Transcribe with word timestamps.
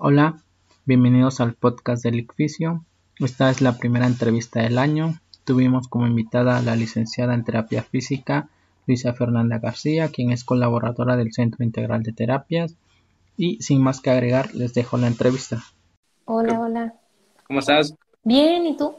Hola, 0.00 0.36
bienvenidos 0.84 1.40
al 1.40 1.54
podcast 1.54 2.04
del 2.04 2.20
ICFISIO. 2.20 2.84
Esta 3.18 3.50
es 3.50 3.60
la 3.60 3.78
primera 3.78 4.06
entrevista 4.06 4.62
del 4.62 4.78
año. 4.78 5.18
Tuvimos 5.42 5.88
como 5.88 6.06
invitada 6.06 6.56
a 6.56 6.62
la 6.62 6.76
licenciada 6.76 7.34
en 7.34 7.42
terapia 7.42 7.82
física 7.82 8.48
Luisa 8.86 9.12
Fernanda 9.12 9.58
García, 9.58 10.06
quien 10.06 10.30
es 10.30 10.44
colaboradora 10.44 11.16
del 11.16 11.32
Centro 11.32 11.64
Integral 11.64 12.04
de 12.04 12.12
Terapias. 12.12 12.76
Y 13.36 13.60
sin 13.60 13.82
más 13.82 14.00
que 14.00 14.10
agregar, 14.10 14.54
les 14.54 14.72
dejo 14.72 14.98
la 14.98 15.08
entrevista. 15.08 15.64
Hola, 16.26 16.60
hola. 16.60 16.94
¿Cómo 17.48 17.58
estás? 17.58 17.92
Bien, 18.22 18.66
¿y 18.66 18.76
tú? 18.76 18.94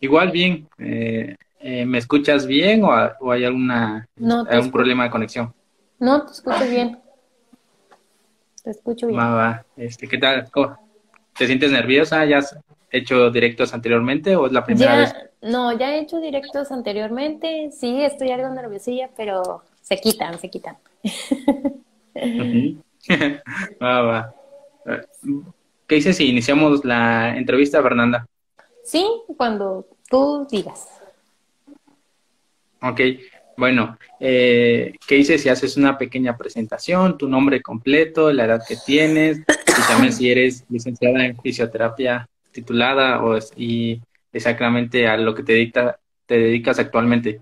Igual 0.00 0.30
bien. 0.30 0.68
Eh, 0.78 1.36
eh, 1.60 1.84
¿Me 1.84 1.98
escuchas 1.98 2.46
bien 2.46 2.82
o, 2.82 3.30
hay 3.30 3.44
alguna 3.44 4.08
algún 4.48 4.72
problema 4.72 5.04
de 5.04 5.10
conexión? 5.10 5.52
No, 5.98 6.24
te 6.24 6.32
escucho 6.32 6.64
bien. 6.70 6.98
Te 8.66 8.72
escucho 8.72 9.06
bien. 9.06 9.20
Va, 9.20 9.32
va. 9.32 9.64
Este, 9.76 10.08
¿Qué 10.08 10.18
tal? 10.18 10.50
¿Te 11.38 11.46
sientes 11.46 11.70
nerviosa? 11.70 12.24
¿Ya 12.24 12.38
has 12.38 12.58
hecho 12.90 13.30
directos 13.30 13.72
anteriormente 13.72 14.34
o 14.34 14.46
es 14.46 14.52
la 14.52 14.64
primera 14.64 14.96
vez? 14.96 15.14
No, 15.40 15.78
ya 15.78 15.94
he 15.94 16.00
hecho 16.00 16.18
directos 16.20 16.72
anteriormente. 16.72 17.70
Sí, 17.70 18.02
estoy 18.02 18.32
algo 18.32 18.48
nerviosilla, 18.50 19.08
pero 19.16 19.62
se 19.82 19.98
quitan, 19.98 20.40
se 20.40 20.50
quitan. 20.50 20.78
va, 23.80 24.02
va. 24.02 24.34
¿Qué 25.86 25.94
dices 25.94 26.16
si 26.16 26.28
iniciamos 26.28 26.84
la 26.84 27.36
entrevista, 27.36 27.80
Fernanda? 27.80 28.26
Sí, 28.82 29.06
cuando 29.36 29.86
tú 30.10 30.44
digas. 30.50 30.88
Ok, 32.82 33.00
bueno, 33.56 33.96
eh, 34.20 34.94
¿qué 35.06 35.14
dices 35.16 35.42
si 35.42 35.48
haces 35.48 35.76
una 35.76 35.96
pequeña 35.96 36.36
presentación, 36.36 37.16
tu 37.16 37.28
nombre 37.28 37.62
completo, 37.62 38.32
la 38.32 38.44
edad 38.44 38.62
que 38.66 38.76
tienes 38.76 39.38
y 39.38 39.88
también 39.88 40.12
si 40.12 40.30
eres 40.30 40.64
licenciada 40.68 41.24
en 41.24 41.40
fisioterapia 41.40 42.28
titulada 42.52 43.22
o, 43.24 43.38
y 43.56 44.00
exactamente 44.32 45.06
a 45.06 45.16
lo 45.16 45.34
que 45.34 45.42
te, 45.42 45.52
dicta, 45.54 45.98
te 46.26 46.38
dedicas 46.38 46.78
actualmente? 46.78 47.40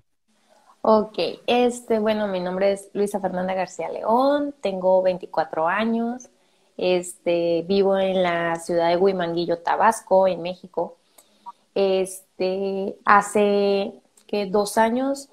Ok, 0.81 1.17
este, 1.47 1.99
bueno, 1.99 2.27
mi 2.27 2.39
nombre 2.39 2.73
es 2.73 2.89
Luisa 2.93 3.19
Fernanda 3.19 3.53
García 3.53 3.89
León, 3.89 4.53
tengo 4.61 5.01
24 5.01 5.67
años, 5.67 6.29
este, 6.77 7.63
vivo 7.67 7.97
en 7.97 8.21
la 8.21 8.55
ciudad 8.57 8.89
de 8.89 8.97
Huimanguillo, 8.97 9.59
Tabasco, 9.59 10.27
en 10.27 10.41
México. 10.41 10.97
Este, 11.73 12.95
hace 13.03 13.93
que 14.27 14.45
dos 14.45 14.77
años 14.77 15.29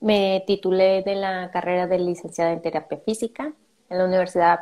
me 0.00 0.42
titulé 0.46 1.02
de 1.02 1.14
la 1.14 1.50
carrera 1.50 1.86
de 1.86 1.98
licenciada 1.98 2.52
en 2.52 2.62
terapia 2.62 2.98
física 2.98 3.52
en 3.90 3.98
la 3.98 4.04
Universidad, 4.04 4.60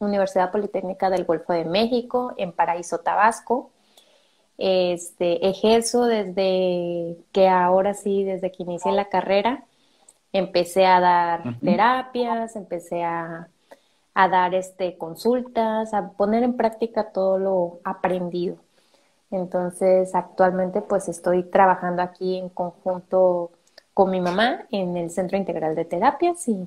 Universidad 0.00 0.50
Politécnica 0.50 1.08
del 1.08 1.24
Golfo 1.24 1.52
de 1.52 1.64
México, 1.64 2.34
en 2.36 2.52
Paraíso, 2.52 2.98
Tabasco. 2.98 3.70
Este, 4.58 5.48
ejerzo 5.48 6.06
desde 6.06 7.16
que 7.32 7.48
ahora 7.48 7.94
sí, 7.94 8.24
desde 8.24 8.52
que 8.52 8.64
inicié 8.64 8.92
la 8.92 9.08
carrera, 9.08 9.64
empecé 10.32 10.86
a 10.86 11.00
dar 11.00 11.60
terapias, 11.60 12.56
empecé 12.56 13.04
a, 13.04 13.48
a, 14.14 14.28
dar 14.28 14.54
este, 14.54 14.98
consultas, 14.98 15.94
a 15.94 16.10
poner 16.12 16.42
en 16.42 16.56
práctica 16.56 17.12
todo 17.12 17.38
lo 17.38 17.80
aprendido. 17.84 18.56
Entonces, 19.30 20.14
actualmente 20.14 20.82
pues 20.82 21.08
estoy 21.08 21.44
trabajando 21.44 22.02
aquí 22.02 22.36
en 22.36 22.48
conjunto 22.48 23.52
con 23.94 24.10
mi 24.10 24.20
mamá 24.20 24.66
en 24.70 24.96
el 24.96 25.10
Centro 25.10 25.38
Integral 25.38 25.74
de 25.74 25.84
Terapias 25.84 26.48
y 26.48 26.66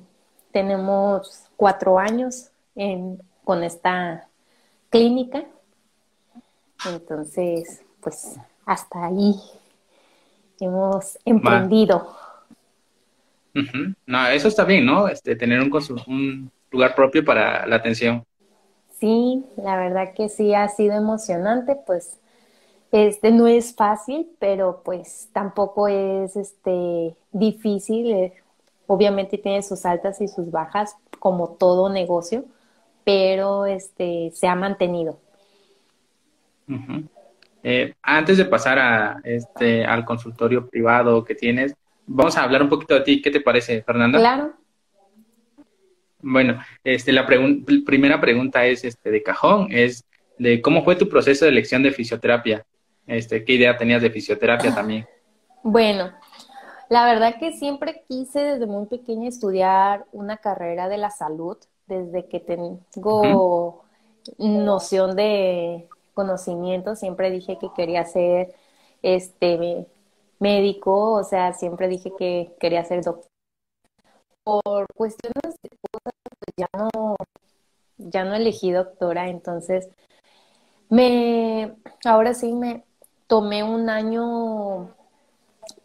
tenemos 0.50 1.44
cuatro 1.56 1.98
años 1.98 2.50
con 3.44 3.62
esta 3.62 4.28
clínica. 4.90 5.44
Entonces, 6.88 7.82
pues 8.00 8.36
hasta 8.64 9.06
ahí 9.06 9.34
hemos 10.60 11.18
emprendido. 11.24 12.16
No, 14.06 14.26
eso 14.28 14.48
está 14.48 14.64
bien, 14.64 14.86
¿no? 14.86 15.08
Este, 15.08 15.36
tener 15.36 15.60
un, 15.60 15.70
un 16.06 16.50
lugar 16.70 16.94
propio 16.94 17.24
para 17.24 17.66
la 17.66 17.76
atención. 17.76 18.24
Sí, 18.98 19.44
la 19.56 19.76
verdad 19.76 20.12
que 20.14 20.28
sí 20.28 20.54
ha 20.54 20.68
sido 20.68 20.94
emocionante, 20.94 21.76
pues 21.86 22.18
este 22.90 23.30
no 23.30 23.46
es 23.46 23.74
fácil, 23.74 24.28
pero 24.38 24.82
pues 24.84 25.28
tampoco 25.32 25.88
es 25.88 26.36
este 26.36 27.14
difícil. 27.32 28.12
Eh, 28.12 28.32
obviamente 28.86 29.38
tiene 29.38 29.62
sus 29.62 29.84
altas 29.84 30.20
y 30.20 30.28
sus 30.28 30.50
bajas, 30.50 30.96
como 31.18 31.48
todo 31.50 31.90
negocio, 31.90 32.44
pero 33.04 33.66
este 33.66 34.30
se 34.34 34.48
ha 34.48 34.54
mantenido. 34.54 35.18
Eh, 37.62 37.94
antes 38.02 38.38
de 38.38 38.44
pasar 38.44 38.78
a 38.78 39.20
este 39.24 39.84
al 39.84 40.04
consultorio 40.04 40.68
privado 40.68 41.24
que 41.24 41.34
tienes, 41.34 41.74
vamos 42.06 42.36
a 42.36 42.44
hablar 42.44 42.62
un 42.62 42.68
poquito 42.68 42.94
de 42.94 43.00
ti. 43.02 43.22
¿Qué 43.22 43.30
te 43.30 43.40
parece, 43.40 43.82
Fernanda? 43.82 44.18
Claro. 44.18 44.52
Bueno, 46.20 46.60
este, 46.82 47.12
la 47.12 47.26
primera 47.26 48.20
pregunta 48.20 48.66
es 48.66 48.84
este, 48.84 49.10
de 49.10 49.22
cajón, 49.22 49.68
es 49.70 50.04
de 50.38 50.60
cómo 50.60 50.82
fue 50.82 50.96
tu 50.96 51.08
proceso 51.08 51.44
de 51.44 51.50
elección 51.50 51.82
de 51.82 51.92
fisioterapia. 51.92 52.64
Este, 53.08 53.42
¿Qué 53.42 53.54
idea 53.54 53.76
tenías 53.76 54.02
de 54.02 54.10
fisioterapia 54.10 54.74
también? 54.74 55.06
Bueno, 55.62 56.12
la 56.90 57.06
verdad 57.06 57.36
que 57.40 57.52
siempre 57.52 58.04
quise 58.06 58.40
desde 58.40 58.66
muy 58.66 58.86
pequeña 58.86 59.28
estudiar 59.28 60.04
una 60.12 60.36
carrera 60.36 60.88
de 60.88 60.98
la 60.98 61.10
salud, 61.10 61.56
desde 61.86 62.26
que 62.28 62.38
tengo 62.38 63.84
noción 64.36 65.16
de 65.16 65.88
conocimiento, 66.12 66.96
siempre 66.96 67.30
dije 67.30 67.58
que 67.58 67.68
quería 67.74 68.04
ser 68.04 68.54
este 69.02 69.86
médico, 70.38 71.12
o 71.12 71.24
sea, 71.24 71.54
siempre 71.54 71.88
dije 71.88 72.12
que 72.18 72.54
quería 72.60 72.84
ser 72.84 73.02
doctor. 73.02 73.26
Por 74.44 74.86
cuestiones 74.94 75.56
de 75.62 75.70
cosas, 75.92 76.12
pues 76.28 76.54
ya 76.56 76.68
no, 76.76 77.16
ya 77.96 78.24
no 78.24 78.34
elegí 78.34 78.70
doctora, 78.70 79.28
entonces 79.28 79.88
me, 80.88 81.76
ahora 82.04 82.34
sí 82.34 82.52
me, 82.54 82.84
tomé 83.28 83.62
un 83.62 83.88
año 83.88 84.88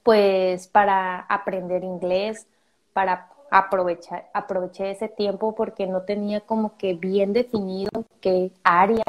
pues 0.02 0.68
para 0.68 1.20
aprender 1.20 1.84
inglés, 1.84 2.48
para 2.94 3.30
aprovechar, 3.52 4.30
aproveché 4.34 4.92
ese 4.92 5.10
tiempo 5.10 5.54
porque 5.54 5.86
no 5.86 6.02
tenía 6.02 6.42
como 6.42 6.76
que 6.78 6.96
bien 6.96 7.34
definido 7.34 7.92
qué 8.20 8.52
área 8.64 9.04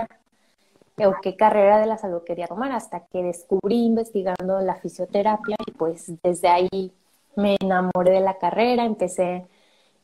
o 0.99 1.15
qué 1.23 1.37
carrera 1.37 1.78
de 1.78 1.87
la 1.87 1.97
salud 1.97 2.23
quería 2.25 2.47
tomar 2.47 2.73
hasta 2.73 3.06
que 3.06 3.23
descubrí 3.23 3.84
investigando 3.84 4.61
la 4.61 4.77
fisioterapia 4.77 5.56
y 5.67 5.71
pues 5.73 6.12
desde 6.23 6.49
ahí 6.49 6.93
me 7.37 7.56
enamoré 7.61 8.12
de 8.12 8.21
la 8.21 8.39
carrera, 8.39 8.84
empecé 8.84 9.47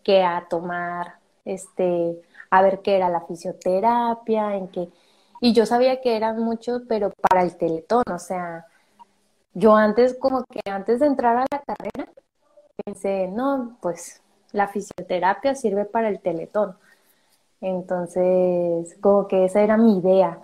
que 0.02 0.22
a 0.22 0.46
tomar 0.48 1.18
este 1.44 2.20
a 2.50 2.62
ver 2.62 2.80
qué 2.80 2.96
era 2.96 3.08
la 3.08 3.20
fisioterapia, 3.20 4.56
en 4.56 4.68
qué 4.68 4.88
y 5.40 5.52
yo 5.52 5.66
sabía 5.66 6.00
que 6.00 6.16
eran 6.16 6.38
muchos, 6.38 6.82
pero 6.88 7.10
para 7.10 7.42
el 7.42 7.56
teletón, 7.56 8.04
o 8.12 8.18
sea, 8.18 8.66
yo 9.54 9.74
antes, 9.74 10.16
como 10.18 10.44
que 10.44 10.60
antes 10.70 11.00
de 11.00 11.06
entrar 11.06 11.36
a 11.36 11.46
la 11.50 11.62
carrera, 11.62 12.12
pensé, 12.84 13.28
no, 13.28 13.78
pues 13.80 14.22
la 14.52 14.68
fisioterapia 14.68 15.54
sirve 15.54 15.84
para 15.84 16.08
el 16.08 16.20
teletón. 16.20 16.76
Entonces, 17.60 18.96
como 19.00 19.28
que 19.28 19.44
esa 19.44 19.62
era 19.62 19.76
mi 19.76 19.98
idea, 19.98 20.38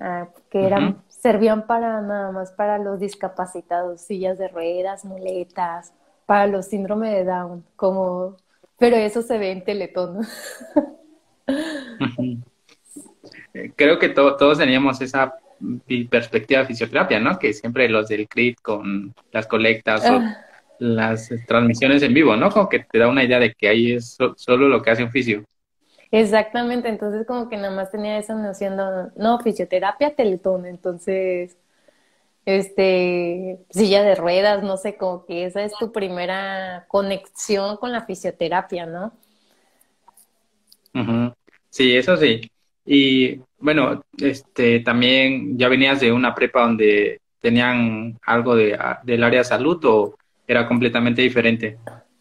ah, 0.00 0.28
que 0.50 0.66
eran, 0.66 1.02
servían 1.08 1.66
para 1.66 2.00
nada 2.00 2.32
más 2.32 2.52
para 2.52 2.78
los 2.78 3.00
discapacitados, 3.00 4.00
sillas 4.00 4.38
de 4.38 4.48
ruedas, 4.48 5.04
muletas, 5.04 5.92
para 6.26 6.46
los 6.46 6.66
síndrome 6.66 7.14
de 7.14 7.24
Down, 7.24 7.64
como, 7.76 8.36
pero 8.78 8.96
eso 8.96 9.22
se 9.22 9.38
ve 9.38 9.52
en 9.52 9.64
teletón. 9.64 10.20
Creo 13.76 13.98
que 13.98 14.08
todos 14.08 14.58
teníamos 14.58 15.00
esa 15.00 15.34
perspectiva 16.08 16.60
de 16.60 16.66
fisioterapia, 16.66 17.20
¿no? 17.20 17.38
Que 17.38 17.52
siempre 17.52 17.88
los 17.88 18.08
del 18.08 18.28
CRIT 18.28 18.60
con 18.60 19.14
las 19.32 19.46
colectas 19.46 20.08
o 20.08 20.14
ah. 20.14 20.36
las 20.78 21.30
transmisiones 21.46 22.02
en 22.02 22.14
vivo, 22.14 22.36
¿no? 22.36 22.50
Como 22.50 22.68
que 22.68 22.80
te 22.80 22.98
da 22.98 23.08
una 23.08 23.24
idea 23.24 23.38
de 23.38 23.52
que 23.52 23.68
ahí 23.68 23.92
es 23.92 24.16
solo 24.36 24.68
lo 24.68 24.82
que 24.82 24.90
hace 24.90 25.04
un 25.04 25.10
fisio. 25.10 25.44
Exactamente, 26.12 26.88
entonces 26.88 27.24
como 27.26 27.48
que 27.48 27.56
nada 27.56 27.70
más 27.70 27.92
tenía 27.92 28.18
esa 28.18 28.34
noción 28.34 28.76
de, 28.76 29.10
no, 29.16 29.38
fisioterapia, 29.38 30.16
teletón, 30.16 30.66
entonces, 30.66 31.56
este, 32.46 33.60
silla 33.70 34.02
de 34.02 34.16
ruedas, 34.16 34.64
no 34.64 34.76
sé, 34.76 34.96
como 34.96 35.24
que 35.24 35.44
esa 35.44 35.62
es 35.62 35.72
tu 35.78 35.92
primera 35.92 36.86
conexión 36.88 37.76
con 37.76 37.92
la 37.92 38.06
fisioterapia, 38.06 38.86
¿no? 38.86 39.12
Sí, 41.68 41.96
eso 41.96 42.16
sí. 42.16 42.50
Y 42.92 43.40
bueno, 43.60 44.02
este, 44.18 44.80
también 44.80 45.56
ya 45.56 45.68
venías 45.68 46.00
de 46.00 46.10
una 46.10 46.34
prepa 46.34 46.62
donde 46.62 47.20
tenían 47.40 48.18
algo 48.26 48.56
de, 48.56 48.76
del 49.04 49.22
área 49.22 49.38
de 49.38 49.44
salud 49.44 49.78
o 49.84 50.16
era 50.44 50.66
completamente 50.66 51.22
diferente. 51.22 51.78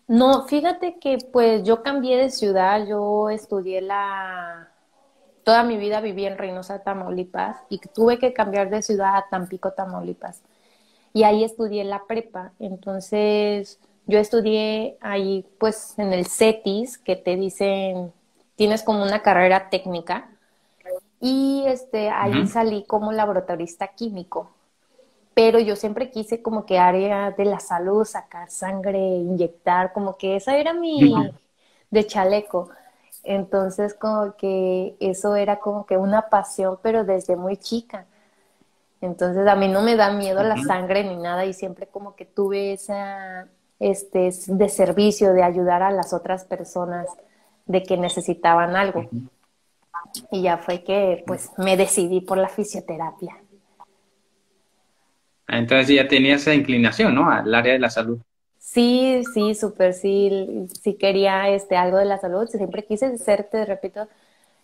No, 0.07 0.45
fíjate 0.45 0.99
que 1.01 1.17
pues 1.33 1.63
yo 1.63 1.81
cambié 1.81 2.17
de 2.17 2.29
ciudad, 2.29 2.85
yo 2.87 3.31
estudié 3.31 3.81
la 3.81 4.69
toda 5.43 5.63
mi 5.63 5.77
vida 5.77 6.01
viví 6.01 6.27
en 6.27 6.37
Reynosa, 6.37 6.83
Tamaulipas, 6.83 7.57
y 7.69 7.79
tuve 7.79 8.19
que 8.19 8.33
cambiar 8.33 8.69
de 8.69 8.83
ciudad 8.83 9.15
a 9.15 9.25
Tampico, 9.27 9.71
Tamaulipas. 9.71 10.43
Y 11.13 11.23
ahí 11.23 11.43
estudié 11.43 11.83
la 11.83 12.03
prepa. 12.05 12.51
Entonces, 12.59 13.79
yo 14.05 14.19
estudié 14.19 14.97
ahí, 15.01 15.47
pues, 15.59 15.97
en 15.97 16.13
el 16.13 16.27
CETIS, 16.27 16.99
que 16.99 17.15
te 17.15 17.35
dicen, 17.35 18.13
tienes 18.55 18.83
como 18.83 19.01
una 19.01 19.23
carrera 19.23 19.71
técnica. 19.71 20.29
Y 21.19 21.63
este, 21.67 22.09
ahí 22.09 22.47
salí 22.47 22.85
como 22.85 23.11
laboratorista 23.11 23.87
químico. 23.89 24.51
Pero 25.33 25.59
yo 25.59 25.75
siempre 25.75 26.11
quise 26.11 26.41
como 26.41 26.65
que 26.65 26.79
área 26.79 27.31
de 27.31 27.45
la 27.45 27.59
salud, 27.59 28.05
sacar 28.05 28.49
sangre, 28.49 28.99
inyectar, 28.99 29.93
como 29.93 30.17
que 30.17 30.35
esa 30.35 30.57
era 30.57 30.73
mi 30.73 31.13
de 31.91 32.05
chaleco. 32.05 32.69
Entonces, 33.23 33.93
como 33.93 34.35
que 34.35 34.95
eso 34.99 35.35
era 35.35 35.59
como 35.59 35.85
que 35.85 35.97
una 35.97 36.29
pasión, 36.29 36.77
pero 36.81 37.03
desde 37.03 37.35
muy 37.35 37.57
chica. 37.57 38.05
Entonces, 39.01 39.47
a 39.47 39.55
mí 39.55 39.67
no 39.67 39.81
me 39.81 39.95
da 39.95 40.11
miedo 40.11 40.43
la 40.43 40.57
sangre 40.63 41.03
ni 41.03 41.15
nada 41.15 41.45
y 41.45 41.53
siempre 41.53 41.87
como 41.87 42.15
que 42.15 42.25
tuve 42.25 42.73
esa, 42.73 43.47
este, 43.79 44.31
de 44.47 44.69
servicio, 44.69 45.33
de 45.33 45.43
ayudar 45.43 45.83
a 45.83 45.91
las 45.91 46.13
otras 46.13 46.43
personas 46.43 47.07
de 47.65 47.83
que 47.83 47.97
necesitaban 47.97 48.75
algo. 48.75 49.05
Y 50.31 50.41
ya 50.43 50.57
fue 50.57 50.83
que, 50.83 51.23
pues, 51.25 51.51
me 51.57 51.77
decidí 51.77 52.21
por 52.21 52.37
la 52.37 52.49
fisioterapia. 52.49 53.37
Entonces 55.47 55.95
ya 55.95 56.07
tenía 56.07 56.35
esa 56.35 56.53
inclinación, 56.53 57.15
¿no? 57.15 57.29
Al 57.29 57.53
área 57.53 57.73
de 57.73 57.79
la 57.79 57.89
salud. 57.89 58.19
Sí, 58.59 59.23
sí, 59.33 59.55
súper, 59.55 59.93
sí, 59.93 60.67
sí 60.79 60.93
quería 60.93 61.49
este, 61.49 61.75
algo 61.75 61.97
de 61.97 62.05
la 62.05 62.19
salud, 62.19 62.47
siempre 62.47 62.85
quise 62.85 63.17
ser, 63.17 63.45
te 63.45 63.65
repito, 63.65 64.07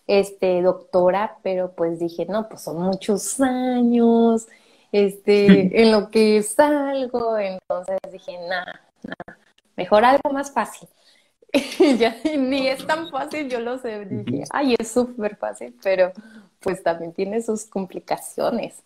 este, 0.06 0.62
doctora, 0.62 1.38
pero 1.42 1.72
pues 1.72 1.98
dije, 1.98 2.26
no, 2.26 2.48
pues 2.48 2.62
son 2.62 2.80
muchos 2.82 3.40
años, 3.40 4.46
este, 4.92 5.46
en 5.82 5.90
lo 5.90 6.10
que 6.10 6.42
salgo, 6.42 7.36
entonces 7.38 7.98
dije, 8.12 8.38
nada, 8.48 8.80
nada, 9.02 9.38
mejor 9.76 10.04
algo 10.04 10.30
más 10.30 10.52
fácil. 10.52 10.88
ya 11.98 12.16
ni 12.36 12.68
es 12.68 12.86
tan 12.86 13.08
fácil, 13.08 13.48
yo 13.48 13.60
lo 13.60 13.78
sé, 13.78 14.04
dije, 14.04 14.44
ay, 14.50 14.76
es 14.78 14.88
súper 14.88 15.36
fácil, 15.36 15.74
pero 15.82 16.12
pues 16.60 16.82
también 16.82 17.12
tiene 17.12 17.42
sus 17.42 17.64
complicaciones. 17.64 18.82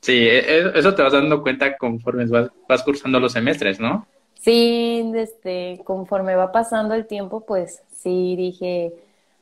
Sí, 0.00 0.12
e, 0.12 0.38
e, 0.38 0.78
eso 0.78 0.94
te 0.94 1.02
vas 1.02 1.12
dando 1.12 1.42
cuenta 1.42 1.76
conforme 1.76 2.26
vas, 2.26 2.82
cursando 2.82 3.20
los 3.20 3.32
semestres, 3.32 3.78
¿no? 3.78 4.06
Sí, 4.40 5.12
este, 5.14 5.80
conforme 5.84 6.34
va 6.34 6.50
pasando 6.50 6.94
el 6.94 7.06
tiempo, 7.06 7.46
pues 7.46 7.82
sí 7.92 8.34
dije, 8.36 8.92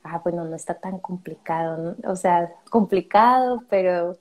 ah, 0.05 0.21
bueno, 0.23 0.45
no 0.45 0.55
está 0.55 0.75
tan 0.75 0.99
complicado, 0.99 1.97
o 2.05 2.17
sea, 2.17 2.53
complicado, 2.69 3.65
pero 3.71 4.19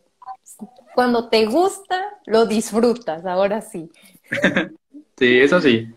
cuando 0.95 1.27
te 1.27 1.45
gusta, 1.45 1.99
lo 2.25 2.45
disfrutas, 2.45 3.25
ahora 3.25 3.61
sí. 3.61 3.91
sí, 5.17 5.39
eso 5.39 5.59
sí. 5.59 5.93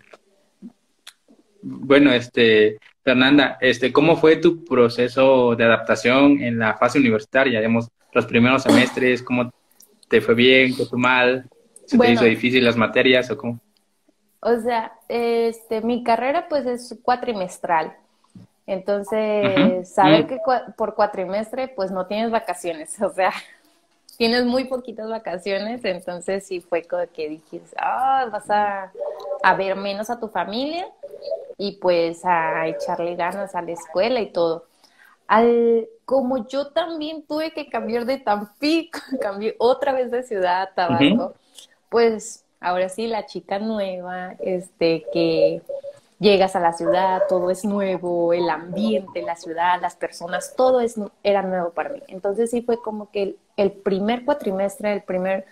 Bueno, 1.62 2.12
este, 2.12 2.78
Fernanda, 3.02 3.56
este, 3.60 3.92
¿cómo 3.92 4.16
fue 4.16 4.36
tu 4.36 4.64
proceso 4.64 5.54
de 5.56 5.64
adaptación 5.64 6.42
en 6.42 6.58
la 6.58 6.74
fase 6.74 6.98
universitaria? 6.98 7.60
Digamos, 7.60 7.88
los 8.12 8.26
primeros 8.26 8.64
semestres, 8.64 9.22
¿cómo 9.22 9.50
¿Te 10.12 10.20
fue 10.20 10.34
bien? 10.34 10.76
¿Te 10.76 10.84
fue 10.84 10.98
mal? 10.98 11.48
¿Se 11.86 11.96
te 11.96 12.10
hizo 12.10 12.24
difícil 12.24 12.62
las 12.62 12.76
materias 12.76 13.30
o 13.30 13.38
cómo? 13.38 13.58
O 14.40 14.60
sea, 14.60 14.92
este, 15.08 15.80
mi 15.80 16.04
carrera 16.04 16.48
pues 16.50 16.66
es 16.66 16.98
cuatrimestral. 17.02 17.96
Entonces, 18.66 19.88
saber 19.88 20.24
mm. 20.24 20.26
que 20.26 20.38
por 20.76 20.94
cuatrimestre 20.94 21.68
pues 21.68 21.90
no 21.90 22.04
tienes 22.04 22.30
vacaciones, 22.30 22.94
o 23.00 23.08
sea, 23.08 23.32
tienes 24.18 24.44
muy 24.44 24.64
poquitas 24.64 25.08
vacaciones, 25.08 25.82
entonces 25.82 26.46
sí 26.46 26.60
fue 26.60 26.82
como 26.82 27.04
que 27.10 27.30
dijiste, 27.30 27.74
ah, 27.78 28.28
vas 28.30 28.50
a, 28.50 28.92
a, 29.42 29.54
ver 29.54 29.76
menos 29.76 30.10
a 30.10 30.20
tu 30.20 30.28
familia 30.28 30.86
y 31.58 31.78
pues 31.78 32.24
a 32.24 32.66
echarle 32.66 33.16
ganas 33.16 33.54
a 33.54 33.62
la 33.62 33.72
escuela 33.72 34.20
y 34.20 34.32
todo 34.32 34.66
al, 35.32 35.88
como 36.04 36.46
yo 36.46 36.68
también 36.68 37.24
tuve 37.26 37.52
que 37.52 37.70
cambiar 37.70 38.04
de 38.04 38.18
Tampico, 38.18 38.98
cambié 39.20 39.56
otra 39.58 39.92
vez 39.92 40.10
de 40.10 40.22
ciudad 40.22 40.62
a 40.62 40.74
Tabasco, 40.74 41.34
pues 41.88 42.44
ahora 42.60 42.90
sí 42.90 43.06
la 43.06 43.24
chica 43.24 43.58
nueva, 43.58 44.34
este, 44.40 45.06
que 45.10 45.62
llegas 46.18 46.54
a 46.54 46.60
la 46.60 46.74
ciudad, 46.74 47.22
todo 47.30 47.50
es 47.50 47.64
nuevo, 47.64 48.34
el 48.34 48.50
ambiente, 48.50 49.22
la 49.22 49.36
ciudad, 49.36 49.80
las 49.80 49.96
personas, 49.96 50.54
todo 50.54 50.80
es, 50.82 50.96
era 51.22 51.40
nuevo 51.40 51.70
para 51.70 51.88
mí. 51.90 52.02
Entonces 52.08 52.50
sí 52.50 52.60
fue 52.60 52.80
como 52.80 53.10
que 53.10 53.36
el, 53.56 53.72
primer 53.72 54.26
cuatrimestre, 54.26 54.92
el 54.92 55.02
primer, 55.02 55.46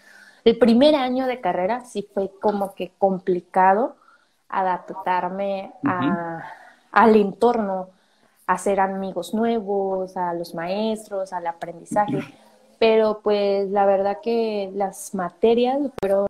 el 0.45 0.59
primer 0.59 0.95
año 0.95 1.27
de 1.27 1.41
carrera, 1.41 1.87
sí 1.87 2.07
fue 2.15 2.31
como 2.41 2.75
que 2.75 2.93
complicado 2.99 3.97
adaptarme 4.51 5.73
a, 5.85 6.43
al 6.93 7.17
entorno, 7.17 7.89
hacer 8.47 8.81
amigos 8.81 9.33
nuevos, 9.35 10.17
a 10.17 10.35
los 10.35 10.55
maestros, 10.55 11.33
al 11.33 11.47
aprendizaje. 11.47 12.21
Pero 12.79 13.21
pues 13.23 13.71
la 13.71 13.87
verdad 13.87 14.19
que 14.23 14.71
las 14.75 15.15
materias 15.15 15.79
fueron 16.01 16.27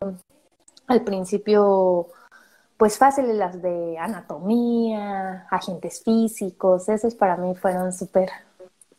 al 0.87 1.01
principio 1.01 2.07
pues 2.81 2.97
fáciles 2.97 3.35
las 3.35 3.61
de 3.61 3.97
anatomía, 3.99 5.45
agentes 5.51 6.01
físicos, 6.03 6.89
esos 6.89 7.13
para 7.13 7.37
mí 7.37 7.53
fueron 7.53 7.93
súper 7.93 8.31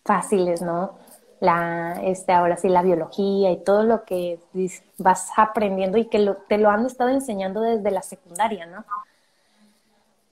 fáciles, 0.05 0.63
¿no? 0.63 0.93
La, 1.41 2.01
este, 2.05 2.33
ahora 2.33 2.57
sí, 2.57 2.69
la 2.69 2.83
biología 2.83 3.51
y 3.51 3.65
todo 3.65 3.83
lo 3.83 4.05
que 4.05 4.39
vas 4.99 5.31
aprendiendo 5.37 5.99
y 5.99 6.05
que 6.05 6.33
te 6.49 6.59
lo 6.59 6.71
han 6.71 6.87
estado 6.87 7.11
enseñando 7.11 7.61
desde 7.61 7.91
la 7.91 8.03
secundaria, 8.03 8.67
¿no? 8.67 8.85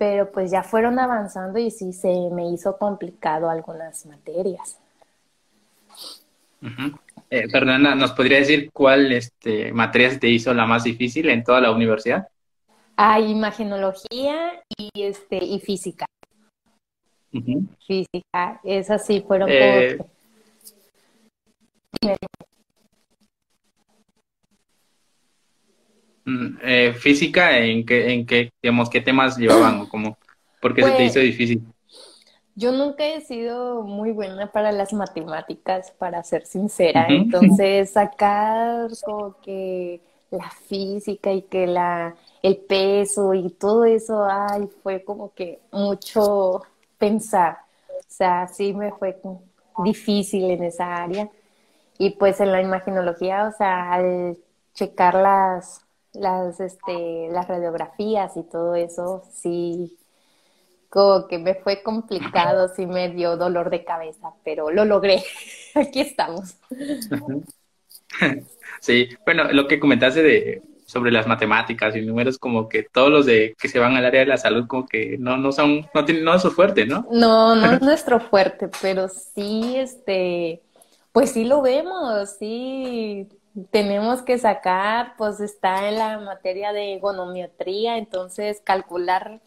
Pero 0.01 0.33
pues 0.33 0.51
ya 0.51 0.63
fueron 0.63 0.99
avanzando 0.99 1.59
y 1.59 1.71
sí 1.71 1.93
se 1.93 2.09
me 2.33 2.49
hizo 2.49 2.79
complicado 2.79 3.51
algunas 3.51 4.07
materias. 4.07 4.79
Eh, 7.29 7.47
Fernanda, 7.51 7.95
¿nos 7.95 8.13
podría 8.13 8.39
decir 8.39 8.71
cuál 8.73 9.13
este, 9.13 9.71
materia 9.75 10.09
se 10.09 10.19
te 10.19 10.29
hizo 10.29 10.55
la 10.55 10.65
más 10.65 10.85
difícil 10.85 11.29
en 11.29 11.45
toda 11.45 11.61
la 11.61 11.71
universidad? 11.71 12.29
Ah, 12.97 13.21
imagenología 13.21 14.63
y, 14.75 14.89
este, 15.03 15.37
y 15.37 15.61
física. 15.61 16.07
Física, 17.87 18.59
esas 18.65 19.05
sí 19.05 19.23
fueron 19.29 19.51
eh, 19.51 19.99
Mm, 22.03 22.15
eh, 26.63 26.95
física, 26.95 27.59
¿en 27.59 27.85
qué, 27.85 28.13
en 28.13 28.27
qué, 28.27 28.51
digamos, 28.63 28.91
qué 28.91 29.01
temas 29.01 29.37
llevaban 29.37 29.81
o 29.81 29.89
cómo? 29.89 30.17
¿Por 30.61 30.75
qué 30.75 30.83
se 30.83 30.91
te 30.91 30.97
pues, 30.97 31.11
hizo 31.11 31.21
difícil? 31.21 31.63
Yo 32.55 32.73
nunca 32.73 33.07
he 33.07 33.21
sido 33.23 33.83
muy 33.83 34.11
buena 34.11 34.53
para 34.53 34.73
las 34.73 34.93
matemáticas, 34.93 35.93
para 35.93 36.23
ser 36.23 36.45
sincera. 36.45 37.07
Entonces, 37.09 37.91
sacar 37.91 38.91
como 39.05 39.41
que 39.41 40.01
la 40.31 40.51
física 40.51 41.33
y 41.33 41.43
que 41.43 41.67
la, 41.67 42.15
el 42.43 42.57
peso 42.59 43.35
y 43.35 43.51
todo 43.51 43.85
eso, 43.85 44.27
ay, 44.29 44.69
fue 44.83 45.03
como 45.03 45.33
que 45.33 45.61
mucho 45.73 46.63
pensar. 46.99 47.59
O 47.89 48.05
sea, 48.09 48.47
sí 48.49 48.73
me 48.75 48.93
fue 48.93 49.19
difícil 49.85 50.51
en 50.51 50.65
esa 50.65 50.97
área. 50.97 51.31
Y 51.99 52.11
pues 52.11 52.41
en 52.41 52.53
la 52.53 52.63
imaginología, 52.63 53.47
o 53.47 53.53
sea, 53.57 53.93
al 53.93 54.37
checar 54.75 55.15
las, 55.15 55.85
las, 56.13 56.61
este, 56.61 57.29
las 57.31 57.49
radiografías 57.49 58.37
y 58.37 58.43
todo 58.43 58.75
eso, 58.75 59.23
sí, 59.33 59.99
como 60.89 61.29
que 61.29 61.39
me 61.39 61.55
fue 61.55 61.83
complicado, 61.83 62.69
sí 62.75 62.85
me 62.87 63.11
dio 63.11 63.37
dolor 63.37 63.71
de 63.71 63.85
cabeza, 63.85 64.33
pero 64.45 64.71
lo 64.71 64.85
logré. 64.85 65.23
Aquí 65.75 66.01
estamos. 66.01 66.57
Sí, 68.81 69.09
bueno, 69.25 69.53
lo 69.53 69.69
que 69.69 69.79
comentaste 69.79 70.23
de 70.23 70.63
sobre 70.91 71.13
las 71.13 71.29
matemáticas 71.29 71.95
y 71.95 72.01
números, 72.01 72.39
como 72.39 72.69
que 72.69 72.83
todos 72.83 73.11
los 73.11 73.27
de 73.27 73.55
que 73.57 73.69
se 73.69 73.79
van 73.79 73.95
al 73.95 74.05
área 74.05 74.21
de 74.21 74.27
la 74.27 74.37
salud, 74.37 74.67
como 74.67 74.87
que 74.87 75.17
no, 75.19 75.37
no 75.37 75.53
son, 75.53 75.87
no 75.95 76.05
tienen, 76.05 76.25
no 76.25 76.35
es 76.35 76.43
su 76.43 76.51
fuerte, 76.51 76.85
¿no? 76.85 77.07
No, 77.13 77.55
no 77.55 77.73
es 77.73 77.81
nuestro 77.83 78.19
fuerte, 78.19 78.69
pero 78.83 79.09
sí, 79.09 79.77
este, 79.77 80.63
pues 81.13 81.31
sí 81.31 81.45
lo 81.45 81.63
vemos, 81.63 82.31
sí, 82.39 83.29
tenemos 83.71 84.23
que 84.23 84.39
sacar, 84.39 85.15
pues 85.17 85.41
está 85.41 85.89
en 85.89 85.97
la 85.97 86.19
materia 86.19 86.73
de 86.73 86.95
egonometría, 86.95 87.99
entonces 87.99 88.61
calcular 88.65 89.41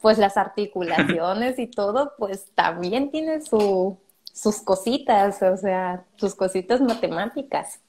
pues 0.00 0.18
las 0.18 0.36
articulaciones 0.36 1.58
y 1.58 1.66
todo, 1.66 2.12
pues 2.18 2.50
también 2.54 3.10
tiene 3.10 3.42
su, 3.42 3.98
sus 4.32 4.60
cositas, 4.62 5.42
o 5.42 5.56
sea, 5.56 6.04
sus 6.16 6.34
cositas 6.34 6.80
matemáticas. 6.80 7.80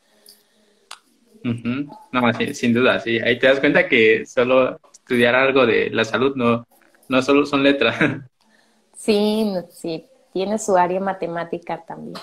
No, 1.43 2.33
sin, 2.53 2.73
duda, 2.73 2.99
sí. 2.99 3.19
Ahí 3.19 3.37
te 3.37 3.47
das 3.47 3.59
cuenta 3.59 3.87
que 3.87 4.25
solo 4.25 4.79
estudiar 4.91 5.35
algo 5.35 5.65
de 5.65 5.89
la 5.89 6.05
salud 6.05 6.35
no, 6.35 6.65
no 7.09 7.21
solo 7.21 7.45
son 7.45 7.63
letras. 7.63 7.95
Sí, 8.95 9.53
sí, 9.69 10.05
tiene 10.31 10.57
su 10.57 10.77
área 10.77 11.01
matemática 11.01 11.83
también. 11.85 12.15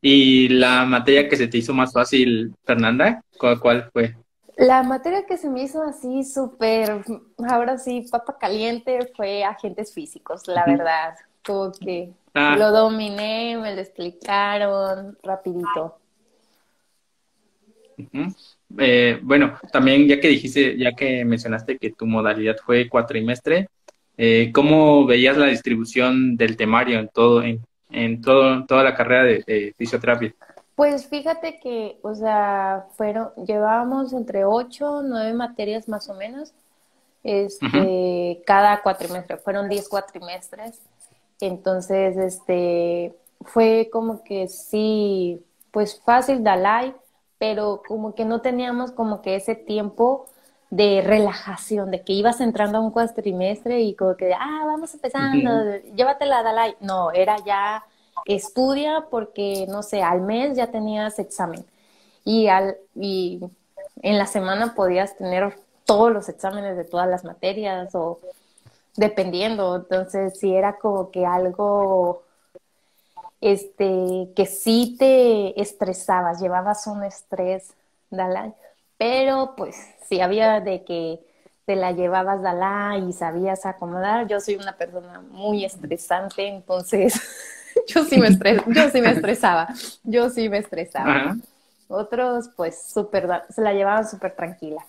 ¿Y 0.00 0.48
la 0.48 0.84
materia 0.84 1.28
que 1.28 1.36
se 1.36 1.48
te 1.48 1.58
hizo 1.58 1.74
más 1.74 1.92
fácil, 1.92 2.54
Fernanda? 2.64 3.22
¿Cuál, 3.38 3.90
fue? 3.92 4.14
La 4.56 4.82
materia 4.82 5.24
que 5.26 5.36
se 5.36 5.48
me 5.48 5.62
hizo 5.62 5.82
así 5.82 6.24
súper, 6.24 7.04
ahora 7.48 7.78
sí, 7.78 8.06
papa 8.10 8.36
caliente, 8.38 8.98
fue 9.16 9.44
agentes 9.44 9.92
físicos, 9.92 10.46
la 10.48 10.64
verdad. 10.64 11.14
Como 11.44 11.72
que 11.72 12.10
ah. 12.34 12.56
lo 12.58 12.70
dominé, 12.70 13.56
me 13.56 13.74
lo 13.74 13.80
explicaron 13.80 15.16
rapidito. 15.22 15.98
Eh, 18.78 19.18
bueno, 19.22 19.58
también 19.72 20.06
ya 20.06 20.20
que 20.20 20.28
dijiste, 20.28 20.76
ya 20.76 20.92
que 20.92 21.24
mencionaste 21.24 21.78
que 21.78 21.90
tu 21.90 22.06
modalidad 22.06 22.56
fue 22.64 22.88
cuatrimestre, 22.88 23.68
eh, 24.16 24.50
¿cómo 24.52 25.06
veías 25.06 25.36
la 25.36 25.46
distribución 25.46 26.36
del 26.36 26.56
temario 26.56 26.98
en 26.98 27.08
todo, 27.08 27.42
en, 27.42 27.64
en 27.90 28.20
todo, 28.20 28.64
toda 28.66 28.82
la 28.82 28.94
carrera 28.94 29.24
de, 29.24 29.74
fisioterapia? 29.76 30.34
Pues 30.74 31.08
fíjate 31.08 31.58
que, 31.60 31.98
o 32.02 32.14
sea, 32.14 32.86
fueron, 32.96 33.30
llevábamos 33.44 34.12
entre 34.12 34.44
ocho, 34.44 35.02
nueve 35.02 35.32
materias 35.32 35.88
más 35.88 36.08
o 36.08 36.14
menos, 36.14 36.52
este, 37.24 38.42
cada 38.46 38.80
cuatrimestre, 38.82 39.38
fueron 39.38 39.68
diez 39.68 39.88
cuatrimestres. 39.88 40.80
Entonces, 41.40 42.16
este, 42.16 43.14
fue 43.40 43.88
como 43.92 44.22
que 44.22 44.48
sí, 44.48 45.44
pues 45.72 46.00
fácil, 46.04 46.44
Dalai, 46.44 46.94
pero 47.38 47.82
como 47.86 48.14
que 48.14 48.24
no 48.24 48.40
teníamos 48.40 48.92
como 48.92 49.22
que 49.22 49.36
ese 49.36 49.54
tiempo 49.54 50.26
de 50.70 51.02
relajación, 51.02 51.90
de 51.90 52.02
que 52.02 52.12
ibas 52.12 52.40
entrando 52.40 52.78
a 52.78 52.80
un 52.80 52.90
cuatrimestre 52.90 53.80
y 53.80 53.94
como 53.94 54.16
que, 54.16 54.34
ah, 54.34 54.62
vamos 54.66 54.92
empezando, 54.94 55.50
llévatela 55.94 56.38
a 56.38 56.42
Dalai. 56.42 56.76
No, 56.80 57.10
era 57.12 57.36
ya 57.44 57.84
estudia 58.26 59.06
porque, 59.10 59.66
no 59.68 59.82
sé, 59.82 60.02
al 60.02 60.20
mes 60.20 60.56
ya 60.56 60.70
tenías 60.70 61.18
examen 61.18 61.64
y, 62.24 62.48
al, 62.48 62.76
y 62.94 63.40
en 64.02 64.18
la 64.18 64.26
semana 64.26 64.74
podías 64.74 65.16
tener 65.16 65.56
todos 65.86 66.12
los 66.12 66.28
exámenes 66.28 66.76
de 66.76 66.84
todas 66.84 67.08
las 67.08 67.24
materias 67.24 67.94
o 67.94 68.20
dependiendo. 68.96 69.76
Entonces, 69.76 70.38
sí 70.38 70.54
era 70.54 70.76
como 70.78 71.10
que 71.10 71.24
algo 71.24 72.24
este, 73.40 74.28
que 74.36 74.46
sí 74.46 74.96
te 74.98 75.60
estresabas, 75.60 76.40
llevabas 76.40 76.86
un 76.86 77.04
estrés, 77.04 77.72
Dalai, 78.10 78.54
pero 78.98 79.54
pues 79.56 79.76
sí 80.08 80.20
había 80.20 80.60
de 80.60 80.84
que 80.84 81.20
te 81.64 81.76
la 81.76 81.92
llevabas 81.92 82.42
Dalai 82.42 83.08
y 83.08 83.12
sabías 83.12 83.64
acomodar. 83.66 84.26
Yo 84.26 84.40
soy 84.40 84.56
una 84.56 84.76
persona 84.76 85.20
muy 85.20 85.64
estresante, 85.64 86.46
entonces 86.46 87.20
yo 87.88 88.04
sí 88.04 88.18
me 88.18 88.28
yo 88.28 88.90
sí 88.90 89.00
me 89.00 89.12
estresaba, 89.12 89.68
yo 90.02 90.28
sí 90.28 90.48
me 90.48 90.58
estresaba. 90.58 91.36
Otros 91.88 92.50
pues 92.56 92.82
súper, 92.92 93.26
se 93.48 93.62
la 93.62 93.72
llevaban 93.72 94.06
súper 94.06 94.34
tranquila 94.36 94.84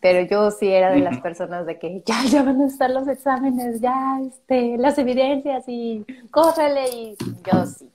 pero 0.00 0.26
yo 0.26 0.50
sí 0.50 0.68
era 0.68 0.90
de 0.90 1.00
las 1.00 1.18
personas 1.20 1.66
de 1.66 1.78
que 1.78 2.02
ya, 2.04 2.24
ya 2.30 2.42
van 2.42 2.60
a 2.62 2.66
estar 2.66 2.90
los 2.90 3.06
exámenes, 3.06 3.80
ya, 3.80 4.18
este, 4.26 4.76
las 4.78 4.98
evidencias 4.98 5.64
y 5.66 6.04
córrele 6.30 6.88
y 6.88 7.16
yo 7.20 7.66
sí. 7.66 7.88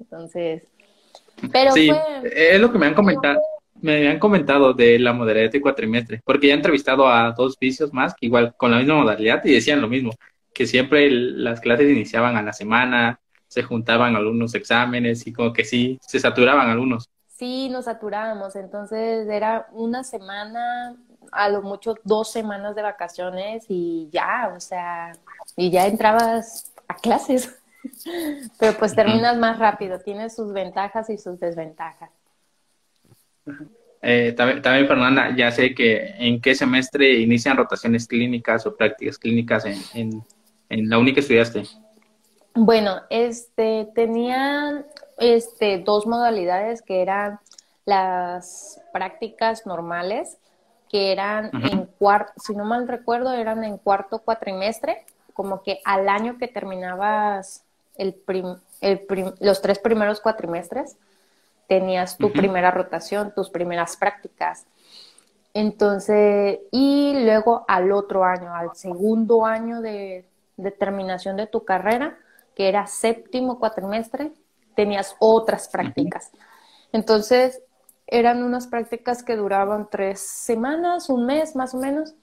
Entonces, 0.00 0.64
pero 1.52 1.72
sí, 1.72 1.90
es 2.24 2.60
lo 2.60 2.72
que 2.72 2.78
me 2.78 2.86
han 2.86 2.94
comentado, 2.94 3.40
me 3.82 4.08
han 4.08 4.18
comentado 4.18 4.72
de 4.72 4.98
la 4.98 5.12
modalidad 5.12 5.50
de 5.50 5.60
cuatrimestre, 5.60 6.20
porque 6.24 6.48
ya 6.48 6.54
he 6.54 6.56
entrevistado 6.56 7.08
a 7.08 7.32
dos 7.32 7.58
vicios 7.58 7.92
más, 7.92 8.14
que 8.14 8.26
igual 8.26 8.54
con 8.56 8.70
la 8.70 8.78
misma 8.78 8.96
modalidad 8.96 9.44
y 9.44 9.52
decían 9.54 9.80
lo 9.80 9.88
mismo, 9.88 10.12
que 10.52 10.66
siempre 10.66 11.10
las 11.10 11.60
clases 11.60 11.90
iniciaban 11.90 12.36
a 12.36 12.42
la 12.42 12.52
semana, 12.52 13.20
se 13.48 13.62
juntaban 13.62 14.14
algunos 14.14 14.54
exámenes 14.54 15.26
y 15.26 15.32
como 15.32 15.52
que 15.52 15.64
sí, 15.64 15.98
se 16.02 16.20
saturaban 16.20 16.70
algunos. 16.70 17.08
Sí 17.28 17.68
nos 17.68 17.86
saturábamos, 17.86 18.54
entonces 18.54 19.28
era 19.28 19.66
una 19.72 20.04
semana, 20.04 20.96
a 21.32 21.48
lo 21.48 21.62
mucho 21.62 21.94
dos 22.04 22.30
semanas 22.30 22.76
de 22.76 22.82
vacaciones 22.82 23.64
y 23.68 24.08
ya, 24.12 24.52
o 24.54 24.60
sea, 24.60 25.12
y 25.56 25.70
ya 25.70 25.86
entrabas 25.86 26.72
a 26.86 26.94
clases, 26.94 27.58
pero 28.58 28.78
pues 28.78 28.94
terminas 28.94 29.38
más 29.38 29.58
rápido, 29.58 29.98
tiene 30.00 30.28
sus 30.30 30.52
ventajas 30.52 31.08
y 31.10 31.18
sus 31.18 31.40
desventajas. 31.40 32.10
Eh, 34.02 34.32
también, 34.36 34.86
Fernanda, 34.86 35.34
ya 35.36 35.50
sé 35.50 35.74
que 35.74 36.14
en 36.18 36.40
qué 36.40 36.54
semestre 36.54 37.20
inician 37.20 37.56
rotaciones 37.56 38.06
clínicas 38.06 38.66
o 38.66 38.76
prácticas 38.76 39.18
clínicas 39.18 39.66
en, 39.66 39.78
en, 39.94 40.24
en 40.70 40.88
la 40.88 40.98
única 40.98 41.16
que 41.16 41.20
estudiaste. 41.20 41.64
Bueno, 42.54 43.02
este, 43.10 43.88
tenían 43.94 44.86
este, 45.18 45.78
dos 45.78 46.06
modalidades 46.06 46.82
que 46.82 47.02
eran 47.02 47.38
las 47.84 48.80
prácticas 48.92 49.66
normales, 49.66 50.38
que 50.88 51.12
eran 51.12 51.50
en 51.70 51.86
cuarto, 51.86 52.32
si 52.36 52.54
no 52.54 52.64
mal 52.64 52.88
recuerdo, 52.88 53.32
eran 53.32 53.62
en 53.64 53.78
cuarto 53.78 54.20
cuatrimestre, 54.20 55.04
como 55.34 55.62
que 55.62 55.78
al 55.84 56.08
año 56.08 56.36
que 56.38 56.48
terminabas 56.48 57.64
el, 57.96 58.16
los 59.40 59.62
tres 59.62 59.78
primeros 59.78 60.20
cuatrimestres, 60.20 60.96
tenías 61.70 62.18
tu 62.18 62.32
primera 62.32 62.72
rotación, 62.72 63.32
tus 63.32 63.48
primeras 63.48 63.96
prácticas. 63.96 64.66
Entonces, 65.54 66.58
y 66.72 67.12
luego 67.24 67.64
al 67.68 67.92
otro 67.92 68.24
año, 68.24 68.52
al 68.52 68.74
segundo 68.74 69.46
año 69.46 69.80
de, 69.80 70.24
de 70.56 70.70
terminación 70.72 71.36
de 71.36 71.46
tu 71.46 71.64
carrera, 71.64 72.18
que 72.56 72.68
era 72.68 72.88
séptimo 72.88 73.60
cuatrimestre, 73.60 74.32
tenías 74.74 75.14
otras 75.20 75.68
prácticas. 75.68 76.32
Entonces, 76.92 77.62
eran 78.08 78.42
unas 78.42 78.66
prácticas 78.66 79.22
que 79.22 79.36
duraban 79.36 79.86
tres 79.88 80.18
semanas, 80.18 81.08
un 81.08 81.24
mes 81.24 81.54
más 81.54 81.72
o 81.72 81.78
menos. 81.78 82.14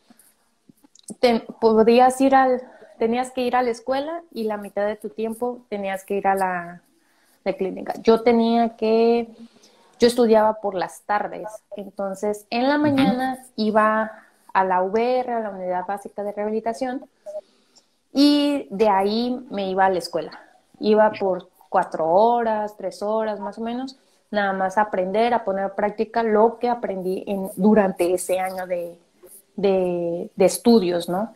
podías 1.62 2.20
ir 2.20 2.36
al, 2.36 2.62
tenías 3.00 3.32
que 3.32 3.44
ir 3.44 3.56
a 3.56 3.62
la 3.62 3.70
escuela 3.70 4.24
y 4.30 4.44
la 4.44 4.58
mitad 4.58 4.86
de 4.86 4.98
tu 4.98 5.08
tiempo 5.08 5.66
tenías 5.70 6.04
que 6.04 6.16
ir 6.16 6.28
a 6.28 6.36
la, 6.36 6.82
clínica. 7.54 7.94
Yo 8.02 8.22
tenía 8.22 8.76
que, 8.76 9.30
yo 10.00 10.08
estudiaba 10.08 10.56
por 10.56 10.76
las 10.76 11.02
tardes, 11.02 11.48
entonces 11.76 12.46
en 12.50 12.68
la 12.68 12.78
mañana 12.78 13.40
iba 13.56 14.12
a 14.54 14.64
la 14.64 14.82
VR, 14.82 15.34
a 15.34 15.40
la 15.40 15.50
Unidad 15.52 15.86
Básica 15.86 16.24
de 16.24 16.32
Rehabilitación, 16.32 17.06
y 18.14 18.68
de 18.72 18.90
ahí 18.90 19.46
me 19.52 19.70
iba 19.70 19.86
a 19.86 19.90
la 19.90 20.00
escuela. 20.00 20.32
Iba 20.80 21.12
por 21.12 21.50
cuatro 21.70 22.08
horas, 22.08 22.76
tres 22.78 23.02
horas 23.02 23.40
más 23.40 23.58
o 23.58 23.62
menos, 23.62 23.98
nada 24.32 24.54
más 24.54 24.78
aprender, 24.78 25.34
a 25.34 25.46
poner 25.46 25.66
a 25.66 25.76
práctica 25.76 26.24
lo 26.24 26.58
que 26.60 26.70
aprendí 26.70 27.24
en, 27.28 27.50
durante 27.56 28.14
ese 28.14 28.40
año 28.40 28.66
de, 28.66 28.98
de, 29.56 30.30
estudios, 30.38 31.10
¿no? 31.10 31.34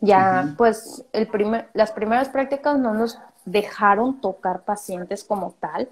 Ya, 0.00 0.54
pues, 0.56 1.04
el 1.12 1.26
primer, 1.26 1.68
las 1.74 1.90
primeras 1.90 2.28
prácticas 2.28 2.78
no 2.78 2.94
nos 2.94 3.18
dejaron 3.50 4.20
tocar 4.20 4.62
pacientes 4.62 5.24
como 5.24 5.54
tal, 5.60 5.88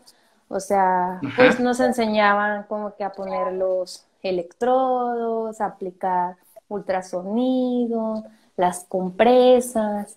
o 0.48 0.60
sea, 0.60 1.20
pues 1.36 1.58
nos 1.58 1.80
enseñaban 1.80 2.64
como 2.64 2.94
que 2.94 3.04
a 3.04 3.12
poner 3.12 3.52
los 3.52 4.06
electrodos, 4.22 5.60
aplicar 5.60 6.36
ultrasonido, 6.68 8.24
las 8.56 8.84
compresas, 8.84 10.16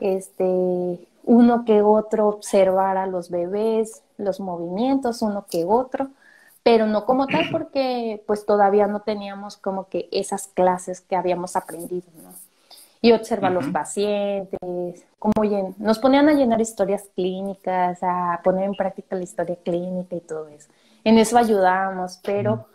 este, 0.00 1.06
uno 1.24 1.64
que 1.64 1.82
otro 1.82 2.28
observar 2.28 2.96
a 2.96 3.06
los 3.06 3.30
bebés, 3.30 4.02
los 4.18 4.40
movimientos, 4.40 5.22
uno 5.22 5.46
que 5.50 5.64
otro, 5.64 6.08
pero 6.62 6.86
no 6.86 7.04
como 7.04 7.26
tal 7.26 7.44
porque 7.52 8.22
pues 8.26 8.46
todavía 8.46 8.86
no 8.86 9.00
teníamos 9.00 9.56
como 9.56 9.88
que 9.88 10.08
esas 10.12 10.48
clases 10.48 11.00
que 11.00 11.16
habíamos 11.16 11.56
aprendido, 11.56 12.06
¿no? 12.22 12.45
Y 13.00 13.12
observar 13.12 13.52
los 13.52 13.66
pacientes, 13.68 15.04
como 15.18 15.44
nos 15.78 15.98
ponían 15.98 16.28
a 16.28 16.34
llenar 16.34 16.60
historias 16.60 17.08
clínicas, 17.14 17.98
a 18.02 18.40
poner 18.42 18.64
en 18.64 18.74
práctica 18.74 19.16
la 19.16 19.22
historia 19.22 19.56
clínica 19.62 20.16
y 20.16 20.20
todo 20.20 20.48
eso. 20.48 20.68
En 21.04 21.18
eso 21.18 21.38
ayudábamos, 21.38 22.18
pero 22.22 22.66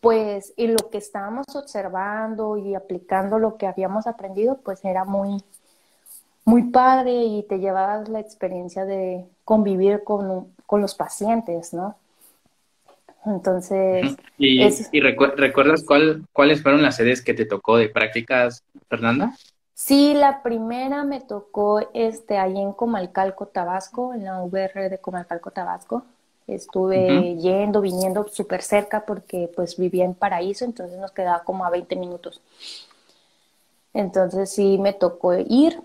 pues 0.00 0.54
en 0.56 0.72
lo 0.72 0.90
que 0.90 0.98
estábamos 0.98 1.46
observando 1.54 2.56
y 2.56 2.74
aplicando 2.74 3.38
lo 3.38 3.56
que 3.56 3.66
habíamos 3.66 4.06
aprendido, 4.06 4.58
pues 4.64 4.84
era 4.84 5.04
muy, 5.04 5.42
muy 6.44 6.64
padre 6.70 7.24
y 7.24 7.42
te 7.48 7.58
llevabas 7.58 8.08
la 8.08 8.20
experiencia 8.20 8.84
de 8.84 9.24
convivir 9.44 10.04
con, 10.04 10.48
con 10.64 10.80
los 10.80 10.94
pacientes, 10.94 11.74
¿no? 11.74 11.96
Entonces... 13.24 14.16
¿Y, 14.38 15.00
recuerdas 15.00 15.82
cuál, 15.84 16.24
cuáles 16.32 16.62
fueron 16.62 16.82
las 16.82 16.96
sedes 16.96 17.22
que 17.22 17.34
te 17.34 17.44
tocó 17.44 17.76
de 17.76 17.88
prácticas, 17.88 18.62
Fernanda? 18.88 19.34
Sí, 19.76 20.14
la 20.14 20.42
primera 20.42 21.04
me 21.04 21.20
tocó 21.20 21.80
este, 21.94 22.38
ahí 22.38 22.58
en 22.58 22.72
Comalcalco, 22.72 23.46
Tabasco, 23.46 24.14
en 24.14 24.24
la 24.24 24.42
VR 24.42 24.88
de 24.88 24.98
Comalcalco, 25.00 25.50
Tabasco. 25.52 26.04
Estuve 26.46 27.36
yendo, 27.36 27.80
viniendo 27.82 28.26
súper 28.28 28.62
cerca 28.62 29.04
porque 29.04 29.52
pues 29.54 29.76
vivía 29.76 30.04
en 30.04 30.14
Paraíso, 30.14 30.64
entonces 30.64 30.98
nos 30.98 31.12
quedaba 31.12 31.44
como 31.44 31.64
a 31.66 31.70
20 31.70 31.96
minutos. 31.96 32.42
Entonces 33.92 34.52
sí 34.52 34.78
me 34.78 34.92
tocó 34.92 35.34
ir 35.34 35.82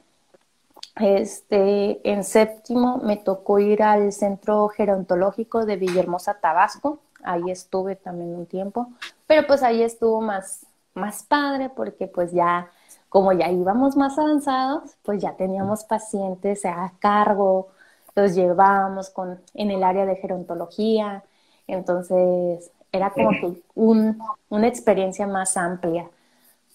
Este, 1.00 2.02
en 2.10 2.24
séptimo 2.24 2.98
me 3.00 3.18
tocó 3.18 3.60
ir 3.60 3.82
al 3.84 4.12
Centro 4.12 4.68
Gerontológico 4.70 5.66
de 5.66 5.78
Villahermosa, 5.78 6.36
Tabasco. 6.40 7.00
Ahí 7.24 7.50
estuve 7.52 7.96
también 7.96 8.36
un 8.36 8.46
tiempo, 8.46 8.92
pero 9.28 9.48
pues 9.48 9.64
ahí 9.64 9.82
estuvo 9.84 10.22
más, 10.22 10.66
más 10.94 11.24
padre 11.24 11.70
porque 11.70 12.08
pues 12.08 12.32
ya, 12.34 12.70
como 13.12 13.34
ya 13.34 13.52
íbamos 13.52 13.98
más 13.98 14.18
avanzados, 14.18 14.96
pues 15.04 15.22
ya 15.22 15.34
teníamos 15.34 15.84
pacientes 15.84 16.64
a 16.64 16.94
cargo, 17.00 17.68
los 18.16 18.36
llevábamos 18.36 19.10
con, 19.10 19.42
en 19.54 19.70
el 19.70 19.84
área 19.84 20.06
de 20.06 20.16
gerontología, 20.16 21.22
entonces 21.68 22.72
era 22.90 23.10
como 23.12 23.32
que 23.32 23.62
un, 23.76 24.18
una 24.48 24.68
experiencia 24.68 25.28
más 25.28 25.58
amplia, 25.58 26.10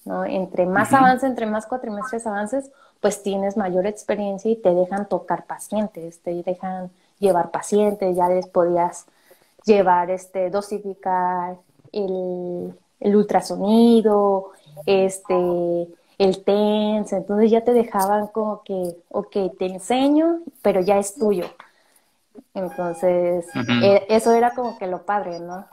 ¿no? 0.05 0.27
Entre 0.27 0.67
más 0.67 0.93
avance, 0.93 1.27
entre 1.27 1.47
más 1.47 1.67
cuatrimestres 1.67 2.27
avances, 2.27 2.71
pues 3.01 3.23
tienes 3.23 3.57
mayor 3.57 3.87
experiencia 3.87 4.51
y 4.51 4.57
te 4.57 4.75
dejan 4.75 5.09
tocar 5.09 5.47
pacientes, 5.47 6.21
te 6.21 6.43
dejan 6.43 6.91
llevar 7.19 7.51
pacientes, 7.51 8.15
ya 8.15 8.29
les 8.29 8.47
podías 8.47 9.07
llevar, 9.65 10.11
este, 10.11 10.51
dosificar 10.51 11.57
el, 11.93 12.79
el 13.01 13.17
ultrasonido, 13.17 14.51
este, 14.85 15.89
el 16.19 16.45
TENS, 16.45 17.13
entonces 17.13 17.51
ya 17.51 17.63
te 17.63 17.73
dejaban 17.73 18.29
como 18.29 18.63
que, 18.63 18.97
ok, 19.11 19.37
te 19.59 19.67
enseño, 19.67 20.41
pero 20.63 20.81
ya 20.81 20.99
es 20.99 21.15
tuyo. 21.15 21.47
Entonces, 22.55 23.47
eh, 23.83 24.07
eso 24.09 24.33
era 24.33 24.55
como 24.55 24.79
que 24.79 24.87
lo 24.87 25.05
padre, 25.05 25.41
¿no? 25.41 25.67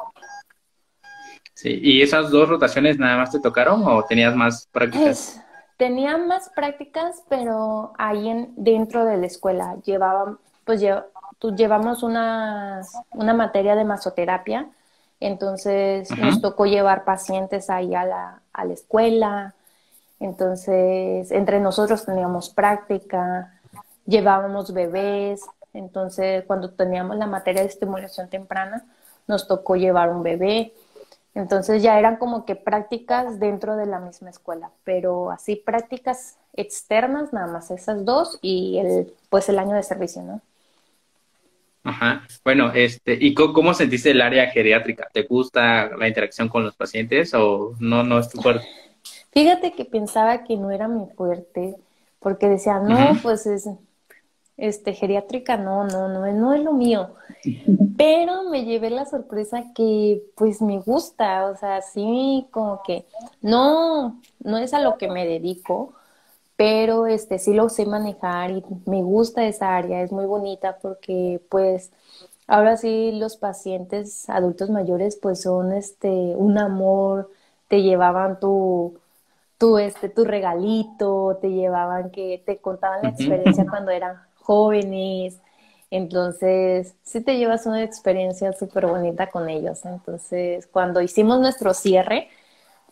Sí, 1.53 1.79
¿y 1.81 2.01
esas 2.01 2.29
dos 2.29 2.49
rotaciones 2.49 2.97
nada 2.97 3.17
más 3.17 3.31
te 3.31 3.39
tocaron 3.39 3.83
o 3.85 4.03
tenías 4.03 4.35
más 4.35 4.67
prácticas? 4.71 5.39
tenía 5.77 6.17
más 6.17 6.49
prácticas, 6.55 7.23
pero 7.29 7.93
ahí 7.97 8.29
en, 8.29 8.53
dentro 8.55 9.05
de 9.05 9.17
la 9.17 9.25
escuela 9.25 9.75
llevaban, 9.83 10.37
pues 10.65 10.81
llevamos 10.81 12.03
una, 12.03 12.81
una 13.11 13.33
materia 13.33 13.75
de 13.75 13.83
masoterapia, 13.83 14.67
entonces 15.19 16.09
nos 16.17 16.41
tocó 16.41 16.65
llevar 16.65 17.05
pacientes 17.05 17.69
ahí 17.69 17.95
a 17.95 18.05
la, 18.05 18.41
a 18.53 18.65
la 18.65 18.73
escuela, 18.73 19.53
entonces 20.23 21.31
entre 21.31 21.59
nosotros 21.59 22.05
teníamos 22.05 22.49
práctica, 22.49 23.59
llevábamos 24.05 24.73
bebés, 24.73 25.41
entonces 25.73 26.43
cuando 26.45 26.69
teníamos 26.71 27.17
la 27.17 27.27
materia 27.27 27.61
de 27.61 27.67
estimulación 27.67 28.29
temprana, 28.29 28.85
nos 29.27 29.47
tocó 29.47 29.75
llevar 29.75 30.09
un 30.09 30.23
bebé. 30.23 30.73
Entonces 31.35 31.81
ya 31.81 31.97
eran 31.97 32.17
como 32.17 32.45
que 32.45 32.55
prácticas 32.55 33.39
dentro 33.39 33.75
de 33.75 33.87
la 33.87 33.99
misma 33.99 34.29
escuela, 34.29 34.69
pero 34.83 35.31
así 35.31 35.55
prácticas 35.55 36.37
externas, 36.53 37.33
nada 37.33 37.47
más 37.47 37.71
esas 37.71 38.05
dos 38.05 38.37
y 38.41 38.77
el, 38.77 39.13
pues 39.29 39.49
el 39.49 39.57
año 39.57 39.75
de 39.75 39.81
servicio, 39.81 40.21
¿no? 40.21 40.41
Ajá. 41.83 42.25
Bueno, 42.45 42.71
este, 42.73 43.17
¿y 43.19 43.33
cómo, 43.33 43.73
sentiste 43.73 44.11
el 44.11 44.21
área 44.21 44.49
geriátrica? 44.51 45.09
¿Te 45.11 45.23
gusta 45.23 45.89
la 45.97 46.07
interacción 46.07 46.47
con 46.47 46.63
los 46.63 46.75
pacientes 46.75 47.33
o 47.33 47.75
no, 47.79 48.03
no 48.03 48.19
es 48.19 48.29
tu? 48.29 48.39
Fíjate 49.33 49.73
que 49.73 49.85
pensaba 49.85 50.43
que 50.43 50.57
no 50.57 50.69
era 50.71 50.87
mi 50.87 51.07
fuerte, 51.07 51.75
porque 52.19 52.47
decía, 52.47 52.79
no, 52.79 53.17
pues 53.21 53.45
es, 53.47 53.67
este, 54.57 54.93
geriátrica, 54.93 55.57
no, 55.57 55.85
no, 55.85 56.07
no, 56.07 56.31
no 56.31 56.53
es 56.53 56.63
lo 56.63 56.73
mío. 56.73 57.15
Pero 57.97 58.49
me 58.49 58.63
llevé 58.65 58.89
la 58.89 59.05
sorpresa 59.05 59.65
que 59.75 60.23
pues 60.35 60.61
me 60.61 60.79
gusta, 60.79 61.45
o 61.45 61.55
sea, 61.57 61.81
sí, 61.81 62.47
como 62.51 62.81
que 62.83 63.05
no, 63.41 64.21
no 64.43 64.57
es 64.57 64.73
a 64.73 64.79
lo 64.79 64.97
que 64.97 65.07
me 65.07 65.25
dedico, 65.25 65.93
pero 66.55 67.07
este 67.07 67.39
sí 67.39 67.53
lo 67.53 67.69
sé 67.69 67.85
manejar 67.85 68.51
y 68.51 68.63
me 68.85 69.01
gusta 69.03 69.45
esa 69.45 69.75
área, 69.75 70.01
es 70.01 70.11
muy 70.11 70.25
bonita 70.25 70.77
porque 70.81 71.41
pues 71.49 71.91
ahora 72.47 72.77
sí 72.77 73.11
los 73.13 73.37
pacientes 73.37 74.29
adultos 74.29 74.69
mayores 74.69 75.15
pues 75.15 75.41
son 75.41 75.73
este 75.73 76.07
un 76.07 76.57
amor, 76.57 77.31
te 77.67 77.81
llevaban 77.81 78.39
tu 78.39 78.99
tu 79.63 79.77
este 79.77 80.09
tu 80.09 80.25
regalito, 80.25 81.39
te 81.41 81.49
llevaban 81.49 82.11
que 82.11 82.43
te 82.45 82.57
contaban 82.57 83.01
la 83.01 83.09
experiencia 83.11 83.65
cuando 83.65 83.91
eran 83.91 84.17
jóvenes. 84.35 85.39
Entonces, 85.89 86.95
sí 87.01 87.21
te 87.21 87.37
llevas 87.37 87.65
una 87.65 87.81
experiencia 87.81 88.51
súper 88.51 88.87
bonita 88.87 89.27
con 89.27 89.47
ellos. 89.47 89.85
Entonces, 89.85 90.67
cuando 90.67 90.99
hicimos 90.99 91.39
nuestro 91.39 91.73
cierre, 91.73 92.27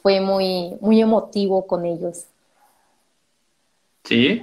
fue 0.01 0.21
muy, 0.21 0.77
muy 0.79 1.01
emotivo 1.01 1.67
con 1.67 1.83
ellos. 1.83 2.27
Sí. 4.05 4.41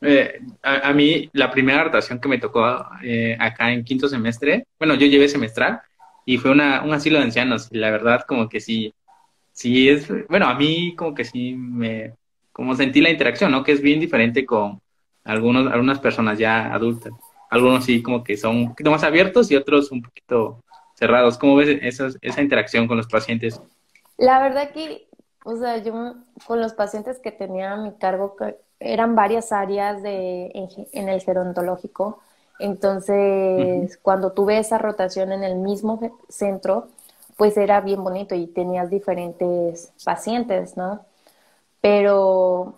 Eh, 0.00 0.38
a, 0.62 0.92
mí, 0.92 1.28
la 1.32 1.50
primera 1.50 1.82
rotación 1.82 2.20
que 2.20 2.28
me 2.28 2.38
tocó 2.38 2.86
eh, 3.02 3.36
acá 3.40 3.72
en 3.72 3.82
quinto 3.82 4.06
semestre, 4.08 4.68
bueno, 4.78 4.94
yo 4.94 5.08
llevé 5.08 5.28
semestral 5.28 5.80
y 6.24 6.38
fue 6.38 6.52
una, 6.52 6.84
un 6.84 6.92
asilo 6.92 7.18
de 7.18 7.24
ancianos. 7.24 7.66
Y 7.72 7.78
la 7.78 7.90
verdad, 7.90 8.22
como 8.28 8.48
que 8.48 8.60
sí, 8.60 8.94
sí 9.54 9.88
es, 9.88 10.06
bueno, 10.28 10.46
a 10.46 10.54
mí 10.54 10.94
como 10.94 11.14
que 11.14 11.24
sí 11.24 11.54
me, 11.54 12.12
como 12.52 12.76
sentí 12.76 13.00
la 13.00 13.08
interacción, 13.10 13.50
¿no? 13.50 13.64
Que 13.64 13.72
es 13.72 13.80
bien 13.80 14.00
diferente 14.00 14.44
con, 14.44 14.82
algunos, 15.24 15.72
algunas 15.72 15.98
personas 15.98 16.38
ya 16.38 16.72
adultas. 16.72 17.12
Algunos 17.50 17.84
sí 17.84 18.02
como 18.02 18.22
que 18.22 18.36
son 18.36 18.56
un 18.56 18.68
poquito 18.70 18.90
más 18.90 19.02
abiertos 19.02 19.50
y 19.50 19.56
otros 19.56 19.90
un 19.90 20.02
poquito 20.02 20.62
cerrados. 20.94 21.38
¿Cómo 21.38 21.56
ves 21.56 21.78
esa, 21.82 22.08
esa 22.20 22.42
interacción 22.42 22.86
con 22.86 22.96
los 22.96 23.06
pacientes? 23.06 23.60
La 24.16 24.40
verdad 24.40 24.70
que, 24.70 25.08
o 25.44 25.56
sea, 25.56 25.78
yo 25.78 26.14
con 26.46 26.60
los 26.60 26.74
pacientes 26.74 27.18
que 27.18 27.32
tenía 27.32 27.72
a 27.72 27.76
mi 27.76 27.92
cargo, 27.92 28.36
eran 28.80 29.14
varias 29.14 29.50
áreas 29.52 30.02
de, 30.02 30.50
en, 30.92 31.08
el 31.08 31.20
gerontológico. 31.20 32.20
Entonces, 32.58 33.98
cuando 34.02 34.32
tuve 34.32 34.58
esa 34.58 34.78
rotación 34.78 35.32
en 35.32 35.42
el 35.42 35.56
mismo 35.56 36.18
centro, 36.28 36.88
pues 37.36 37.56
era 37.56 37.80
bien 37.80 38.02
bonito 38.02 38.34
y 38.34 38.46
tenías 38.46 38.90
diferentes 38.90 39.92
pacientes, 40.04 40.76
¿no? 40.76 41.00
Pero, 41.80 42.74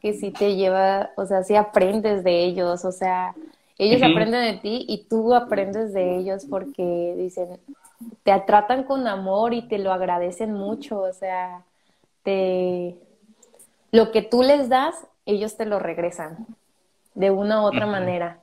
que 0.00 0.12
sí 0.12 0.30
te 0.30 0.54
lleva, 0.56 1.10
o 1.16 1.26
sea, 1.26 1.42
sí 1.42 1.56
aprendes 1.56 2.24
de 2.24 2.44
ellos, 2.44 2.84
o 2.84 2.92
sea, 2.92 3.34
ellos 3.78 4.02
aprenden 4.02 4.54
de 4.54 4.60
ti 4.60 4.84
y 4.88 5.04
tú 5.04 5.34
aprendes 5.34 5.92
de 5.92 6.16
ellos 6.16 6.46
porque 6.48 7.14
dicen, 7.16 7.58
te 8.22 8.38
tratan 8.40 8.84
con 8.84 9.06
amor 9.08 9.54
y 9.54 9.62
te 9.62 9.78
lo 9.78 9.92
agradecen 9.92 10.52
mucho, 10.52 11.00
o 11.00 11.12
sea, 11.12 11.62
te 12.22 12.96
lo 13.90 14.10
que 14.10 14.22
tú 14.22 14.42
les 14.42 14.68
das, 14.68 14.94
ellos 15.24 15.56
te 15.56 15.66
lo 15.66 15.78
regresan 15.78 16.46
de 17.14 17.30
una 17.30 17.62
u 17.62 17.66
otra 17.66 17.86
manera. 17.86 18.38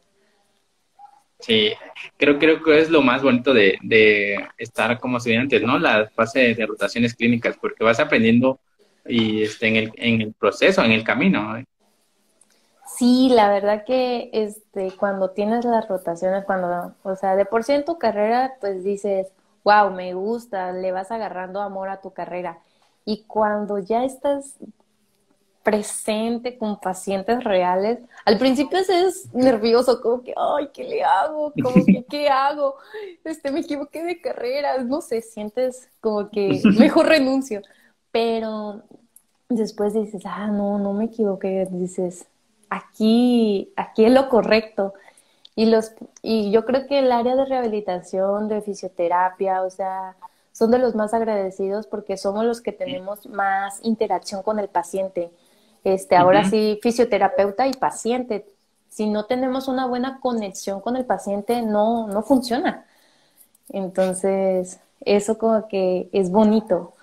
Sí, 1.42 1.74
creo, 2.18 2.38
creo 2.38 2.62
que 2.62 2.80
es 2.80 2.90
lo 2.90 3.02
más 3.02 3.24
bonito 3.24 3.54
de, 3.54 3.78
de 3.82 4.48
estar 4.58 5.00
como 5.00 5.18
estudiantes, 5.18 5.62
¿no? 5.64 5.80
La 5.80 6.08
fase 6.08 6.54
de 6.54 6.66
rotaciones 6.66 7.16
clínicas, 7.16 7.58
porque 7.60 7.84
vas 7.84 8.00
aprendiendo 8.00 8.60
y 9.06 9.44
este, 9.44 9.68
en, 9.68 9.76
el, 9.76 9.92
en 9.96 10.22
el 10.22 10.34
proceso, 10.34 10.84
en 10.84 10.92
el 10.92 11.04
camino. 11.04 11.64
Sí, 12.96 13.30
la 13.32 13.50
verdad 13.50 13.84
que 13.86 14.30
este, 14.34 14.92
cuando 14.98 15.32
tienes 15.32 15.66
las 15.66 15.88
rotaciones, 15.88 16.46
cuando, 16.46 16.94
o 17.04 17.16
sea, 17.16 17.36
de 17.36 17.46
por 17.46 17.64
sí 17.64 17.74
en 17.74 17.86
tu 17.86 17.98
carrera, 17.98 18.54
pues 18.60 18.84
dices, 18.84 19.28
wow, 19.64 19.90
me 19.92 20.14
gusta, 20.14 20.72
le 20.72 20.92
vas 20.92 21.12
agarrando 21.12 21.62
amor 21.62 21.90
a 21.90 22.02
tu 22.02 22.14
carrera. 22.14 22.60
Y 23.04 23.24
cuando 23.24 23.80
ya 23.80 24.04
estás 24.04 24.58
presente 25.64 26.58
con 26.58 26.80
pacientes 26.80 27.44
reales, 27.44 28.00
al 28.26 28.38
principio 28.38 28.80
es 28.80 29.34
nervioso, 29.34 30.02
como 30.02 30.24
que, 30.24 30.34
ay, 30.36 30.70
¿qué 30.74 30.84
le 30.84 31.04
hago? 31.04 31.54
Como 31.62 31.86
que, 31.86 32.04
¿qué 32.10 32.30
hago? 32.30 32.76
Este, 33.24 33.52
me 33.52 33.62
equivoqué 33.62 34.04
de 34.04 34.20
carrera, 34.20 34.78
no 34.84 35.02
sé, 35.02 35.22
sientes 35.22 35.90
como 36.00 36.30
que 36.30 36.62
mejor 36.80 37.08
renuncio. 37.08 37.62
Pero 38.12 38.82
después 39.50 39.94
dices, 39.94 40.24
ah, 40.26 40.48
no, 40.48 40.80
no 40.80 40.94
me 40.94 41.06
equivoqué, 41.06 41.68
dices, 41.72 42.28
aquí, 42.70 43.72
aquí 43.76 44.06
es 44.06 44.12
lo 44.12 44.30
correcto. 44.30 44.94
Y, 45.56 45.66
los, 45.66 45.92
y 46.22 46.52
yo 46.52 46.66
creo 46.66 46.88
que 46.88 47.00
el 47.00 47.12
área 47.12 47.36
de 47.36 47.46
rehabilitación, 47.46 48.48
de 48.48 48.62
fisioterapia, 48.62 49.62
o 49.64 49.70
sea, 49.70 50.16
son 50.54 50.72
de 50.72 50.80
los 50.80 50.96
más 50.96 51.14
agradecidos 51.14 51.88
porque 51.88 52.18
somos 52.18 52.46
los 52.46 52.62
que 52.62 52.72
tenemos 52.72 53.28
más 53.28 53.80
interacción 53.84 54.44
con 54.44 54.60
el 54.60 54.70
paciente. 54.70 55.32
Este, 55.84 56.16
ahora 56.16 56.46
sí, 56.46 56.80
fisioterapeuta 56.82 57.68
y 57.68 57.74
paciente. 57.74 58.46
Si 58.90 59.10
no 59.10 59.26
tenemos 59.26 59.68
una 59.68 59.88
buena 59.88 60.20
conexión 60.20 60.82
con 60.82 60.96
el 60.96 61.06
paciente, 61.06 61.62
no, 61.62 62.08
no 62.08 62.22
funciona. 62.24 62.86
Entonces, 63.70 64.80
eso 65.00 65.38
como 65.38 65.68
que 65.68 66.10
es 66.12 66.30
bonito. 66.30 66.94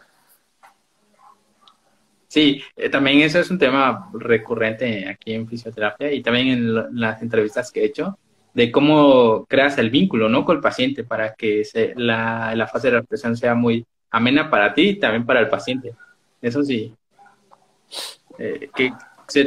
Sí, 2.29 2.62
eh, 2.77 2.91
también 2.91 3.21
eso 3.21 3.41
es 3.41 3.51
un 3.51 3.59
tema 3.59 4.11
recurrente 4.12 5.09
aquí 5.09 5.33
en 5.33 5.49
fisioterapia 5.49 6.12
y 6.12 6.23
también 6.23 6.49
en, 6.49 7.01
las 7.01 7.23
entrevistas 7.23 7.73
que 7.73 7.81
he 7.81 7.87
hecho, 7.87 8.19
de 8.53 8.71
cómo 8.71 9.47
creas 9.49 9.79
el 9.79 9.88
vínculo, 9.91 10.29
¿no? 10.29 10.45
Con 10.45 10.57
el 10.57 10.62
paciente 10.62 11.05
para 11.05 11.35
que 11.35 11.62
la, 11.97 12.55
la, 12.55 12.67
fase 12.67 12.88
de 12.88 12.97
recuperación 12.99 13.37
sea 13.37 13.55
muy 13.55 13.87
amena 14.11 14.51
para 14.51 14.75
ti 14.75 14.91
y 14.91 14.99
también 14.99 15.25
para 15.25 15.41
el 15.41 15.49
paciente. 15.49 15.95
Eso 16.43 16.62
sí. 16.62 16.95
Eh, 18.38 18.70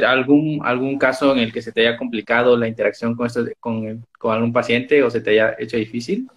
algún, 0.06 0.60
algún 0.64 0.98
caso 0.98 1.32
en 1.32 1.38
el 1.38 1.52
que 1.52 1.62
se 1.62 1.72
te 1.72 1.86
haya 1.86 1.96
complicado 1.96 2.56
la 2.56 2.68
interacción 2.68 3.16
con, 3.16 3.26
esto, 3.26 3.44
con, 3.58 4.06
con 4.18 4.32
algún 4.32 4.52
paciente 4.52 5.02
o 5.02 5.10
se 5.10 5.20
te 5.20 5.30
haya 5.30 5.56
hecho 5.58 5.76
difícil? 5.76 6.28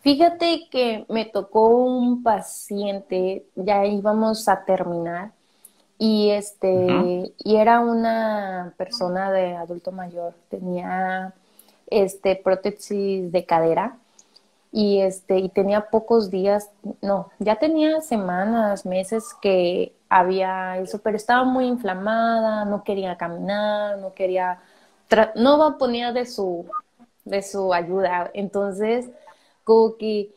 Fíjate 0.00 0.68
que 0.70 1.06
me 1.08 1.24
tocó 1.24 1.68
un 1.68 2.22
paciente, 2.22 3.44
ya 3.54 3.86
íbamos 3.86 4.48
a 4.48 4.64
terminar, 4.64 5.32
y 5.98 6.30
este, 6.30 7.32
y 7.38 7.56
era 7.56 7.80
una 7.80 8.74
persona 8.76 9.30
de 9.30 9.54
adulto 9.56 9.92
mayor, 9.92 10.34
tenía 10.50 11.32
este 11.86 12.36
prótesis 12.36 13.30
de 13.30 13.46
cadera 13.46 13.96
y 14.72 15.00
este, 15.00 15.38
y 15.38 15.48
tenía 15.48 15.88
pocos 15.88 16.30
días, 16.30 16.70
no, 17.00 17.30
ya 17.38 17.56
tenía 17.56 18.00
semanas, 18.00 18.84
meses 18.84 19.24
que 19.40 19.92
había 20.14 20.78
eso, 20.78 21.00
pero 21.02 21.16
estaba 21.16 21.42
muy 21.42 21.66
inflamada, 21.66 22.64
no 22.64 22.84
quería 22.84 23.16
caminar, 23.16 23.98
no 23.98 24.14
quería, 24.14 24.60
no 25.34 25.76
ponía 25.76 26.12
de 26.12 26.24
su, 26.24 26.66
de 27.24 27.42
su 27.42 27.74
ayuda. 27.74 28.30
Entonces, 28.32 29.10
como 29.64 29.96
que 29.96 30.30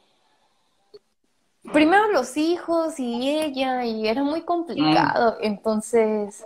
primero 1.72 2.12
los 2.12 2.38
hijos 2.38 3.00
y 3.00 3.30
ella, 3.30 3.86
y 3.86 4.08
era 4.08 4.24
muy 4.24 4.42
complicado. 4.42 5.34
Mm. 5.34 5.44
Entonces, 5.44 6.44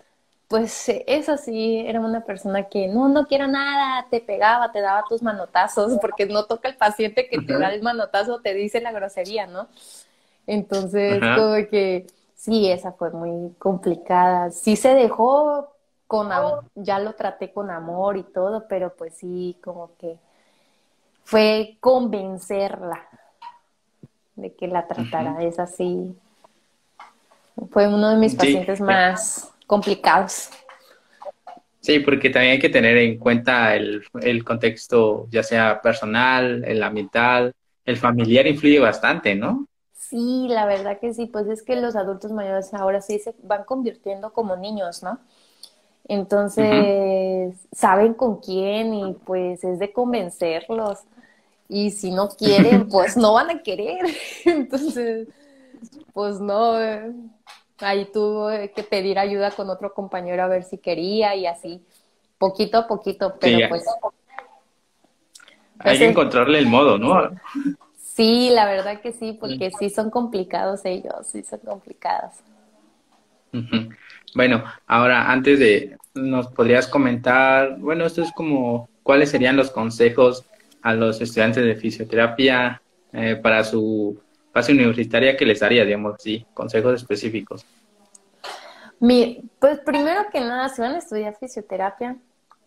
pues 0.50 0.90
esa 1.08 1.38
sí 1.38 1.86
era 1.88 2.02
una 2.02 2.26
persona 2.26 2.64
que 2.64 2.90
no, 2.90 3.08
no 3.08 3.28
quiero 3.28 3.48
nada, 3.48 4.08
te 4.10 4.20
pegaba, 4.20 4.74
te 4.74 4.82
daba 4.82 5.06
tus 5.08 5.22
manotazos, 5.22 5.98
porque 6.02 6.26
no 6.26 6.44
toca 6.48 6.68
el 6.68 6.76
paciente 6.76 7.30
que 7.30 7.40
te 7.40 7.58
da 7.58 7.74
el 7.74 7.82
manotazo, 7.82 8.42
te 8.42 8.54
dice 8.54 8.82
la 8.82 8.92
grosería, 8.92 9.48
¿no? 9.48 9.70
Entonces, 10.48 11.22
como 11.38 11.54
que 11.70 12.08
sí, 12.42 12.72
esa 12.72 12.92
fue 12.94 13.12
muy 13.12 13.54
complicada. 13.60 14.50
Sí 14.50 14.76
se 14.76 14.96
dejó 14.96 15.76
con 16.08 16.32
amor, 16.32 16.66
ya 16.76 17.00
lo 17.00 17.14
traté 17.14 17.54
con 17.54 17.70
amor 17.70 18.18
y 18.18 18.24
todo, 18.24 18.66
pero 18.68 18.96
pues 18.96 19.16
sí, 19.16 19.58
como 19.64 19.96
que 19.98 20.18
fue 21.24 21.78
convencerla 21.80 23.08
de 24.36 24.54
que 24.56 24.68
la 24.68 24.88
tratara. 24.88 25.44
Es 25.44 25.60
así. 25.60 26.16
Fue 27.70 27.88
uno 27.88 28.10
de 28.10 28.18
mis 28.18 28.34
pacientes 28.34 28.82
más 28.82 29.54
complicados. 29.68 30.50
Sí, 31.80 32.00
porque 32.00 32.32
también 32.32 32.54
hay 32.54 32.60
que 32.60 32.70
tener 32.70 32.98
en 32.98 33.18
cuenta 33.20 33.76
el, 33.76 34.04
el, 34.22 34.44
contexto, 34.44 35.28
ya 35.30 35.44
sea 35.44 35.82
personal, 35.82 36.64
el 36.66 36.82
ambiental, 36.82 37.54
el 37.86 37.98
familiar 37.98 38.48
influye 38.48 38.80
bastante, 38.80 39.36
¿no? 39.36 39.68
Sí, 40.12 40.48
la 40.50 40.66
verdad 40.66 41.00
que 41.00 41.14
sí, 41.14 41.26
pues 41.26 41.48
es 41.48 41.64
que 41.64 41.78
los 41.78 41.96
adultos 41.96 42.34
mayores 42.34 42.74
ahora 42.74 43.00
sí 43.00 43.18
se 43.18 43.34
van 43.44 43.64
convirtiendo 43.64 44.34
como 44.34 44.58
niños, 44.58 45.04
¿no? 45.04 45.20
Entonces, 46.06 47.56
saben 47.72 48.14
con 48.14 48.42
quién 48.42 48.94
y 48.94 49.14
pues 49.14 49.64
es 49.64 49.80
de 49.80 49.94
convencerlos 49.94 51.00
y 51.70 51.92
si 51.92 52.12
no 52.12 52.28
quieren, 52.28 52.90
pues 52.90 53.16
no 53.16 53.36
van 53.36 53.52
a 53.52 53.64
querer. 53.64 54.06
Entonces, 54.46 55.30
pues 56.12 56.42
no, 56.42 56.82
eh, 56.82 57.14
ahí 57.80 58.12
tuve 58.12 58.74
que 58.74 58.84
pedir 58.84 59.18
ayuda 59.18 59.52
con 59.52 59.70
otro 59.70 59.94
compañero 59.94 60.44
a 60.44 60.48
ver 60.48 60.66
si 60.66 60.78
quería 60.78 61.38
y 61.38 61.46
así, 61.46 61.82
poquito 62.38 62.80
a 62.80 62.86
poquito, 62.86 63.38
pero 63.40 63.70
pues... 63.70 63.86
Hay 65.80 65.98
que 65.98 66.10
encontrarle 66.10 66.60
el 66.60 66.68
modo, 66.68 66.98
¿no? 66.98 67.32
Sí, 68.22 68.52
la 68.52 68.66
verdad 68.68 69.02
que 69.02 69.14
sí, 69.14 69.36
porque 69.40 69.72
sí 69.80 69.90
son 69.90 70.12
complicados 70.12 70.82
ellos, 70.86 71.26
sí 71.32 71.42
son 71.42 71.58
complicados. 71.62 72.34
Bueno, 74.36 74.64
ahora 74.86 75.32
antes 75.32 75.58
de, 75.58 75.98
nos 76.14 76.46
podrías 76.50 76.88
comentar, 76.88 77.80
bueno, 77.80 78.06
esto 78.06 78.22
es 78.22 78.32
como, 78.34 78.90
¿cuáles 79.02 79.32
serían 79.32 79.58
los 79.58 79.72
consejos 79.72 80.46
a 80.84 80.94
los 80.94 81.20
estudiantes 81.20 81.66
de 81.66 81.76
fisioterapia 81.76 82.80
eh, 83.12 83.38
para 83.42 83.64
su 83.64 84.22
fase 84.54 84.74
universitaria 84.74 85.36
que 85.36 85.48
les 85.48 85.60
daría, 85.60 85.84
digamos 85.84 86.14
así, 86.14 86.46
consejos 86.54 86.94
específicos? 87.02 87.66
Mi, 89.00 89.50
pues 89.58 89.80
primero 89.80 90.26
que 90.32 90.42
nada, 90.42 90.70
si 90.70 90.80
van 90.80 90.94
a 90.94 91.00
estudiar 91.00 91.36
fisioterapia, 91.40 92.18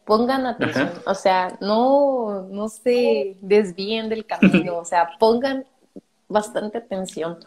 pongan 0.05 0.47
atención, 0.47 0.91
o 1.07 1.15
sea, 1.15 1.57
no, 1.61 2.47
no 2.51 2.69
se 2.69 3.37
desvíen 3.41 4.09
del 4.09 4.27
camino, 4.27 4.79
o 4.79 4.85
sea, 4.85 5.11
pongan 5.19 5.65
bastante 6.29 6.79
atención. 6.79 7.39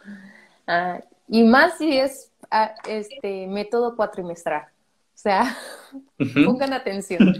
Ah, 0.65 0.99
y 1.27 1.43
más 1.43 1.77
si 1.77 1.97
es 1.97 2.31
ah, 2.49 2.73
este 2.87 3.47
método 3.47 3.95
cuatrimestral, 3.95 4.63
o 4.63 5.17
sea, 5.17 5.57
pongan 6.45 6.73
atención. 6.73 7.35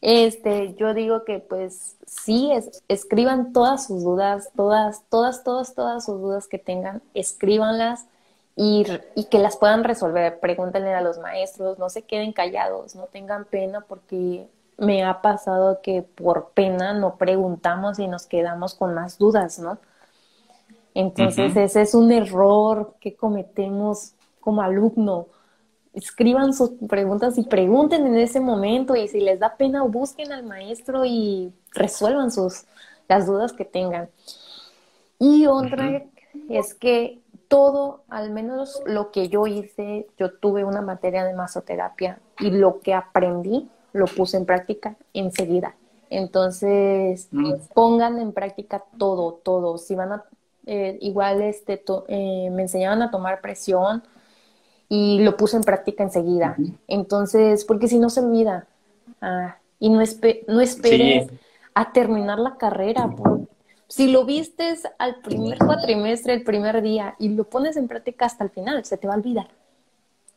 Este, 0.00 0.74
yo 0.74 0.92
digo 0.92 1.24
que 1.24 1.38
pues 1.38 1.96
sí, 2.06 2.50
es, 2.52 2.82
escriban 2.88 3.52
todas 3.52 3.86
sus 3.86 4.04
dudas, 4.04 4.50
todas, 4.54 5.02
todas, 5.08 5.44
todas, 5.44 5.74
todas 5.74 6.04
sus 6.04 6.20
dudas 6.20 6.46
que 6.46 6.58
tengan, 6.58 7.02
escríbanlas 7.14 8.06
y, 8.56 8.86
y 9.14 9.24
que 9.24 9.38
las 9.38 9.56
puedan 9.56 9.84
resolver. 9.84 10.40
Pregúntenle 10.40 10.94
a 10.94 11.00
los 11.00 11.18
maestros, 11.18 11.78
no 11.78 11.88
se 11.88 12.02
queden 12.02 12.32
callados, 12.32 12.94
no 12.94 13.04
tengan 13.04 13.44
pena 13.44 13.80
porque 13.80 14.48
me 14.76 15.04
ha 15.04 15.22
pasado 15.22 15.80
que 15.82 16.02
por 16.02 16.50
pena 16.50 16.94
no 16.94 17.16
preguntamos 17.16 17.98
y 17.98 18.08
nos 18.08 18.26
quedamos 18.26 18.74
con 18.74 18.94
más 18.94 19.18
dudas, 19.18 19.58
¿no? 19.58 19.78
Entonces 20.94 21.56
ese 21.56 21.82
es 21.82 21.94
un 21.94 22.12
error 22.12 22.94
que 23.00 23.16
cometemos 23.16 24.12
como 24.40 24.62
alumno 24.62 25.26
escriban 25.94 26.52
sus 26.52 26.72
preguntas 26.88 27.38
y 27.38 27.44
pregunten 27.44 28.06
en 28.06 28.16
ese 28.16 28.40
momento 28.40 28.96
y 28.96 29.08
si 29.08 29.20
les 29.20 29.38
da 29.38 29.56
pena 29.56 29.82
busquen 29.84 30.32
al 30.32 30.42
maestro 30.42 31.04
y 31.04 31.52
resuelvan 31.72 32.30
sus 32.30 32.64
las 33.08 33.26
dudas 33.26 33.52
que 33.52 33.64
tengan. 33.64 34.08
Y 35.18 35.46
otra 35.46 36.04
es 36.48 36.74
que 36.74 37.20
todo, 37.54 38.02
al 38.08 38.32
menos 38.32 38.82
lo 38.84 39.12
que 39.12 39.28
yo 39.28 39.46
hice, 39.46 40.08
yo 40.18 40.32
tuve 40.32 40.64
una 40.64 40.80
materia 40.80 41.24
de 41.24 41.34
masoterapia 41.34 42.18
y 42.40 42.50
lo 42.50 42.80
que 42.80 42.94
aprendí 42.94 43.68
lo 43.92 44.06
puse 44.06 44.38
en 44.38 44.44
práctica 44.44 44.96
enseguida. 45.12 45.76
Entonces, 46.10 47.28
mm. 47.30 47.52
pongan 47.72 48.18
en 48.18 48.32
práctica 48.32 48.82
todo, 48.98 49.34
todo. 49.34 49.78
Si 49.78 49.94
van 49.94 50.14
a, 50.14 50.24
eh, 50.66 50.98
igual 51.00 51.42
este, 51.42 51.80
eh, 52.08 52.50
me 52.50 52.62
enseñaban 52.62 53.02
a 53.02 53.12
tomar 53.12 53.40
presión, 53.40 54.02
y 54.88 55.20
lo 55.20 55.36
puse 55.36 55.56
en 55.56 55.62
práctica 55.62 56.02
enseguida. 56.02 56.56
Entonces, 56.88 57.64
porque 57.64 57.86
si 57.86 58.00
no 58.00 58.10
se 58.10 58.20
olvida. 58.20 58.66
Ah, 59.20 59.58
y 59.78 59.90
no, 59.90 60.02
no 60.48 60.60
esperes 60.60 61.30
a 61.72 61.92
terminar 61.92 62.40
la 62.40 62.56
carrera. 62.56 63.14
Si 63.88 64.10
lo 64.10 64.24
vistes 64.24 64.82
al 64.98 65.16
primer 65.16 65.58
cuatrimestre, 65.58 66.34
el 66.34 66.44
primer 66.44 66.82
día, 66.82 67.14
y 67.18 67.28
lo 67.28 67.44
pones 67.44 67.76
en 67.76 67.88
práctica 67.88 68.26
hasta 68.26 68.44
el 68.44 68.50
final, 68.50 68.84
se 68.84 68.96
te 68.96 69.06
va 69.06 69.14
a 69.14 69.16
olvidar. 69.16 69.48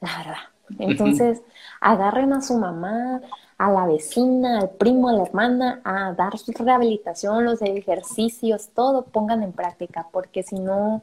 La 0.01 0.17
verdad. 0.17 0.37
Entonces, 0.79 1.41
agarren 1.79 2.33
a 2.33 2.41
su 2.41 2.57
mamá, 2.57 3.21
a 3.57 3.71
la 3.71 3.85
vecina, 3.85 4.59
al 4.59 4.69
primo, 4.71 5.09
a 5.09 5.13
la 5.13 5.23
hermana, 5.23 5.81
a 5.83 6.13
dar 6.13 6.37
su 6.37 6.51
rehabilitación, 6.51 7.45
los 7.45 7.61
ejercicios, 7.61 8.69
todo 8.73 9.03
pongan 9.05 9.43
en 9.43 9.53
práctica, 9.53 10.07
porque 10.11 10.43
si 10.43 10.59
no, 10.59 11.01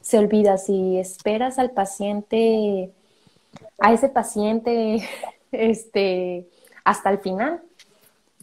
se 0.00 0.18
olvida. 0.18 0.58
Si 0.58 0.98
esperas 0.98 1.58
al 1.58 1.70
paciente, 1.70 2.92
a 3.78 3.92
ese 3.92 4.08
paciente, 4.08 5.08
este, 5.52 6.48
hasta 6.84 7.10
el 7.10 7.18
final, 7.18 7.62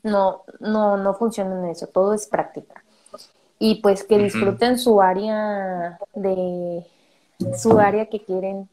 no, 0.03 0.43
no, 0.59 0.97
no 0.97 1.13
funciona 1.13 1.59
en 1.59 1.65
eso, 1.69 1.87
todo 1.87 2.13
es 2.13 2.27
práctica. 2.27 2.80
Y 3.63 3.75
pues 3.75 4.03
que 4.03 4.17
disfruten 4.17 4.79
su 4.79 5.01
área 5.01 5.99
de, 6.15 6.83
su 7.55 7.77
área 7.77 8.07
que 8.07 8.23
quieren, 8.23 8.67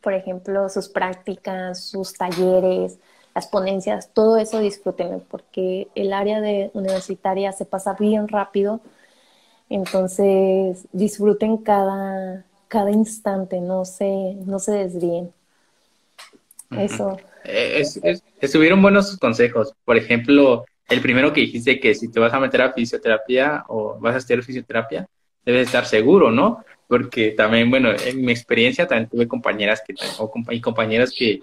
por 0.00 0.14
ejemplo, 0.14 0.68
sus 0.70 0.88
prácticas, 0.88 1.84
sus 1.84 2.14
talleres, 2.14 2.98
las 3.34 3.46
ponencias, 3.46 4.10
todo 4.14 4.38
eso 4.38 4.58
disfruten, 4.60 5.22
porque 5.30 5.88
el 5.94 6.14
área 6.14 6.40
de 6.40 6.70
universitaria 6.72 7.52
se 7.52 7.66
pasa 7.66 7.94
bien 7.98 8.26
rápido 8.26 8.80
entonces, 9.68 10.86
disfruten 10.92 11.58
cada, 11.58 12.44
cada 12.68 12.90
instante, 12.90 13.60
no 13.60 13.84
se, 13.84 14.34
no 14.46 14.58
se 14.58 14.72
desvíen. 14.72 15.32
Eso. 16.70 17.16
Eh, 17.44 17.84
estuvieron 18.40 18.82
buenos 18.82 19.16
consejos. 19.18 19.72
Por 19.84 19.96
ejemplo, 19.96 20.64
el 20.88 21.00
primero 21.00 21.32
que 21.32 21.40
dijiste 21.40 21.80
que 21.80 21.94
si 21.94 22.08
te 22.08 22.20
vas 22.20 22.32
a 22.32 22.40
meter 22.40 22.62
a 22.62 22.72
fisioterapia 22.72 23.64
o 23.68 23.98
vas 23.98 24.14
a 24.14 24.18
estudiar 24.18 24.42
fisioterapia, 24.42 25.08
debes 25.44 25.66
estar 25.66 25.84
seguro, 25.86 26.30
¿no? 26.30 26.64
Porque 26.88 27.32
también, 27.32 27.70
bueno, 27.70 27.90
en 27.92 28.24
mi 28.24 28.32
experiencia 28.32 28.86
también 28.86 29.08
tuve 29.08 29.26
compañeras 29.26 29.82
que, 29.86 29.94
o, 30.18 30.32
y 30.50 30.60
compañeros 30.60 31.12
que 31.16 31.40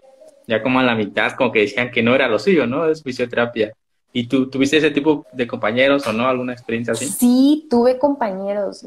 ya 0.47 0.61
como 0.61 0.79
a 0.79 0.83
la 0.83 0.95
mitad 0.95 1.33
como 1.33 1.51
que 1.51 1.61
decían 1.61 1.91
que 1.91 2.03
no 2.03 2.15
era 2.15 2.27
lo 2.27 2.39
suyo, 2.39 2.67
¿no? 2.67 2.87
Es 2.87 3.03
fisioterapia. 3.03 3.73
¿Y 4.11 4.27
tú 4.27 4.49
tuviste 4.49 4.77
ese 4.77 4.91
tipo 4.91 5.25
de 5.33 5.47
compañeros 5.47 6.05
o 6.07 6.13
no? 6.13 6.27
¿Alguna 6.27 6.53
experiencia 6.53 6.93
así? 6.93 7.07
Sí, 7.07 7.67
tuve 7.69 7.97
compañeros. 7.97 8.85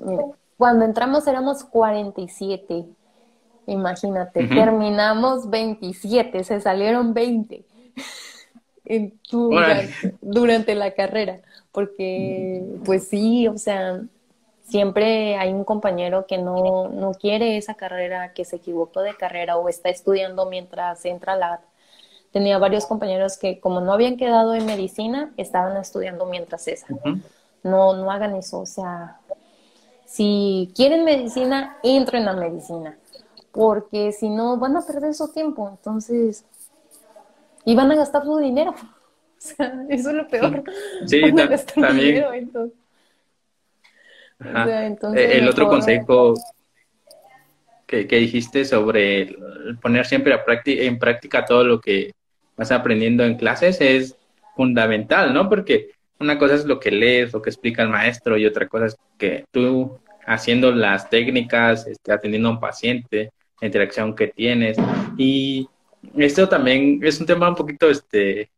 cuando 0.56 0.84
entramos 0.84 1.26
éramos 1.26 1.64
47 1.64 2.86
Imagínate, 3.66 4.46
terminamos 4.46 5.50
27, 5.50 6.44
se 6.44 6.60
salieron 6.60 7.14
20 7.14 7.64
en 8.87 9.20
durante 10.20 10.75
la 10.75 10.92
carrera, 10.92 11.40
porque 11.72 12.64
pues 12.85 13.09
sí, 13.09 13.46
o 13.49 13.59
sea, 13.59 14.01
siempre 14.68 15.37
hay 15.37 15.53
un 15.53 15.64
compañero 15.64 16.27
que 16.27 16.38
no, 16.38 16.88
no 16.88 17.12
quiere 17.12 17.57
esa 17.57 17.75
carrera, 17.75 18.33
que 18.33 18.44
se 18.44 18.57
equivocó 18.57 19.01
de 19.03 19.16
carrera 19.16 19.57
o 19.57 19.68
está 19.68 19.88
estudiando 19.88 20.46
mientras 20.46 21.05
entra 21.05 21.37
la... 21.37 21.61
Tenía 22.33 22.59
varios 22.59 22.87
compañeros 22.87 23.38
que 23.38 23.61
como 23.61 23.81
no 23.81 23.92
habían 23.92 24.16
quedado 24.16 24.55
en 24.55 24.66
medicina, 24.66 25.33
estaban 25.37 25.77
estudiando 25.77 26.27
mientras 26.27 26.68
esa. 26.68 26.87
No, 27.62 27.94
no 27.94 28.11
hagan 28.11 28.35
eso, 28.35 28.61
o 28.61 28.66
sea, 28.66 29.20
si 30.05 30.72
quieren 30.75 31.05
medicina, 31.05 31.79
entren 31.83 32.29
a 32.29 32.33
medicina, 32.33 32.96
porque 33.53 34.12
si 34.12 34.29
no 34.29 34.57
van 34.57 34.77
a 34.77 34.83
perder 34.87 35.14
su 35.14 35.33
tiempo, 35.33 35.68
entonces, 35.68 36.44
y 37.66 37.74
van 37.74 37.92
a 37.92 37.96
gastar 37.96 38.24
su 38.24 38.38
dinero. 38.38 38.74
O 39.38 39.48
sea, 39.48 39.85
eso 39.90 40.09
es 40.11 40.16
lo 40.16 40.26
peor. 40.26 40.64
Sí, 41.05 41.20
también. 41.74 42.24
entonces. 44.40 45.20
Eh, 45.20 45.38
el 45.38 45.46
otro 45.46 45.68
consejo 45.68 46.33
que, 47.87 48.07
dijiste 48.07 48.64
sobre 48.64 49.37
poner 49.83 50.07
siempre 50.07 50.33
a 50.33 50.42
en 50.64 50.98
práctica 50.98 51.44
todo 51.44 51.64
lo 51.64 51.83
que 51.83 52.12
vas 52.57 52.72
aprendiendo 52.72 53.24
en 53.24 53.37
clases 53.37 53.79
es 53.83 54.16
fundamental, 54.57 55.35
¿no? 55.35 55.50
Porque 55.50 55.90
una 56.18 56.38
cosa 56.38 56.55
es 56.55 56.64
lo 56.64 56.81
que 56.81 56.90
lees, 56.90 57.35
lo 57.35 57.42
que 57.42 57.50
explica 57.50 57.83
el 57.83 57.90
maestro, 57.90 58.38
y 58.38 58.46
otra 58.46 58.66
cosa 58.66 58.87
es 58.87 58.96
que 59.18 59.44
tú 59.50 59.98
haciendo 60.26 60.72
las 60.72 61.11
técnicas, 61.11 61.87
este, 61.87 62.11
atendiendo 62.11 62.48
a 62.48 62.52
un 62.52 62.61
paciente, 62.61 63.33
la 63.61 63.66
interacción 63.66 64.14
que 64.16 64.29
tienes. 64.29 64.76
Y 65.16 65.68
esto 66.16 66.48
también 66.48 67.00
es 67.02 67.20
un 67.20 67.26
tema 67.26 67.48
un 67.48 67.54
poquito, 67.54 67.88
este, 67.90 68.50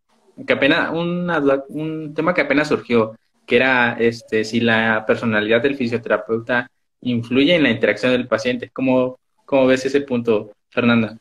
que 0.47 0.53
apenas, 0.53 0.91
un 0.93 2.13
tema 2.15 2.35
que 2.35 2.43
apenas 2.43 2.69
surgió 2.69 3.15
que 3.49 3.57
era 3.57 3.95
este, 3.99 4.45
si 4.45 4.61
la 4.61 5.05
personalidad 5.07 5.63
del 5.63 5.75
fisioterapeuta 5.75 6.71
influye 7.01 7.57
en 7.57 7.63
la 7.63 7.71
interacción 7.71 8.13
del 8.13 8.29
paciente. 8.29 8.71
¿Cómo, 8.71 9.19
cómo 9.47 9.67
ves 9.67 9.87
ese 9.87 10.03
punto, 10.03 10.53
Fernanda? 10.69 11.19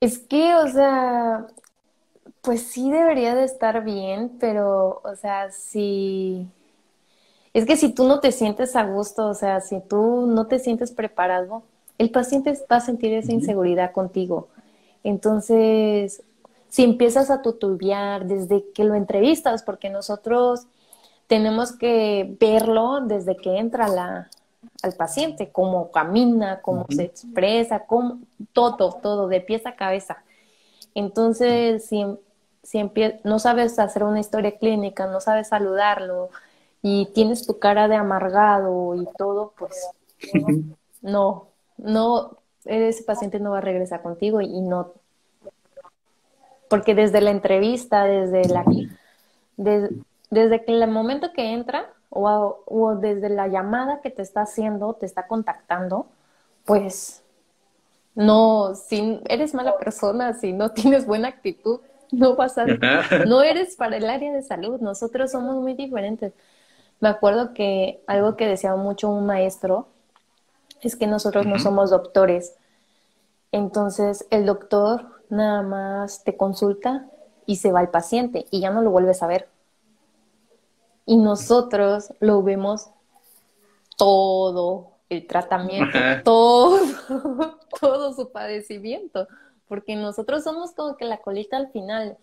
Es 0.00 0.18
que, 0.18 0.54
o 0.54 0.66
sea, 0.68 1.46
pues 2.40 2.62
sí 2.62 2.90
debería 2.90 3.34
de 3.34 3.44
estar 3.44 3.84
bien, 3.84 4.32
pero, 4.40 5.02
o 5.04 5.14
sea, 5.14 5.50
si... 5.50 6.48
Es 7.52 7.66
que 7.66 7.76
si 7.76 7.94
tú 7.94 8.08
no 8.08 8.20
te 8.20 8.32
sientes 8.32 8.74
a 8.74 8.84
gusto, 8.84 9.28
o 9.28 9.34
sea, 9.34 9.60
si 9.60 9.82
tú 9.86 10.26
no 10.26 10.46
te 10.46 10.58
sientes 10.58 10.90
preparado, 10.90 11.62
el 11.98 12.10
paciente 12.10 12.58
va 12.72 12.76
a 12.76 12.80
sentir 12.80 13.12
esa 13.12 13.32
inseguridad 13.32 13.92
contigo. 13.92 14.48
Entonces, 15.04 16.22
si 16.68 16.84
empiezas 16.84 17.30
a 17.30 17.42
tutubiar 17.42 18.26
desde 18.26 18.70
que 18.72 18.84
lo 18.84 18.94
entrevistas, 18.94 19.62
porque 19.62 19.90
nosotros 19.90 20.66
tenemos 21.26 21.72
que 21.72 22.36
verlo 22.38 23.00
desde 23.00 23.36
que 23.36 23.58
entra 23.58 23.88
la, 23.88 24.30
al 24.82 24.92
paciente, 24.94 25.50
cómo 25.50 25.90
camina, 25.90 26.60
cómo 26.62 26.86
se 26.90 27.04
expresa, 27.04 27.86
cómo, 27.86 28.20
todo, 28.52 28.92
todo, 29.02 29.28
de 29.28 29.40
pies 29.40 29.66
a 29.66 29.76
cabeza. 29.76 30.22
Entonces, 30.94 31.86
si, 31.86 32.04
si 32.62 32.90
no 33.24 33.38
sabes 33.38 33.78
hacer 33.78 34.04
una 34.04 34.20
historia 34.20 34.58
clínica, 34.58 35.06
no 35.06 35.20
sabes 35.20 35.48
saludarlo 35.48 36.30
y 36.82 37.06
tienes 37.14 37.46
tu 37.46 37.58
cara 37.58 37.88
de 37.88 37.96
amargado 37.96 38.94
y 38.94 39.06
todo, 39.16 39.54
pues 39.56 39.88
no, 41.00 41.48
no, 41.78 42.38
ese 42.64 43.02
paciente 43.04 43.40
no 43.40 43.52
va 43.52 43.58
a 43.58 43.62
regresar 43.62 44.02
contigo 44.02 44.40
y, 44.40 44.60
no, 44.60 44.92
porque 46.68 46.94
desde 46.94 47.20
la 47.20 47.30
entrevista, 47.30 48.04
desde 48.04 48.48
la, 48.48 48.64
desde 49.56 50.64
que 50.64 50.72
el 50.72 50.90
momento 50.90 51.32
que 51.32 51.52
entra 51.52 51.90
o, 52.08 52.96
desde 53.00 53.28
la 53.28 53.48
llamada 53.48 54.00
que 54.00 54.10
te 54.10 54.22
está 54.22 54.42
haciendo, 54.42 54.94
te 54.94 55.06
está 55.06 55.26
contactando, 55.26 56.06
pues 56.64 57.22
no, 58.14 58.74
si 58.74 59.20
eres 59.28 59.54
mala 59.54 59.76
persona, 59.78 60.34
si 60.34 60.52
no 60.52 60.70
tienes 60.70 61.06
buena 61.06 61.28
actitud, 61.28 61.80
no 62.10 62.36
vas 62.36 62.58
a, 62.58 62.66
no 63.26 63.42
eres 63.42 63.76
para 63.76 63.96
el 63.96 64.08
área 64.08 64.32
de 64.32 64.42
salud, 64.42 64.80
nosotros 64.80 65.30
somos 65.32 65.56
muy 65.56 65.74
diferentes. 65.74 66.32
Me 67.00 67.08
acuerdo 67.08 67.52
que 67.52 68.02
algo 68.06 68.36
que 68.36 68.46
decía 68.46 68.76
mucho 68.76 69.08
un 69.08 69.26
maestro 69.26 69.88
es 70.82 70.96
que 70.96 71.06
nosotros 71.06 71.46
no 71.46 71.58
somos 71.58 71.90
doctores. 71.90 72.54
Entonces 73.52 74.26
el 74.30 74.46
doctor 74.46 75.06
nada 75.28 75.62
más 75.62 76.24
te 76.24 76.36
consulta 76.36 77.08
y 77.46 77.56
se 77.56 77.72
va 77.72 77.80
al 77.80 77.90
paciente 77.90 78.46
y 78.50 78.60
ya 78.60 78.70
no 78.70 78.82
lo 78.82 78.90
vuelves 78.90 79.22
a 79.22 79.26
ver. 79.26 79.48
Y 81.06 81.16
nosotros 81.16 82.12
lo 82.20 82.42
vemos 82.42 82.90
todo 83.96 84.92
el 85.08 85.26
tratamiento, 85.26 85.98
todo, 86.24 86.78
todo 87.80 88.14
su 88.14 88.30
padecimiento, 88.30 89.28
porque 89.68 89.96
nosotros 89.96 90.44
somos 90.44 90.72
como 90.72 90.96
que 90.96 91.04
la 91.04 91.18
colita 91.18 91.56
al 91.56 91.70
final, 91.70 92.16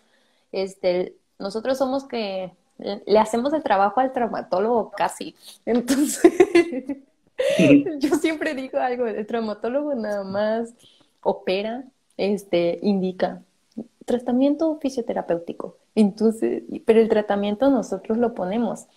este, 0.51 1.15
nosotros 1.37 1.77
somos 1.77 2.05
que 2.05 2.51
le 2.77 3.19
hacemos 3.19 3.53
el 3.53 3.61
trabajo 3.61 3.99
al 3.99 4.13
traumatólogo 4.13 4.91
casi, 4.91 5.35
entonces 5.65 6.97
yo 7.99 8.15
siempre 8.15 8.53
digo 8.55 8.79
algo, 8.79 9.05
el 9.07 9.25
traumatólogo 9.25 9.93
nada 9.95 10.23
más 10.23 10.73
opera, 11.21 11.83
este, 12.17 12.79
indica 12.81 13.41
tratamiento 14.05 14.77
fisioterapéutico, 14.81 15.77
entonces, 15.95 16.63
pero 16.85 16.99
el 16.99 17.09
tratamiento 17.09 17.69
nosotros 17.69 18.17
lo 18.17 18.33
ponemos. 18.33 18.87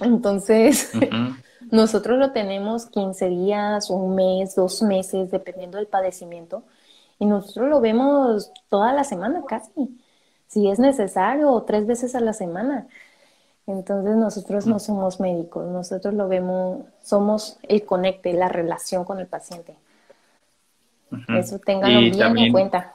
Entonces, 0.00 0.92
nosotros 1.70 2.18
lo 2.18 2.32
tenemos 2.32 2.86
15 2.86 3.28
días, 3.28 3.90
un 3.90 4.14
mes, 4.14 4.54
dos 4.54 4.82
meses, 4.82 5.30
dependiendo 5.30 5.78
del 5.78 5.86
padecimiento. 5.86 6.64
Y 7.18 7.26
nosotros 7.26 7.68
lo 7.68 7.80
vemos 7.80 8.52
toda 8.68 8.92
la 8.92 9.04
semana 9.04 9.42
casi, 9.46 9.70
si 10.46 10.68
es 10.68 10.78
necesario, 10.78 11.60
tres 11.62 11.86
veces 11.86 12.14
a 12.14 12.20
la 12.20 12.32
semana. 12.32 12.86
Entonces 13.68 14.16
nosotros 14.16 14.66
no 14.66 14.78
somos 14.78 15.20
médicos, 15.20 15.68
nosotros 15.68 16.14
lo 16.14 16.26
vemos, 16.26 16.86
somos 17.02 17.58
el 17.68 17.84
conecte, 17.84 18.32
la 18.32 18.48
relación 18.48 19.04
con 19.04 19.20
el 19.20 19.26
paciente. 19.26 19.74
Eso 21.28 21.58
tenganlo 21.58 22.00
bien 22.00 22.38
en 22.38 22.52
cuenta. 22.52 22.94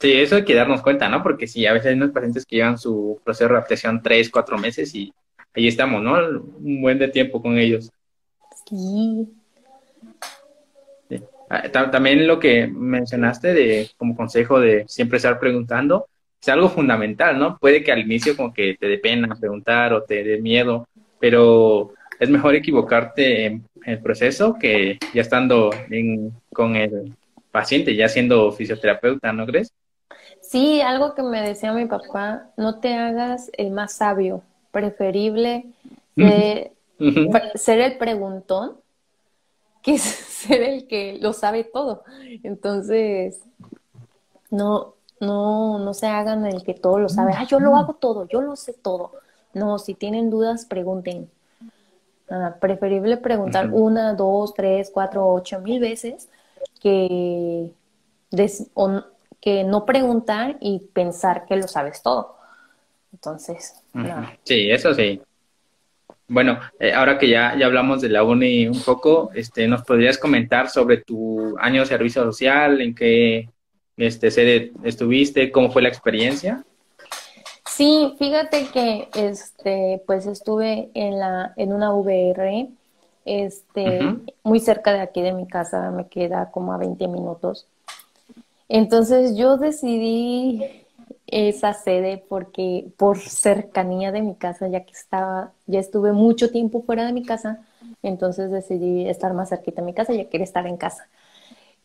Sí, 0.00 0.14
eso 0.14 0.36
hay 0.36 0.46
que 0.46 0.54
darnos 0.54 0.80
cuenta, 0.80 1.10
¿no? 1.10 1.22
Porque 1.22 1.46
sí, 1.46 1.66
a 1.66 1.74
veces 1.74 1.88
hay 1.88 1.94
unos 1.94 2.12
pacientes 2.12 2.46
que 2.46 2.56
llevan 2.56 2.78
su 2.78 3.20
proceso 3.22 3.48
de 3.48 3.56
adaptación 3.56 4.02
tres, 4.02 4.30
cuatro 4.30 4.56
meses 4.56 4.94
y 4.94 5.12
ahí 5.54 5.68
estamos, 5.68 6.02
¿no? 6.02 6.14
Un 6.14 6.80
buen 6.80 6.98
de 6.98 7.08
tiempo 7.08 7.42
con 7.42 7.58
ellos. 7.58 7.90
Sí. 8.66 9.28
Ah, 11.50 11.70
también 11.70 12.26
lo 12.26 12.38
que 12.38 12.66
mencionaste 12.66 13.52
de 13.52 13.90
como 13.98 14.16
consejo 14.16 14.58
de 14.58 14.86
siempre 14.88 15.18
estar 15.18 15.38
preguntando 15.38 16.08
es 16.40 16.48
algo 16.48 16.68
fundamental, 16.68 17.38
¿no? 17.38 17.58
Puede 17.58 17.82
que 17.82 17.92
al 17.92 18.00
inicio 18.00 18.36
como 18.36 18.52
que 18.52 18.76
te 18.78 18.86
dé 18.86 18.98
pena 18.98 19.34
preguntar 19.34 19.92
o 19.92 20.02
te 20.02 20.22
dé 20.22 20.40
miedo, 20.40 20.86
pero 21.18 21.92
es 22.18 22.28
mejor 22.30 22.54
equivocarte 22.54 23.46
en, 23.46 23.64
el 23.84 24.00
proceso 24.00 24.56
que 24.60 24.98
ya 25.14 25.22
estando 25.22 25.70
con 26.52 26.76
el 26.76 27.14
paciente, 27.50 27.94
ya 27.94 28.06
siendo 28.08 28.52
fisioterapeuta, 28.52 29.32
¿no 29.32 29.46
crees? 29.46 29.72
Sí, 30.42 30.82
algo 30.82 31.14
que 31.14 31.22
me 31.22 31.40
decía 31.40 31.72
mi 31.72 31.86
papá, 31.86 32.50
no 32.58 32.80
te 32.80 32.94
hagas 32.94 33.50
el 33.56 33.70
más 33.70 33.94
sabio, 33.94 34.42
preferible 34.72 35.66
ser, 36.16 37.80
el 37.80 37.98
preguntón 37.98 38.76
que 39.82 39.98
ser 39.98 40.62
el 40.62 40.86
que 40.86 41.18
lo 41.20 41.32
sabe 41.32 41.64
todo. 41.64 42.04
Entonces, 42.42 43.40
no, 44.50 44.94
no, 45.20 45.78
no 45.78 45.94
se 45.94 46.06
hagan 46.06 46.46
el 46.46 46.62
que 46.62 46.74
todo 46.74 46.98
lo 46.98 47.08
sabe. 47.08 47.32
Ah, 47.36 47.44
yo 47.44 47.60
lo 47.60 47.76
hago 47.76 47.94
todo, 47.94 48.26
yo 48.28 48.40
lo 48.40 48.56
sé 48.56 48.72
todo. 48.72 49.12
No, 49.54 49.78
si 49.78 49.94
tienen 49.94 50.30
dudas, 50.30 50.64
pregunten. 50.64 51.30
Ah, 52.30 52.56
preferible 52.60 53.16
preguntar 53.16 53.70
una, 53.72 54.14
dos, 54.14 54.54
tres, 54.54 54.90
cuatro, 54.92 55.26
ocho 55.32 55.60
mil 55.60 55.80
veces 55.80 56.28
que 56.80 57.72
des, 58.30 58.70
que 59.40 59.64
no 59.64 59.86
preguntar 59.86 60.56
y 60.60 60.80
pensar 60.92 61.46
que 61.46 61.56
lo 61.56 61.68
sabes 61.68 62.02
todo. 62.02 62.36
Entonces, 63.12 63.82
Sí, 64.44 64.70
eso 64.70 64.94
sí. 64.94 65.20
Bueno, 66.28 66.58
eh, 66.78 66.92
ahora 66.92 67.18
que 67.18 67.28
ya, 67.28 67.56
ya 67.58 67.66
hablamos 67.66 68.02
de 68.02 68.10
la 68.10 68.22
UNI 68.22 68.68
un 68.68 68.82
poco, 68.82 69.30
este, 69.34 69.66
¿nos 69.66 69.82
podrías 69.82 70.18
comentar 70.18 70.68
sobre 70.68 70.98
tu 70.98 71.56
año 71.58 71.80
de 71.80 71.86
servicio 71.86 72.22
social? 72.22 72.82
¿En 72.82 72.94
qué 72.94 73.48
este, 73.98 74.30
sede 74.30 74.72
estuviste? 74.84 75.50
¿Cómo 75.52 75.70
fue 75.70 75.82
la 75.82 75.88
experiencia? 75.88 76.64
Sí, 77.68 78.14
fíjate 78.18 78.66
que 78.72 79.08
este, 79.14 80.02
pues 80.06 80.26
estuve 80.26 80.90
en, 80.94 81.18
la, 81.18 81.52
en 81.56 81.72
una 81.72 81.92
VR 81.92 82.68
este, 83.24 84.00
muy 84.42 84.58
cerca 84.58 84.92
de 84.92 85.00
aquí 85.00 85.20
de 85.20 85.32
mi 85.32 85.46
casa, 85.46 85.90
me 85.90 86.08
queda 86.08 86.50
como 86.50 86.72
a 86.72 86.78
20 86.78 87.06
minutos. 87.08 87.66
Entonces 88.68 89.36
yo 89.36 89.58
decidí 89.58 90.64
esa 91.26 91.74
sede 91.74 92.24
porque 92.28 92.86
por 92.96 93.18
cercanía 93.18 94.12
de 94.12 94.22
mi 94.22 94.34
casa, 94.34 94.66
ya 94.68 94.84
que 94.84 94.92
estaba, 94.92 95.52
ya 95.66 95.78
estuve 95.78 96.12
mucho 96.12 96.50
tiempo 96.50 96.82
fuera 96.82 97.04
de 97.04 97.12
mi 97.12 97.22
casa, 97.22 97.66
entonces 98.02 98.50
decidí 98.50 99.08
estar 99.08 99.34
más 99.34 99.50
cerquita 99.50 99.82
de 99.82 99.86
mi 99.86 99.94
casa, 99.94 100.14
ya 100.14 100.28
quería 100.28 100.44
estar 100.44 100.66
en 100.66 100.78
casa. 100.78 101.06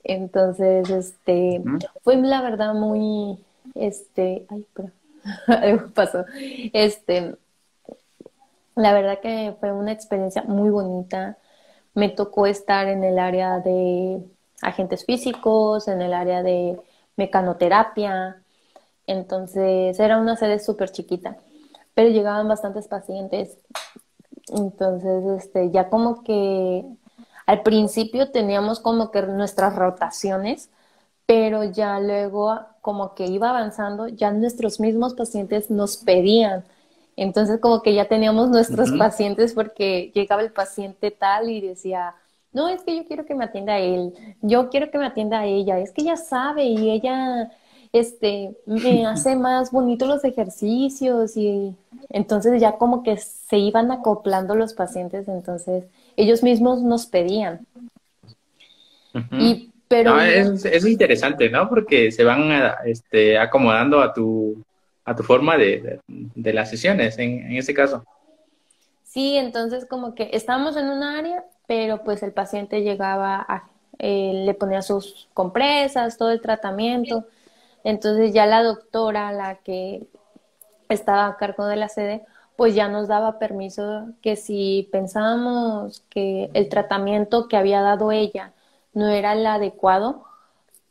Entonces, 0.04 0.90
este, 0.90 1.62
fue 2.04 2.18
la 2.18 2.42
verdad 2.42 2.74
muy, 2.74 3.38
este, 3.76 4.46
ay, 4.50 4.66
pero 4.74 4.92
algo 5.48 5.90
pasó. 5.94 6.26
Este, 6.74 7.36
la 8.76 8.94
verdad 8.94 9.20
que 9.22 9.56
fue 9.60 9.72
una 9.72 9.92
experiencia 9.92 10.44
muy 10.44 10.70
bonita. 10.70 11.38
Me 11.94 12.10
tocó 12.10 12.48
estar 12.48 12.88
en 12.88 13.04
el 13.04 13.20
área 13.20 13.60
de 13.60 14.22
agentes 14.62 15.06
físicos, 15.06 15.88
en 15.88 16.02
el 16.02 16.14
área 16.14 16.44
de 16.44 16.80
mecanoterapia. 17.16 18.42
Entonces, 19.08 20.00
era 20.00 20.18
una 20.18 20.36
sede 20.36 20.60
súper 20.60 20.92
chiquita, 20.92 21.38
pero 21.94 22.10
llegaban 22.10 22.48
bastantes 22.48 22.88
pacientes. 22.88 23.58
Entonces, 24.50 25.24
este, 25.44 25.72
ya 25.72 25.90
como 25.90 26.24
que 26.24 26.86
al 27.46 27.64
principio 27.64 28.32
teníamos 28.32 28.80
como 28.80 29.12
que 29.12 29.22
nuestras 29.24 29.76
rotaciones, 29.76 30.70
pero 31.26 31.64
ya 31.64 32.00
luego 32.00 32.60
como 32.82 33.16
que 33.16 33.26
iba 33.28 33.50
avanzando, 33.50 34.08
ya 34.08 34.32
nuestros 34.32 34.80
mismos 34.80 35.14
pacientes 35.14 35.70
nos 35.70 35.98
pedían. 35.98 36.64
Entonces 37.16 37.60
como 37.60 37.82
que 37.82 37.94
ya 37.94 38.08
teníamos 38.08 38.50
nuestros 38.50 38.92
pacientes 38.92 39.54
porque 39.54 40.12
llegaba 40.16 40.42
el 40.42 40.52
paciente 40.52 41.12
tal 41.12 41.50
y 41.50 41.62
decía, 41.62 42.16
no, 42.54 42.70
es 42.70 42.84
que 42.84 42.96
yo 42.96 43.06
quiero 43.06 43.26
que 43.26 43.36
me 43.36 43.46
atienda 43.46 43.74
a 43.74 43.80
él, 43.80 44.14
yo 44.42 44.70
quiero 44.70 44.92
que 44.92 44.98
me 44.98 45.06
atienda 45.08 45.40
a 45.42 45.46
ella, 45.46 45.80
es 45.80 45.92
que 45.92 46.02
ella 46.04 46.18
sabe 46.18 46.66
y 46.66 46.92
ella 46.92 47.52
este, 47.94 48.58
me 48.66 49.06
hace 49.08 49.36
más 49.36 49.72
bonito 49.72 50.06
los 50.06 50.24
ejercicios 50.24 51.38
y 51.38 51.76
entonces 52.10 52.60
ya 52.62 52.78
como 52.78 53.04
que 53.04 53.18
se 53.18 53.58
iban 53.58 53.92
acoplando 53.92 54.56
los 54.56 54.74
pacientes, 54.74 55.28
entonces 55.28 55.86
ellos 56.16 56.44
mismos 56.44 56.82
nos 56.82 57.06
pedían. 57.06 57.66
Y, 59.32 59.72
pero... 59.88 60.20
es, 60.20 60.86
interesante, 60.86 61.50
¿no? 61.50 61.70
Porque 61.70 62.12
se 62.12 62.24
van 62.24 62.50
este, 62.86 63.38
acomodando 63.38 64.02
a 64.02 64.14
tu, 64.14 64.64
a 65.06 65.16
tu 65.16 65.24
forma 65.24 65.58
de, 65.58 66.00
las 66.36 66.70
sesiones, 66.70 67.18
en, 67.20 67.46
en 67.46 67.58
ese 67.58 67.74
caso. 67.74 68.04
Sí, 69.04 69.38
entonces 69.38 69.86
como 69.86 70.16
que 70.16 70.32
estamos 70.34 70.76
en 70.76 70.90
un 70.90 71.04
área, 71.04 71.44
pero 71.68 72.04
pues 72.04 72.24
el 72.24 72.32
paciente 72.32 72.82
llegaba 72.82 73.46
a, 73.48 73.70
eh, 74.00 74.44
le 74.46 74.54
ponía 74.54 74.82
sus 74.82 75.28
compresas, 75.34 76.18
todo 76.18 76.32
el 76.32 76.42
tratamiento. 76.42 77.26
Entonces 77.84 78.34
ya 78.34 78.46
la 78.46 78.64
doctora, 78.64 79.32
la 79.32 79.56
que 79.56 80.08
estaba 80.90 81.28
a 81.28 81.38
cargo 81.38 81.66
de 81.66 81.76
la 81.76 81.90
sede, 81.90 82.24
pues 82.56 82.76
ya 82.76 82.88
nos 82.88 83.08
daba 83.08 83.40
permiso 83.40 84.08
que 84.22 84.36
si 84.36 84.90
pensábamos 84.92 86.04
que 86.10 86.50
el 86.54 86.70
tratamiento 86.70 87.48
que 87.48 87.58
había 87.58 87.82
dado 87.82 88.12
ella 88.12 88.54
no 88.94 89.10
era 89.10 89.34
el 89.34 89.46
adecuado, 89.46 90.26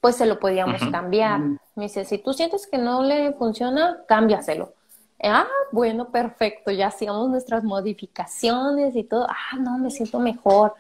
pues 0.01 0.17
se 0.17 0.27
lo 0.27 0.41
podíamos 0.41 0.81
cambiar. 0.91 1.41
Me 1.77 1.85
dice, 1.85 2.05
si 2.05 2.19
tú 2.19 2.33
sientes 2.33 2.67
que 2.67 2.79
no 2.79 3.03
le 3.03 3.33
funciona, 3.35 4.03
cámbiaselo. 4.09 4.75
Ah, 5.23 5.47
bueno, 5.71 6.11
perfecto, 6.11 6.73
ya 6.73 6.89
hacíamos 6.89 7.31
nuestras 7.31 7.63
modificaciones 7.63 8.97
y 8.97 9.05
todo. 9.05 9.27
Ah, 9.29 9.57
no, 9.59 9.79
me 9.79 9.91
siento 9.91 10.19
mejor. 10.19 10.75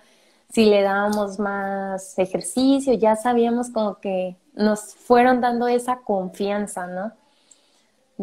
Si 0.52 0.64
le 0.66 0.82
dábamos 0.82 1.38
más 1.38 2.18
ejercicio, 2.18 2.94
ya 2.94 3.14
sabíamos 3.14 3.70
como 3.70 4.00
que 4.00 4.36
nos 4.54 4.94
fueron 4.96 5.40
dando 5.40 5.68
esa 5.68 6.00
confianza, 6.00 6.88
¿no? 6.88 7.12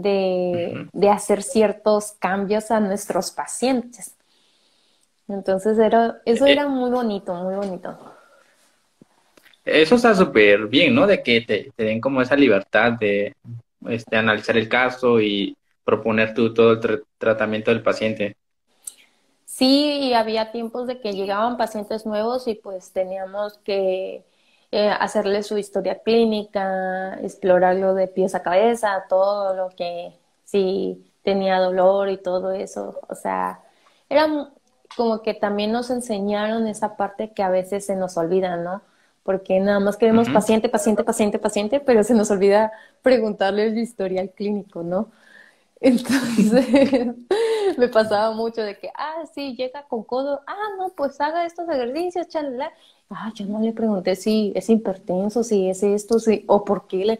De, 0.01 1.09
hacer 1.09 1.43
ciertos 1.43 2.13
cambios 2.13 2.71
a 2.71 2.79
nuestros 2.79 3.31
pacientes. 3.31 4.15
Entonces 5.27 5.77
era, 5.77 6.21
eso 6.25 6.45
eh, 6.45 6.53
era 6.53 6.67
muy 6.67 6.89
bonito, 6.89 7.33
muy 7.35 7.55
bonito. 7.55 7.97
Eso 9.63 9.95
está 9.95 10.15
súper 10.15 10.67
bien, 10.67 10.95
¿no? 10.95 11.05
De 11.05 11.21
que 11.21 11.41
te, 11.41 11.71
den 11.77 12.01
como 12.01 12.21
esa 12.21 12.35
libertad 12.35 12.93
de 12.93 13.35
este, 13.87 14.17
analizar 14.17 14.57
el 14.57 14.67
caso 14.67 15.21
y 15.21 15.55
proponer 15.83 16.33
tú 16.33 16.53
todo 16.53 16.73
el 16.73 17.03
tratamiento 17.17 17.71
del 17.71 17.83
paciente. 17.83 18.35
Sí, 19.45 19.99
y 20.03 20.13
había 20.13 20.51
tiempos 20.51 20.87
de 20.87 21.01
que 21.01 21.13
llegaban 21.13 21.57
pacientes 21.57 22.05
nuevos 22.05 22.47
y 22.47 22.55
pues 22.55 22.91
teníamos 22.93 23.57
que 23.59 24.23
eh, 24.71 24.89
hacerle 24.89 25.43
su 25.43 25.57
historia 25.57 25.99
clínica, 26.03 27.15
explorarlo 27.21 27.95
de 27.95 28.07
pies 28.07 28.35
a 28.35 28.43
cabeza, 28.43 29.05
todo 29.09 29.55
lo 29.55 29.69
que 29.75 30.13
sí 30.45 31.11
tenía 31.23 31.59
dolor 31.59 32.09
y 32.09 32.17
todo 32.17 32.51
eso. 32.51 32.99
O 33.09 33.15
sea, 33.15 33.61
era 34.09 34.27
como 34.95 35.21
que 35.21 35.33
también 35.33 35.71
nos 35.71 35.89
enseñaron 35.89 36.67
esa 36.67 36.97
parte 36.97 37.31
que 37.33 37.43
a 37.43 37.49
veces 37.49 37.85
se 37.85 37.95
nos 37.95 38.17
olvida, 38.17 38.57
¿no? 38.57 38.81
Porque 39.23 39.59
nada 39.59 39.79
más 39.79 39.97
queremos 39.97 40.29
paciente, 40.29 40.69
paciente, 40.69 41.03
paciente, 41.03 41.39
paciente, 41.39 41.79
pero 41.79 42.03
se 42.03 42.13
nos 42.13 42.31
olvida 42.31 42.71
preguntarle 43.01 43.67
el 43.67 43.77
historial 43.77 44.31
clínico, 44.31 44.83
¿no? 44.83 45.11
Entonces, 45.81 47.15
me 47.77 47.87
pasaba 47.87 48.31
mucho 48.33 48.61
de 48.61 48.77
que, 48.77 48.89
ah, 48.95 49.23
sí, 49.33 49.55
llega 49.55 49.83
con 49.83 50.03
codo, 50.03 50.41
ah, 50.47 50.75
no, 50.77 50.89
pues 50.89 51.19
haga 51.21 51.45
estos 51.45 51.67
ejercicios, 51.69 52.27
chalala 52.27 52.71
ah, 53.09 53.31
yo 53.33 53.45
no 53.45 53.59
le 53.59 53.73
pregunté 53.73 54.15
si 54.15 54.51
es 54.55 54.69
hipertenso, 54.69 55.43
si 55.43 55.69
es 55.69 55.83
esto, 55.83 56.19
si, 56.19 56.43
o 56.47 56.63
por 56.63 56.87
qué 56.87 57.05
le. 57.05 57.19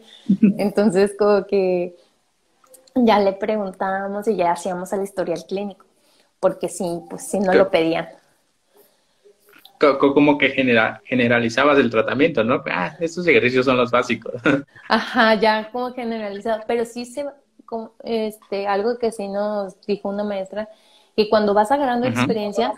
Entonces, 0.58 1.14
como 1.18 1.46
que 1.46 1.96
ya 2.94 3.18
le 3.18 3.32
preguntábamos 3.32 4.28
y 4.28 4.36
ya 4.36 4.52
hacíamos 4.52 4.92
el 4.92 5.02
historial 5.02 5.44
clínico, 5.48 5.84
porque 6.38 6.68
sí, 6.68 7.00
pues 7.08 7.26
sí 7.26 7.40
no 7.40 7.52
lo 7.52 7.70
pedían. 7.70 8.08
Como 9.78 10.36
que 10.36 10.50
generalizabas 10.50 11.78
el 11.78 11.90
tratamiento, 11.90 12.44
¿no? 12.44 12.62
Ah, 12.70 12.94
estos 13.00 13.26
ejercicios 13.26 13.64
son 13.64 13.78
los 13.78 13.90
básicos. 13.90 14.34
Ajá, 14.88 15.34
ya 15.36 15.70
como 15.70 15.94
generalizado, 15.94 16.62
pero 16.66 16.84
sí 16.84 17.06
se, 17.06 17.24
como, 17.70 17.92
este, 18.02 18.66
algo 18.66 18.98
que 18.98 19.12
sí 19.12 19.28
nos 19.28 19.80
dijo 19.86 20.08
una 20.08 20.24
maestra, 20.24 20.68
que 21.16 21.30
cuando 21.30 21.54
vas 21.54 21.70
agarrando 21.70 22.06
experiencia, 22.06 22.74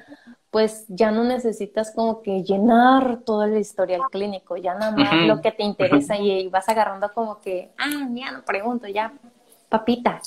pues 0.51 0.85
ya 0.89 1.11
no 1.11 1.25
necesitas 1.25 1.93
como 1.93 2.21
que 2.21 2.43
llenar 2.43 3.21
todo 3.25 3.45
el 3.45 3.57
historial 3.57 4.03
clínico, 4.11 4.59
ya 4.59 4.75
nada 4.75 4.93
más 4.93 5.27
lo 5.27 5.41
que 5.41 5.51
te 5.51 5.63
interesa 5.63 6.19
y, 6.19 6.47
vas 6.49 6.69
agarrando 6.69 7.11
como 7.15 7.41
que, 7.41 7.71
ah, 7.79 8.07
ya 8.13 8.33
no 8.33 8.45
pregunto, 8.45 8.87
ya, 8.87 9.15
papita. 9.71 10.21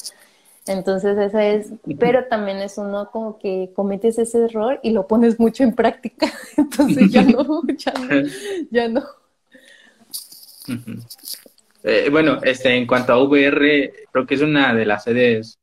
Entonces 0.65 1.15
eso 1.15 1.37
es, 1.37 1.73
pero 1.99 2.25
también 2.25 2.57
es 2.57 2.79
uno 2.79 3.11
como 3.11 3.37
que 3.37 3.71
cometes 3.75 4.17
ese 4.17 4.45
error 4.45 4.79
y 4.81 4.89
lo 4.89 5.05
pones 5.05 5.39
mucho 5.39 5.63
en 5.63 5.75
práctica, 5.75 6.25
entonces 6.57 7.11
ya 7.11 7.21
no, 7.21 7.61
ya 7.77 7.93
no, 7.93 8.27
ya 8.71 8.87
no. 8.87 9.03
Eh, 11.87 12.09
bueno, 12.09 12.39
este, 12.41 12.75
en 12.75 12.87
cuanto 12.87 13.13
a 13.13 13.23
VR, 13.23 13.93
creo 14.11 14.25
que 14.25 14.33
es 14.33 14.41
una 14.41 14.73
de 14.73 14.87
las 14.87 15.03
sedes, 15.03 15.59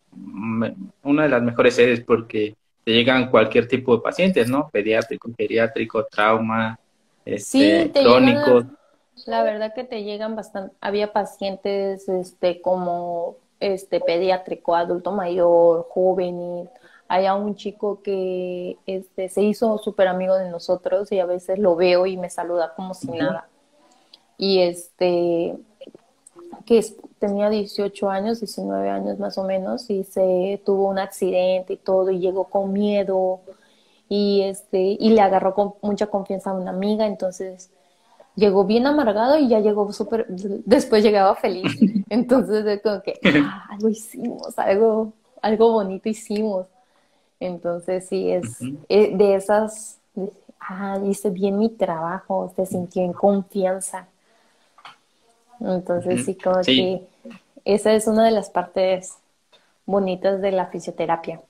una 1.03 1.23
de 1.25 1.29
las 1.29 1.43
mejores 1.43 1.75
sedes 1.75 2.01
porque 2.01 2.55
te 2.85 2.93
llegan 2.93 3.29
cualquier 3.29 3.67
tipo 3.67 3.97
de 3.97 4.03
pacientes, 4.03 4.49
¿no? 4.49 4.69
Pediátrico, 4.71 5.31
geriátrico, 5.37 6.05
trauma, 6.05 6.79
este, 7.25 7.85
sí, 7.87 7.91
crónico. 7.93 8.63
la 9.27 9.43
verdad 9.43 9.75
que 9.75 9.83
te 9.83 10.05
llegan 10.05 10.37
bastante, 10.37 10.77
había 10.81 11.13
pacientes 11.13 12.09
este 12.09 12.61
como 12.61 13.35
este 13.59 13.99
pediátrico, 14.01 14.77
adulto 14.77 15.11
mayor, 15.11 15.89
juvenil. 15.89 16.69
Hay 17.09 17.27
un 17.29 17.57
chico 17.57 18.01
que 18.01 18.77
este, 18.87 19.29
se 19.29 19.43
hizo 19.43 19.77
súper 19.79 20.07
amigo 20.07 20.37
de 20.37 20.51
nosotros 20.51 21.11
y 21.11 21.19
a 21.19 21.27
veces 21.27 21.59
lo 21.59 21.75
veo 21.75 22.07
y 22.07 22.17
me 22.17 22.31
saluda 22.31 22.75
como 22.77 22.95
si 22.95 23.09
nada. 23.09 23.49
Y 24.39 24.61
este, 24.61 25.57
que 26.67 26.79
es, 26.79 26.97
tenía 27.19 27.51
18 27.51 28.11
años, 28.11 28.41
19 28.41 28.89
años 28.91 29.19
más 29.19 29.39
o 29.39 29.45
menos, 29.45 29.89
y 29.91 30.05
se 30.05 30.61
tuvo 30.65 30.89
un 30.89 30.99
accidente 30.99 31.75
y 31.75 31.77
todo, 31.77 32.11
y 32.11 32.19
llegó 32.19 32.45
con 32.45 32.73
miedo, 32.73 33.41
y, 34.09 34.43
este, 34.43 34.97
y 34.99 35.11
le 35.11 35.21
agarró 35.21 35.55
con 35.55 35.75
mucha 35.81 36.07
confianza 36.07 36.51
a 36.51 36.55
una 36.55 36.71
amiga, 36.71 37.07
entonces 37.07 37.71
llegó 38.35 38.65
bien 38.65 38.87
amargado 38.87 39.39
y 39.39 39.49
ya 39.49 39.61
llegó 39.61 39.93
súper, 39.93 40.27
después 40.29 41.03
llegaba 41.03 41.35
feliz. 41.35 41.79
Entonces 42.11 42.65
es 42.67 42.83
como 42.83 43.03
que, 43.03 43.19
ah, 43.45 43.67
algo 43.71 43.89
hicimos, 43.89 44.59
algo, 44.59 45.13
algo 45.41 45.73
bonito 45.73 46.09
hicimos. 46.09 46.67
Entonces 47.41 48.07
sí, 48.09 48.31
es 48.31 48.59
eh, 48.89 49.17
de 49.17 49.35
esas, 49.35 49.99
ah, 50.61 50.99
hice 51.05 51.31
bien 51.31 51.59
mi 51.59 51.71
trabajo, 51.71 52.53
se 52.55 52.67
sintió 52.67 53.03
en 53.03 53.13
confianza. 53.13 54.09
Entonces 55.65 56.25
sí, 56.25 56.35
como 56.35 56.61
que 56.63 57.03
esa 57.65 57.93
es 57.95 58.07
una 58.07 58.25
de 58.25 58.31
las 58.33 58.51
partes 58.51 59.15
bonitas 59.87 60.41
de 60.41 60.53
la 60.53 60.67
fisioterapia. 60.67 61.41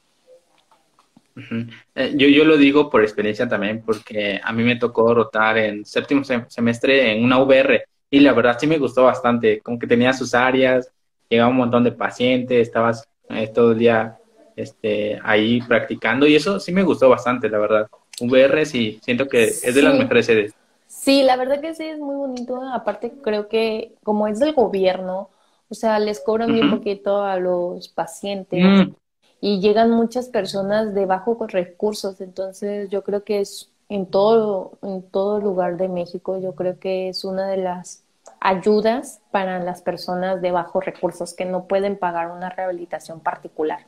Eh, 1.94 2.12
yo, 2.14 2.28
yo 2.28 2.44
lo 2.44 2.56
digo 2.56 2.90
por 2.90 3.02
experiencia 3.02 3.48
también, 3.48 3.82
porque 3.84 4.40
a 4.42 4.52
mí 4.52 4.62
me 4.62 4.76
tocó 4.76 5.14
rotar 5.14 5.56
en 5.58 5.84
séptimo 5.84 6.22
semestre 6.24 7.12
en 7.12 7.24
una 7.24 7.38
VR 7.42 7.84
y 8.10 8.20
la 8.20 8.32
verdad 8.32 8.58
sí 8.60 8.66
me 8.66 8.78
gustó 8.78 9.04
bastante, 9.04 9.60
como 9.60 9.78
que 9.78 9.86
tenía 9.86 10.12
sus 10.12 10.34
áreas, 10.34 10.90
llegaba 11.28 11.50
un 11.50 11.56
montón 11.56 11.84
de 11.84 11.92
pacientes, 11.92 12.68
estabas 12.68 13.08
eh, 13.30 13.48
todo 13.48 13.72
el 13.72 13.78
día 13.78 14.18
este, 14.54 15.18
ahí 15.24 15.62
practicando 15.62 16.26
y 16.26 16.36
eso 16.36 16.60
sí 16.60 16.72
me 16.72 16.82
gustó 16.82 17.08
bastante, 17.08 17.48
la 17.48 17.58
verdad. 17.58 17.88
VR 18.20 18.66
sí, 18.66 19.00
siento 19.02 19.26
que 19.26 19.44
es 19.44 19.74
de 19.74 19.82
las 19.82 19.98
mejores 19.98 20.26
sedes. 20.26 20.54
Sí, 21.02 21.22
la 21.24 21.36
verdad 21.36 21.60
que 21.60 21.74
sí, 21.74 21.84
es 21.84 21.98
muy 21.98 22.14
bonito. 22.14 22.62
Aparte, 22.62 23.12
creo 23.22 23.48
que 23.48 23.94
como 24.04 24.28
es 24.28 24.38
del 24.38 24.52
gobierno, 24.52 25.30
o 25.68 25.74
sea, 25.74 25.98
les 25.98 26.20
cobran 26.20 26.52
bien 26.52 26.70
poquito 26.70 27.22
a 27.22 27.38
los 27.38 27.88
pacientes. 27.88 28.62
Mm 28.62 28.94
y 29.42 29.60
llegan 29.60 29.90
muchas 29.90 30.28
personas 30.28 30.94
de 30.94 31.04
bajos 31.04 31.50
recursos, 31.50 32.20
entonces 32.20 32.88
yo 32.90 33.02
creo 33.02 33.24
que 33.24 33.40
es 33.40 33.72
en 33.88 34.06
todo, 34.06 34.78
en 34.82 35.02
todo 35.02 35.40
lugar 35.40 35.76
de 35.76 35.88
México, 35.88 36.40
yo 36.40 36.54
creo 36.54 36.78
que 36.78 37.08
es 37.08 37.24
una 37.24 37.48
de 37.48 37.56
las 37.56 38.04
ayudas 38.38 39.20
para 39.32 39.58
las 39.58 39.82
personas 39.82 40.40
de 40.40 40.52
bajos 40.52 40.84
recursos 40.84 41.34
que 41.34 41.44
no 41.44 41.66
pueden 41.66 41.98
pagar 41.98 42.30
una 42.30 42.50
rehabilitación 42.50 43.18
particular. 43.18 43.80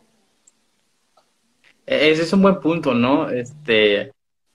E-, 1.86 2.10
ese 2.10 2.22
es 2.24 2.32
un 2.32 2.42
buen 2.42 2.58
punto, 2.58 2.92
¿no? 2.92 3.30
Este, 3.30 4.10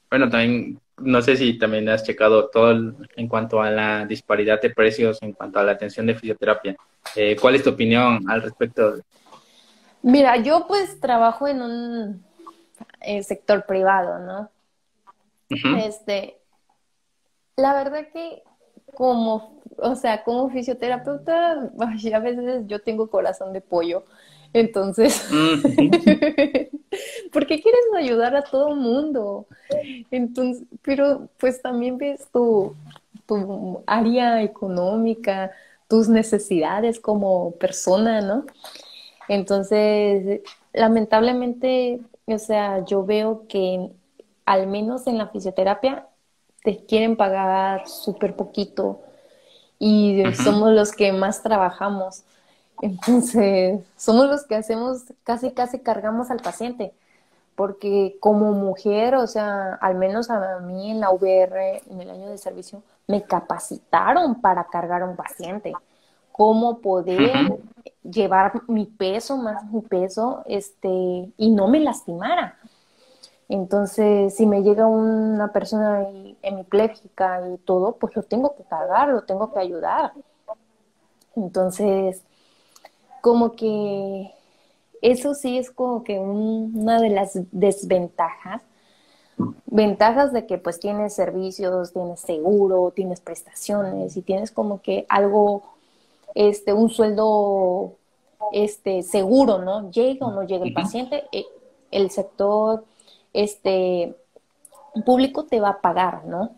bueno, 0.09 0.29
también 0.29 0.81
no 1.01 1.21
sé 1.21 1.35
si 1.37 1.57
también 1.57 1.87
has 1.89 2.03
checado 2.03 2.49
todo 2.49 2.71
en 3.15 3.27
cuanto 3.27 3.61
a 3.61 3.69
la 3.69 4.05
disparidad 4.05 4.61
de 4.61 4.69
precios 4.69 5.21
en 5.21 5.33
cuanto 5.33 5.59
a 5.59 5.63
la 5.63 5.73
atención 5.73 6.05
de 6.05 6.15
fisioterapia. 6.15 6.75
Eh, 7.15 7.35
¿Cuál 7.39 7.55
es 7.55 7.63
tu 7.63 7.71
opinión 7.71 8.29
al 8.29 8.41
respecto? 8.41 8.95
Mira, 10.01 10.37
yo 10.37 10.65
pues 10.67 10.99
trabajo 10.99 11.47
en 11.47 11.61
un 11.61 12.23
eh, 13.01 13.23
sector 13.23 13.65
privado, 13.65 14.19
¿no? 14.19 14.49
Este, 15.77 16.37
la 17.55 17.73
verdad 17.73 18.07
que 18.13 18.43
como, 18.93 19.61
o 19.77 19.95
sea, 19.95 20.23
como 20.23 20.49
fisioterapeuta, 20.49 21.71
a 22.13 22.19
veces 22.19 22.63
yo 22.67 22.81
tengo 22.81 23.09
corazón 23.09 23.53
de 23.53 23.61
pollo, 23.61 24.03
entonces, 24.53 25.27
¿por 27.31 27.47
qué 27.47 27.61
quieres 27.61 27.81
ayudar 27.97 28.35
a 28.35 28.43
todo 28.43 28.69
el 28.69 28.75
mundo? 28.75 29.47
Entonces, 30.11 30.65
pero 30.81 31.29
pues 31.37 31.61
también 31.61 31.97
ves 31.97 32.27
tu, 32.31 32.75
tu 33.25 33.83
área 33.85 34.41
económica, 34.41 35.51
tus 35.87 36.09
necesidades 36.09 36.99
como 36.99 37.51
persona, 37.51 38.21
¿no? 38.21 38.45
Entonces, 39.27 40.41
lamentablemente, 40.73 42.01
o 42.25 42.37
sea, 42.37 42.83
yo 42.85 43.05
veo 43.05 43.45
que 43.47 43.91
al 44.45 44.67
menos 44.67 45.05
en 45.07 45.17
la 45.17 45.27
fisioterapia 45.27 46.07
te 46.63 46.85
quieren 46.85 47.15
pagar 47.15 47.87
súper 47.87 48.35
poquito 48.35 49.01
y 49.77 50.23
somos 50.43 50.73
los 50.73 50.91
que 50.91 51.13
más 51.13 51.41
trabajamos. 51.41 52.23
Entonces, 52.81 53.81
somos 53.97 54.27
los 54.27 54.45
que 54.45 54.55
hacemos, 54.55 55.03
casi, 55.23 55.51
casi 55.51 55.79
cargamos 55.79 56.31
al 56.31 56.39
paciente. 56.39 56.93
Porque 57.55 58.17
como 58.21 58.53
mujer, 58.53 59.15
o 59.15 59.27
sea, 59.27 59.73
al 59.81 59.95
menos 59.95 60.29
a 60.29 60.59
mí 60.59 60.91
en 60.91 61.01
la 61.01 61.11
VR, 61.11 61.81
en 61.89 62.01
el 62.01 62.09
año 62.09 62.29
de 62.29 62.37
servicio, 62.37 62.83
me 63.07 63.23
capacitaron 63.23 64.39
para 64.39 64.63
cargar 64.65 65.01
a 65.01 65.05
un 65.05 65.17
paciente 65.17 65.73
cómo 66.31 66.79
poder 66.79 67.59
llevar 68.01 68.61
mi 68.69 68.85
peso, 68.85 69.35
más 69.35 69.65
mi 69.73 69.81
peso, 69.81 70.41
este, 70.45 70.87
y 71.35 71.51
no 71.51 71.67
me 71.67 71.81
lastimara. 71.81 72.57
Entonces, 73.49 74.35
si 74.37 74.45
me 74.45 74.63
llega 74.63 74.85
una 74.85 75.51
persona 75.51 76.07
hemipléjica 76.41 77.41
y 77.49 77.57
todo, 77.57 77.97
pues 77.97 78.15
lo 78.15 78.23
tengo 78.23 78.55
que 78.55 78.63
cargar, 78.63 79.09
lo 79.09 79.23
tengo 79.23 79.51
que 79.51 79.59
ayudar. 79.59 80.13
Entonces, 81.35 82.23
como 83.21 83.53
que 83.53 84.31
eso 85.01 85.33
sí 85.33 85.57
es 85.57 85.71
como 85.71 86.03
que 86.03 86.19
una 86.19 86.99
de 87.01 87.09
las 87.09 87.39
desventajas. 87.51 88.61
Ventajas 89.65 90.33
de 90.33 90.45
que 90.45 90.57
pues 90.57 90.79
tienes 90.79 91.13
servicios, 91.13 91.93
tienes 91.93 92.19
seguro, 92.19 92.91
tienes 92.93 93.21
prestaciones 93.21 94.17
y 94.17 94.21
tienes 94.21 94.51
como 94.51 94.81
que 94.81 95.05
algo 95.07 95.63
este, 96.35 96.73
un 96.73 96.89
sueldo 96.89 97.95
este, 98.51 99.03
seguro, 99.03 99.59
¿no? 99.59 99.89
Llega 99.91 100.25
o 100.25 100.31
no 100.31 100.43
llega 100.43 100.65
el 100.65 100.73
paciente, 100.73 101.23
eh, 101.31 101.45
el 101.91 102.09
sector 102.11 102.83
este, 103.33 104.15
público 105.05 105.45
te 105.45 105.59
va 105.59 105.69
a 105.69 105.81
pagar, 105.81 106.25
¿no? 106.25 106.51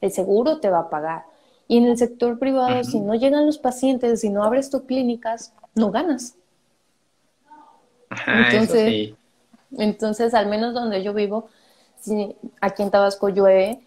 El 0.00 0.12
seguro 0.12 0.60
te 0.60 0.70
va 0.70 0.80
a 0.80 0.90
pagar. 0.90 1.24
Y 1.68 1.78
en 1.78 1.86
el 1.86 1.96
sector 1.96 2.38
privado, 2.38 2.84
si 2.84 3.00
no 3.00 3.14
llegan 3.14 3.46
los 3.46 3.58
pacientes, 3.58 4.20
si 4.20 4.28
no 4.28 4.44
abres 4.44 4.70
tus 4.70 4.82
clínicas, 4.82 5.54
no 5.74 5.90
ganas. 5.90 6.36
entonces, 8.26 9.14
entonces, 9.78 10.34
al 10.34 10.46
menos 10.46 10.74
donde 10.74 11.02
yo 11.02 11.14
vivo, 11.14 11.48
si 12.00 12.36
aquí 12.60 12.82
en 12.82 12.90
Tabasco 12.90 13.28
llueve, 13.28 13.80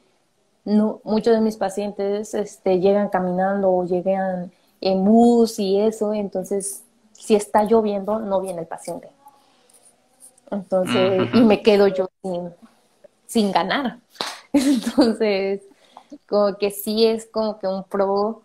no, 0.63 0.99
muchos 1.03 1.35
de 1.35 1.41
mis 1.41 1.57
pacientes 1.57 2.33
este, 2.33 2.79
llegan 2.79 3.09
caminando 3.09 3.71
o 3.71 3.85
llegan 3.85 4.51
en 4.81 5.05
bus 5.05 5.59
y 5.59 5.79
eso, 5.79 6.13
entonces 6.13 6.83
si 7.13 7.35
está 7.35 7.63
lloviendo 7.63 8.19
no 8.19 8.41
viene 8.41 8.61
el 8.61 8.67
paciente. 8.67 9.09
Entonces, 10.51 11.29
y 11.33 11.41
me 11.41 11.61
quedo 11.61 11.87
yo 11.87 12.09
sin, 12.21 12.51
sin 13.25 13.51
ganar. 13.51 13.99
Entonces, 14.53 15.61
como 16.27 16.57
que 16.57 16.71
sí 16.71 17.05
es 17.05 17.25
como 17.25 17.59
que 17.59 17.67
un 17.67 17.83
pro 17.83 18.43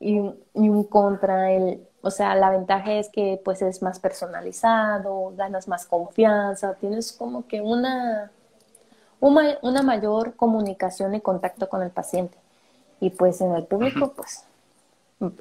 y, 0.00 0.18
un 0.54 0.84
contra. 0.84 1.52
El, 1.52 1.86
o 2.02 2.10
sea, 2.10 2.34
la 2.34 2.50
ventaja 2.50 2.92
es 2.94 3.10
que 3.10 3.40
pues 3.44 3.60
es 3.62 3.82
más 3.82 4.00
personalizado, 4.00 5.32
ganas 5.36 5.68
más 5.68 5.86
confianza, 5.86 6.74
tienes 6.74 7.12
como 7.12 7.46
que 7.46 7.60
una, 7.60 8.30
una, 9.20 9.58
una 9.62 9.82
mayor 9.82 10.34
comunicación 10.34 11.14
y 11.14 11.20
contacto 11.20 11.68
con 11.68 11.82
el 11.82 11.90
paciente. 11.90 12.38
Y 13.00 13.10
pues 13.10 13.40
en 13.40 13.54
el 13.54 13.64
público, 13.64 14.12
pues 14.14 14.44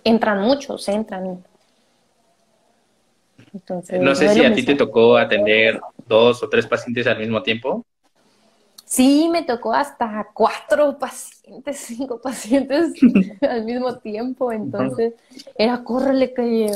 entran 0.03 0.41
muchos, 0.41 0.88
entran. 0.89 1.43
Entonces, 3.53 4.01
no 4.01 4.14
sé 4.16 4.30
si 4.30 4.43
a 4.43 4.53
ti 4.53 4.64
te 4.64 4.76
tocó 4.76 5.18
atender 5.18 5.80
dos 6.07 6.43
o 6.43 6.49
tres 6.49 6.68
pacientes 6.68 7.07
al 7.07 7.20
mismo 7.20 7.41
tiempo. 7.41 7.86
Sí, 8.90 9.30
me 9.30 9.44
tocó 9.44 9.72
hasta 9.72 10.32
cuatro 10.34 10.98
pacientes, 10.98 11.78
cinco 11.88 12.20
pacientes 12.20 12.94
al 13.48 13.64
mismo 13.64 13.98
tiempo. 14.00 14.52
Entonces, 14.52 15.14
era 15.56 15.84
córrele 15.84 16.34
que 16.34 16.72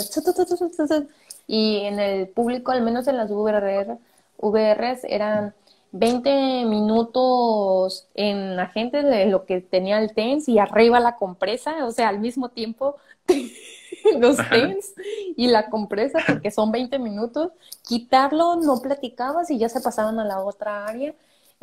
y 1.48 1.78
en 1.80 2.00
el 2.00 2.28
público, 2.28 2.72
al 2.72 2.84
menos 2.84 3.08
en 3.08 3.18
las 3.18 3.32
VR, 3.32 3.98
VRs, 4.38 5.06
eran 5.06 5.56
20 5.92 6.66
minutos 6.66 8.08
en 8.14 8.58
la 8.58 8.68
gente 8.68 9.02
de 9.02 9.26
lo 9.26 9.46
que 9.46 9.62
tenía 9.62 9.98
el 9.98 10.14
TENS 10.14 10.50
y 10.50 10.60
arriba 10.60 11.00
la 11.00 11.18
compresa, 11.18 11.84
o 11.84 11.92
sea, 11.92 12.10
al 12.10 12.20
mismo 12.20 12.50
tiempo 12.50 12.96
los 14.20 14.38
TENS 14.38 14.94
y 15.36 15.48
la 15.48 15.72
compresa, 15.72 16.20
porque 16.28 16.52
son 16.52 16.72
20 16.72 17.00
minutos, 17.00 17.52
quitarlo, 17.82 18.56
no 18.58 18.82
platicabas 18.84 19.50
y 19.50 19.58
ya 19.58 19.68
se 19.68 19.82
pasaban 19.82 20.20
a 20.20 20.26
la 20.26 20.42
otra 20.42 20.86
área, 20.86 21.16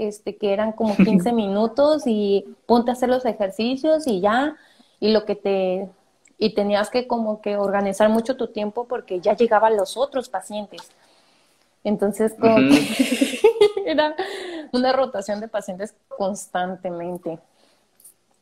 este, 0.09 0.37
que 0.37 0.53
eran 0.53 0.73
como 0.73 0.97
15 0.97 1.33
minutos 1.33 2.03
y 2.07 2.45
ponte 2.67 2.91
a 2.91 2.95
hacer 2.95 3.09
los 3.09 3.25
ejercicios 3.25 4.07
y 4.07 4.21
ya, 4.21 4.57
y 4.99 5.13
lo 5.13 5.25
que 5.25 5.35
te, 5.35 5.89
y 6.39 6.55
tenías 6.55 6.91
que 6.91 7.07
como 7.07 7.41
que 7.41 7.57
organizar 7.57 8.09
mucho 8.09 8.37
tu 8.37 8.49
tiempo 8.49 8.87
porque 8.87 9.21
ya 9.21 9.37
llegaban 9.37 9.77
los 9.77 9.97
otros 9.97 10.29
pacientes. 10.29 10.91
Entonces, 11.85 12.35
como 12.39 12.59
era 13.87 14.15
una 14.73 14.93
rotación 14.93 15.41
de 15.41 15.49
pacientes 15.49 15.95
constantemente. 16.09 17.39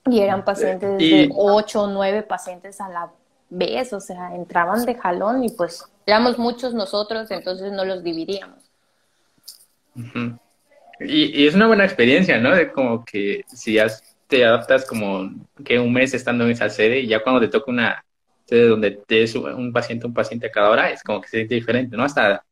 Y 0.07 0.21
eran 0.21 0.45
pacientes 0.45 0.99
de 0.99 1.31
ocho 1.37 1.83
o 1.83 1.87
nueve 1.87 2.23
pacientes 2.23 2.81
a 2.81 2.89
la 2.89 3.11
vez, 3.51 3.93
o 3.93 4.01
sea, 4.01 4.35
entraban 4.35 4.85
de 4.85 4.95
jalón 4.95 5.45
y 5.45 5.51
pues 5.51 5.85
éramos 6.07 6.39
muchos 6.39 6.75
nosotros, 6.75 7.31
entonces 7.31 7.73
no 7.73 7.85
los 7.85 8.03
dividíamos. 8.03 8.59
Y, 11.01 11.47
es 11.47 11.55
una 11.55 11.67
buena 11.67 11.85
experiencia, 11.85 12.39
¿no? 12.39 12.55
De 12.55 12.71
como 12.73 13.05
que 13.05 13.45
si 13.49 13.75
ya 13.75 13.87
te 14.27 14.45
adaptas 14.45 14.85
como 14.85 15.31
que 15.65 15.79
un 15.79 15.93
mes 15.93 16.15
estando 16.15 16.45
en 16.45 16.51
esa 16.51 16.69
sede 16.69 17.01
y 17.01 17.07
ya 17.07 17.23
cuando 17.23 17.41
te 17.41 17.49
toca 17.49 17.71
una 17.71 18.05
sede 18.45 18.69
donde 18.69 18.91
te 18.93 19.23
es 19.23 19.35
un 19.35 19.73
paciente, 19.73 20.07
un 20.07 20.15
paciente 20.15 20.47
a 20.47 20.51
cada 20.51 20.71
hora, 20.71 20.91
es 20.91 21.03
como 21.03 21.21
que 21.21 21.29
se 21.29 21.37
siente 21.39 21.55
diferente, 21.55 21.97
¿no? 21.97 22.05
Hasta 22.05 22.45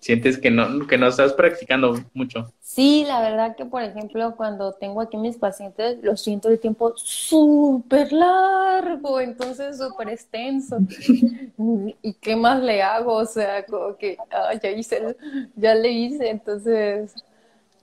sientes 0.00 0.38
que 0.38 0.50
no, 0.50 0.86
que 0.86 0.96
no 0.96 1.08
estás 1.08 1.32
practicando 1.32 1.98
mucho. 2.14 2.52
Sí, 2.60 3.04
la 3.06 3.20
verdad 3.20 3.56
que, 3.56 3.64
por 3.64 3.82
ejemplo, 3.82 4.34
cuando 4.36 4.72
tengo 4.72 5.00
aquí 5.00 5.16
mis 5.16 5.36
pacientes, 5.36 5.98
lo 6.02 6.16
siento 6.16 6.48
el 6.48 6.60
tiempo 6.60 6.92
súper 6.96 8.12
largo, 8.12 9.20
entonces 9.20 9.78
súper 9.78 10.10
extenso. 10.10 10.78
¿Y 12.02 12.12
qué 12.14 12.36
más 12.36 12.62
le 12.62 12.82
hago? 12.82 13.14
O 13.14 13.26
sea, 13.26 13.64
como 13.64 13.96
que 13.96 14.16
ah, 14.30 14.52
ya 14.62 14.70
hice, 14.70 15.16
ya 15.56 15.74
le 15.74 15.90
hice, 15.90 16.30
entonces 16.30 17.14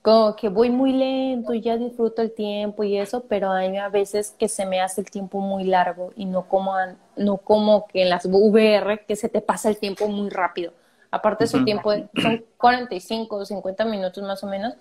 como 0.05 0.35
que 0.35 0.49
voy 0.49 0.69
muy 0.69 0.93
lento 0.93 1.55
y 1.55 1.61
ya 1.61 1.77
disfruto 1.77 2.21
el 2.21 2.31
tiempo 2.31 2.83
y 2.83 2.95
eso, 2.95 3.25
pero 3.27 3.51
hay 3.51 3.75
a 3.77 3.89
veces 3.89 4.35
que 4.37 4.47
se 4.47 4.63
me 4.67 4.79
hace 4.79 5.01
el 5.01 5.09
tiempo 5.09 5.41
muy 5.41 5.63
largo 5.63 6.13
y 6.15 6.25
no 6.25 6.47
como, 6.47 6.75
no 7.17 7.37
como 7.37 7.87
que 7.87 8.03
en 8.03 8.11
las 8.11 8.25
VR 8.25 9.03
que 9.07 9.15
se 9.15 9.29
te 9.29 9.41
pasa 9.41 9.67
el 9.67 9.79
tiempo 9.79 10.07
muy 10.07 10.29
rápido. 10.29 10.73
Aparte 11.09 11.47
su 11.47 11.65
tiempo 11.65 11.91
son 12.21 12.45
45 12.57 13.35
o 13.35 13.45
50 13.45 13.85
minutos 13.85 14.23
más 14.23 14.43
o 14.43 14.47
menos 14.47 14.75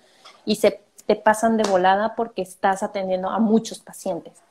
y 0.44 0.56
se 0.56 0.82
te 1.06 1.16
pasan 1.16 1.56
de 1.56 1.66
volada 1.70 2.14
porque 2.16 2.42
estás 2.42 2.82
atendiendo 2.82 3.30
a 3.30 3.38
muchos 3.38 3.78
pacientes. 3.78 4.42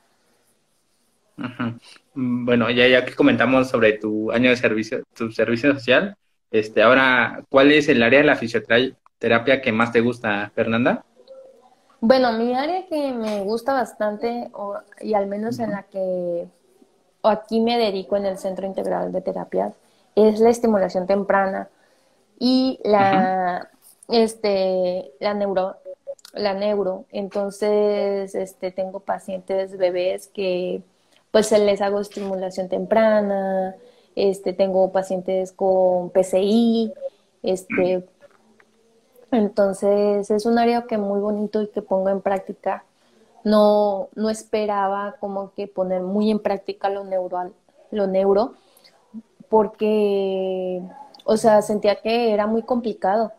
Bueno, 2.14 2.68
ya, 2.70 2.88
ya 2.88 3.04
que 3.04 3.14
comentamos 3.14 3.68
sobre 3.68 3.92
tu 3.92 4.32
año 4.32 4.50
de 4.50 4.56
servicio, 4.56 5.04
tu 5.14 5.30
servicio 5.30 5.72
social, 5.72 6.16
este, 6.50 6.82
ahora, 6.82 7.44
¿cuál 7.48 7.70
es 7.70 7.88
el 7.88 8.02
área 8.02 8.18
de 8.18 8.26
la 8.26 8.34
fisioterapia 9.24 9.62
que 9.62 9.72
más 9.72 9.90
te 9.92 10.00
gusta, 10.00 10.50
Fernanda? 10.54 11.04
Bueno, 12.00 12.32
mi 12.32 12.54
área 12.54 12.86
que 12.86 13.12
me 13.12 13.40
gusta 13.40 13.72
bastante, 13.72 14.50
y 15.00 15.14
al 15.14 15.26
menos 15.26 15.58
en 15.58 15.70
la 15.70 15.84
que 15.84 16.46
aquí 17.22 17.60
me 17.60 17.78
dedico 17.78 18.16
en 18.16 18.26
el 18.26 18.36
Centro 18.36 18.66
Integral 18.66 19.12
de 19.12 19.22
Terapias, 19.22 19.74
es 20.14 20.40
la 20.40 20.50
estimulación 20.50 21.06
temprana 21.06 21.68
y 22.38 22.78
la, 22.84 23.70
este, 24.08 25.12
la 25.20 25.32
neuro, 25.32 25.76
la 26.34 26.52
neuro. 26.52 27.06
Entonces, 27.10 28.34
este, 28.34 28.70
tengo 28.70 29.00
pacientes 29.00 29.78
bebés 29.78 30.28
que 30.28 30.82
pues 31.30 31.50
les 31.50 31.80
hago 31.80 32.00
estimulación 32.00 32.68
temprana, 32.68 33.74
este, 34.14 34.52
tengo 34.52 34.92
pacientes 34.92 35.52
con 35.52 36.10
PCI, 36.10 36.92
este, 37.42 38.04
entonces 39.36 40.30
es 40.30 40.46
un 40.46 40.58
área 40.58 40.86
que 40.86 40.98
muy 40.98 41.20
bonito 41.20 41.62
y 41.62 41.68
que 41.68 41.82
pongo 41.82 42.08
en 42.10 42.20
práctica. 42.20 42.84
No, 43.44 44.08
no 44.14 44.30
esperaba 44.30 45.16
como 45.20 45.52
que 45.54 45.68
poner 45.68 46.02
muy 46.02 46.30
en 46.30 46.38
práctica 46.40 46.88
lo 46.88 47.04
neural, 47.04 47.52
lo 47.90 48.06
neuro, 48.06 48.54
porque, 49.50 50.82
o 51.24 51.36
sea, 51.36 51.62
sentía 51.62 51.96
que 52.00 52.32
era 52.32 52.46
muy 52.46 52.62
complicado 52.62 53.32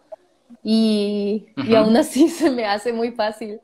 y, 0.64 1.48
y 1.58 1.76
aún 1.76 1.98
así 1.98 2.30
se 2.30 2.52
me 2.52 2.66
hace 2.66 2.93
muy 2.93 3.12
fácil. 3.12 3.62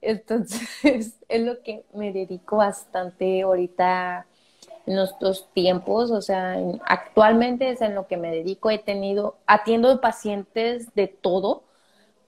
Entonces, 0.00 1.18
es 1.28 1.42
lo 1.42 1.62
que 1.62 1.84
me 1.94 2.12
dedico 2.12 2.56
bastante 2.58 3.42
ahorita 3.42 4.26
en 4.86 4.98
estos 4.98 5.48
tiempos, 5.52 6.10
o 6.10 6.20
sea, 6.20 6.56
actualmente 6.84 7.70
es 7.70 7.80
en 7.80 7.94
lo 7.94 8.06
que 8.06 8.16
me 8.16 8.30
dedico. 8.30 8.70
He 8.70 8.78
tenido, 8.78 9.36
atiendo 9.46 10.00
pacientes 10.00 10.94
de 10.94 11.08
todo, 11.08 11.64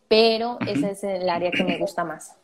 pero 0.08 0.58
ese 0.66 0.92
es 0.92 1.04
el 1.04 1.28
área 1.28 1.50
que 1.50 1.64
me 1.64 1.78
gusta 1.78 2.04
más. 2.04 2.36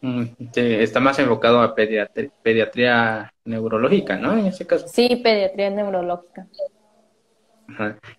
Mm, 0.00 0.24
está 0.54 1.00
más 1.00 1.18
enfocado 1.18 1.62
a 1.62 1.74
pediatría, 1.74 3.32
neurológica, 3.44 4.16
¿no? 4.16 4.36
En 4.36 4.46
ese 4.46 4.66
caso. 4.66 4.86
Sí, 4.86 5.16
pediatría 5.16 5.70
neurológica. 5.70 6.46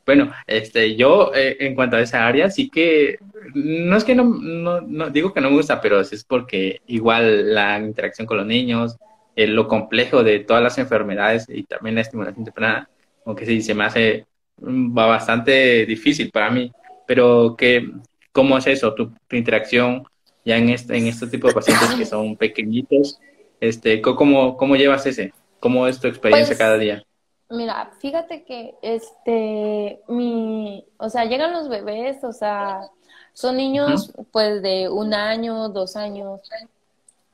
Bueno, 0.04 0.32
este, 0.48 0.96
yo 0.96 1.32
eh, 1.36 1.58
en 1.60 1.76
cuanto 1.76 1.98
a 1.98 2.02
esa 2.02 2.26
área, 2.26 2.50
sí 2.50 2.70
que 2.70 3.20
no 3.54 3.96
es 3.96 4.04
que 4.04 4.16
no, 4.16 4.24
no, 4.24 5.10
digo 5.12 5.32
que 5.32 5.42
no 5.42 5.52
me 5.52 5.58
gusta, 5.58 5.80
pero 5.80 6.00
es 6.02 6.24
porque 6.24 6.82
igual 6.88 7.54
la 7.54 7.78
interacción 7.78 8.26
con 8.26 8.38
los 8.38 8.48
niños, 8.48 8.98
eh, 9.36 9.48
lo 9.48 9.68
complejo 9.68 10.24
de 10.24 10.40
todas 10.40 10.64
las 10.64 10.78
enfermedades 10.78 11.46
y 11.50 11.64
también 11.64 11.96
la 11.96 12.02
estimulación 12.02 12.46
temprana, 12.46 12.90
aunque 13.26 13.46
sí 13.46 13.62
se 13.62 13.74
me 13.74 13.84
hace 13.84 14.26
mm, 14.62 14.98
va 14.98 15.08
bastante 15.08 15.86
difícil 15.86 16.32
para 16.32 16.50
mí. 16.50 16.72
Pero 17.06 17.56
que, 17.58 17.92
¿cómo 18.32 18.58
es 18.58 18.68
eso? 18.68 18.94
Tu, 18.94 19.12
interacción 19.32 20.04
ya 20.46 20.58
en 20.58 20.70
este, 20.70 20.98
en 20.98 21.08
este 21.08 21.28
tipo 21.28 21.48
de 21.48 21.54
pacientes 21.54 21.96
que 21.96 22.06
son 22.06 22.36
pequeñitos, 22.38 23.20
este, 23.60 24.02
¿cómo, 24.02 24.58
cómo 24.58 24.76
llevas 24.76 25.06
ese? 25.06 25.34
¿Cómo 25.60 25.88
es 25.88 26.00
tu 26.00 26.08
experiencia 26.08 26.50
pues, 26.50 26.60
cada 26.60 26.78
día? 26.78 27.04
Mira, 27.50 27.92
fíjate 28.00 28.44
que 28.44 28.76
este, 28.82 30.00
mi, 30.08 30.86
o 30.98 31.10
sea, 31.10 31.26
llegan 31.26 31.54
los 31.54 31.70
bebés, 31.70 32.24
o 32.24 32.32
sea, 32.32 32.90
son 33.34 33.58
niños 33.58 34.14
pues 34.32 34.62
de 34.62 34.90
un 34.90 35.14
año, 35.14 35.70
dos 35.70 35.96
años. 35.96 36.42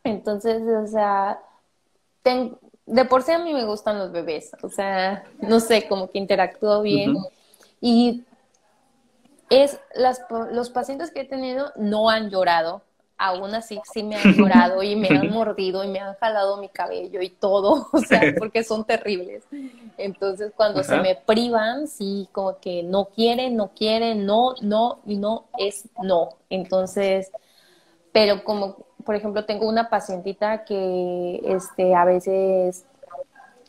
Entonces, 0.04 0.62
o 0.64 0.88
sea, 0.88 1.40
de 2.24 3.06
por 3.06 3.24
sí 3.24 3.32
a 3.32 3.40
mí 3.40 3.54
me 3.54 3.66
gustan 3.66 3.98
los 3.98 4.12
bebés, 4.12 4.52
o 4.62 4.70
sea, 4.70 5.24
no 5.40 5.60
sé, 5.60 5.88
como 5.88 6.10
que 6.10 6.18
interactúo 6.18 6.82
bien. 6.82 7.16
Y 7.80 8.24
es, 9.50 9.80
las, 9.96 10.22
los 10.52 10.70
pacientes 10.70 11.12
que 11.12 11.22
he 11.22 11.26
tenido 11.26 11.72
no 11.76 12.10
han 12.10 12.30
llorado, 12.30 12.84
aún 13.18 13.54
así 13.54 13.80
sí 13.94 14.02
me 14.02 14.16
han 14.16 14.34
llorado 14.34 14.82
y 14.82 14.96
me 14.96 15.10
han 15.10 15.30
mordido 15.32 15.84
y 15.84 15.88
me 15.88 16.00
han 16.00 16.16
jalado 16.16 16.58
mi 16.58 16.70
cabello 16.70 17.22
y 17.22 17.30
todo, 17.30 17.88
o 17.94 18.00
sea, 18.00 18.34
porque 18.38 18.64
son 18.64 18.84
terribles. 18.86 19.44
Entonces, 19.98 20.52
cuando 20.56 20.84
se 20.84 20.98
me 20.98 21.16
privan, 21.16 21.88
sí, 21.88 22.28
como 22.32 22.60
que 22.60 22.82
no 22.82 23.06
quieren, 23.06 23.56
no 23.56 23.70
quieren, 23.76 24.26
no, 24.26 24.56
no, 24.62 25.00
y 25.06 25.18
no 25.18 25.46
es 25.58 25.88
no. 26.02 26.38
Entonces, 26.50 27.32
pero 28.12 28.44
como, 28.44 28.78
por 29.06 29.16
ejemplo, 29.16 29.46
tengo 29.46 29.68
una 29.68 29.90
pacientita 29.90 30.64
que 30.66 31.42
este, 31.46 31.96
a 31.96 32.06
veces 32.06 32.86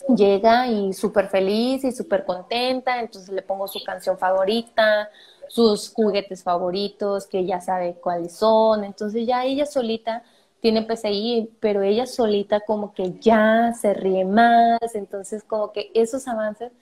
llega 0.09 0.69
y 0.69 0.93
súper 0.93 1.29
feliz 1.29 1.85
y 1.85 1.93
súper 1.93 2.25
contenta, 2.25 3.01
entonces 3.01 3.31
le 3.31 3.43
pongo 3.43 3.69
su 3.69 3.83
canción 3.85 4.19
favorita, 4.19 5.09
sus 5.49 5.93
juguetes 5.93 6.43
favoritos, 6.43 7.27
que 7.27 7.45
ya 7.45 7.61
sabe 7.61 7.95
cuáles 7.95 8.33
son, 8.37 8.85
entonces 8.85 9.27
ya 9.27 9.45
ella 9.45 9.67
solita 9.67 10.23
tiene 10.61 10.83
PCI, 10.83 11.51
pero 11.61 11.83
ella 11.83 12.07
solita 12.07 12.61
como 12.61 12.95
que 12.95 13.15
ya 13.21 13.73
se 13.81 13.95
ríe 13.95 14.25
más, 14.25 14.95
entonces 14.95 15.43
como 15.45 15.73
que 15.73 15.91
esos 15.95 16.27
avances, 16.29 16.73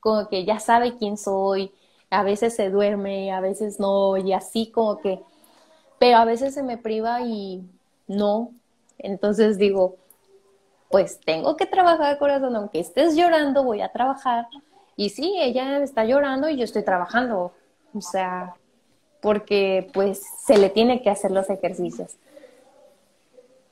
como 0.00 0.28
que 0.28 0.44
ya 0.44 0.58
sabe 0.58 0.96
quién 0.96 1.16
soy, 1.18 1.72
a 2.10 2.22
veces 2.22 2.54
se 2.56 2.70
duerme, 2.70 3.32
a 3.32 3.40
veces 3.40 3.78
no, 3.80 4.16
y 4.16 4.32
así 4.32 4.70
como 4.70 4.98
que, 4.98 5.20
pero 5.98 6.18
a 6.18 6.24
veces 6.24 6.54
se 6.54 6.62
me 6.62 6.78
priva 6.78 7.22
y 7.22 7.62
no, 8.06 8.52
entonces 8.98 9.58
digo, 9.58 9.96
pues 10.90 11.20
tengo 11.24 11.56
que 11.56 11.66
trabajar 11.66 12.18
corazón, 12.18 12.56
aunque 12.56 12.80
estés 12.80 13.16
llorando, 13.16 13.64
voy 13.64 13.80
a 13.80 13.92
trabajar. 13.92 14.46
Y 14.96 15.10
sí, 15.10 15.34
ella 15.38 15.82
está 15.82 16.04
llorando 16.04 16.48
y 16.48 16.56
yo 16.56 16.64
estoy 16.64 16.84
trabajando, 16.84 17.52
o 17.92 18.00
sea, 18.00 18.54
porque 19.20 19.88
pues 19.92 20.22
se 20.46 20.56
le 20.58 20.70
tiene 20.70 21.02
que 21.02 21.10
hacer 21.10 21.30
los 21.30 21.50
ejercicios. 21.50 22.16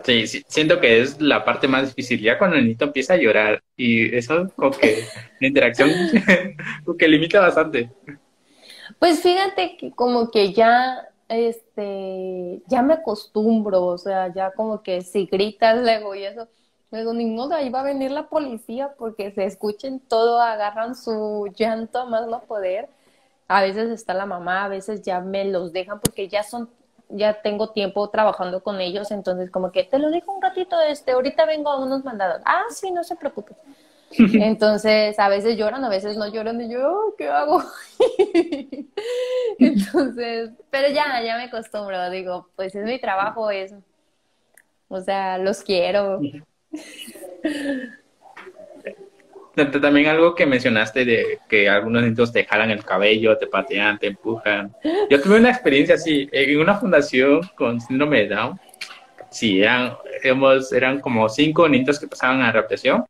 Sí, 0.05 0.27
siento 0.27 0.81
que 0.81 1.01
es 1.01 1.18
la 1.18 1.45
parte 1.47 1.66
más 1.66 1.87
difícil, 1.89 2.20
ya 2.20 2.37
cuando 2.37 2.57
el 2.57 2.66
niño 2.66 2.77
empieza 2.81 3.14
a 3.14 3.16
llorar 3.16 3.62
y 3.75 4.14
eso 4.14 4.51
como 4.55 4.70
que 4.72 5.05
la 5.41 5.47
interacción 5.47 5.91
como 6.85 6.99
que 6.99 7.09
limita 7.09 7.41
bastante. 7.41 7.91
Pues 8.99 9.22
fíjate 9.22 9.77
que 9.79 9.93
como 9.93 10.31
que 10.31 10.53
ya 10.53 11.09
este 11.29 12.62
ya 12.66 12.83
me 12.83 12.95
acostumbro, 12.95 13.85
o 13.85 13.99
sea, 13.99 14.33
ya 14.33 14.53
como 14.53 14.83
que 14.83 15.03
si 15.03 15.27
gritas 15.27 15.79
luego 15.83 16.14
y 16.14 16.25
eso, 16.25 16.49
luego 16.91 17.12
ni 17.14 17.27
modo, 17.27 17.55
ahí 17.55 17.70
va 17.70 17.81
a 17.81 17.85
venir 17.85 18.11
la 18.11 18.29
policía 18.29 18.95
porque 18.99 19.33
se 19.33 19.45
escuchen 19.45 20.01
todo, 20.01 20.41
agarran 20.41 20.95
su 20.95 21.49
llanto 21.57 22.01
a 22.01 22.07
más 22.07 22.27
no 22.29 22.41
poder. 22.43 22.89
A 23.49 23.62
veces 23.62 23.91
está 23.91 24.14
la 24.14 24.27
mamá, 24.27 24.64
a 24.64 24.68
veces 24.68 25.03
ya 25.03 25.20
me 25.20 25.45
los 25.45 25.72
dejan 25.72 26.01
porque 26.01 26.29
ya 26.29 26.43
son 26.43 26.70
ya 27.11 27.43
tengo 27.43 27.70
tiempo 27.70 28.09
trabajando 28.11 28.62
con 28.62 28.81
ellos, 28.81 29.11
entonces 29.11 29.51
como 29.51 29.70
que 29.72 29.85
te 29.85 29.99
lo 29.99 30.11
dejo 30.11 30.33
un 30.33 30.43
ratito, 30.43 30.81
este, 30.81 31.12
ahorita 31.12 31.47
vengo 31.47 31.70
a 31.70 31.79
unos 31.85 32.05
mandados. 32.05 32.43
Ah, 32.45 32.64
sí, 32.70 32.91
no 32.91 33.05
se 33.05 33.16
preocupe. 33.16 33.55
Entonces, 34.19 35.19
a 35.19 35.29
veces 35.29 35.57
lloran, 35.57 35.85
a 35.85 35.89
veces 35.89 36.17
no 36.17 36.33
lloran, 36.33 36.61
y 36.61 36.73
yo, 36.73 36.93
oh, 36.93 37.15
¿qué 37.17 37.29
hago? 37.29 37.63
Entonces, 39.59 40.51
pero 40.71 40.89
ya, 40.89 41.23
ya 41.23 41.37
me 41.37 41.45
acostumbro, 41.45 42.11
digo, 42.11 42.49
pues 42.57 42.75
es 42.75 42.85
mi 42.85 43.01
trabajo, 43.01 43.51
es, 43.51 43.75
o 44.89 45.01
sea, 45.01 45.39
los 45.39 45.63
quiero. 45.63 46.21
También 49.55 50.09
algo 50.09 50.35
que 50.35 50.47
mencionaste 50.47 51.05
de 51.05 51.39
que 51.49 51.69
algunos 51.69 52.03
niños 52.03 52.33
te 52.33 52.45
jalan 52.45 52.71
el 52.71 52.85
cabello, 52.85 53.39
te 53.39 53.47
patean, 53.47 53.99
te 53.99 54.09
empujan. 54.09 54.75
Yo 55.09 55.21
tuve 55.21 55.39
una 55.39 55.51
experiencia 55.51 55.95
así 55.95 56.29
en 56.33 56.61
una 56.61 56.75
fundación 56.75 57.41
con 57.57 57.81
síndrome 57.81 58.27
de 58.27 58.35
Down. 58.35 58.61
Sí, 59.31 59.63
eran, 59.63 59.95
eran 60.73 61.01
como 61.01 61.29
cinco 61.29 61.69
niños 61.69 62.01
que 62.01 62.09
pasaban 62.09 62.43
a 62.43 62.51
represión 62.51 63.05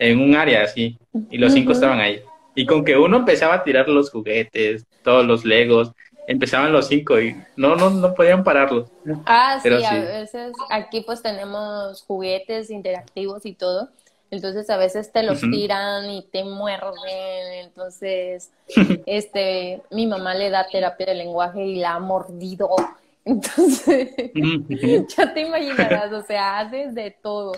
en 0.00 0.18
un 0.18 0.34
área 0.34 0.64
así 0.64 0.98
y 1.30 1.38
los 1.38 1.52
cinco 1.52 1.70
estaban 1.70 2.00
ahí. 2.00 2.20
Y 2.56 2.66
con 2.66 2.84
que 2.84 2.96
uno 2.96 3.18
empezaba 3.18 3.54
a 3.54 3.62
tirar 3.62 3.88
los 3.88 4.10
juguetes, 4.10 4.84
todos 5.04 5.24
los 5.24 5.44
legos, 5.44 5.92
empezaban 6.26 6.72
los 6.72 6.88
cinco 6.88 7.20
y 7.20 7.36
no, 7.56 7.76
no, 7.76 7.90
no 7.90 8.12
podían 8.14 8.42
pararlos. 8.42 8.90
Ah, 9.26 9.60
sí, 9.62 9.68
a 9.68 9.94
veces 10.00 10.52
aquí 10.70 11.02
pues 11.02 11.22
tenemos 11.22 12.02
juguetes 12.02 12.70
interactivos 12.70 13.46
y 13.46 13.54
todo 13.54 13.90
entonces 14.30 14.70
a 14.70 14.76
veces 14.76 15.10
te 15.12 15.22
los 15.22 15.40
tiran 15.40 16.08
y 16.08 16.22
te 16.22 16.44
muerden, 16.44 17.64
entonces 17.64 18.50
este 19.06 19.82
mi 19.90 20.06
mamá 20.06 20.34
le 20.34 20.50
da 20.50 20.68
terapia 20.68 21.06
de 21.06 21.14
lenguaje 21.14 21.64
y 21.64 21.76
la 21.76 21.94
ha 21.94 22.00
mordido. 22.00 22.70
Entonces, 23.22 24.08
ya 25.16 25.34
te 25.34 25.42
imaginarás, 25.42 26.10
o 26.10 26.22
sea, 26.22 26.58
haces 26.58 26.94
de 26.94 27.10
todo. 27.10 27.52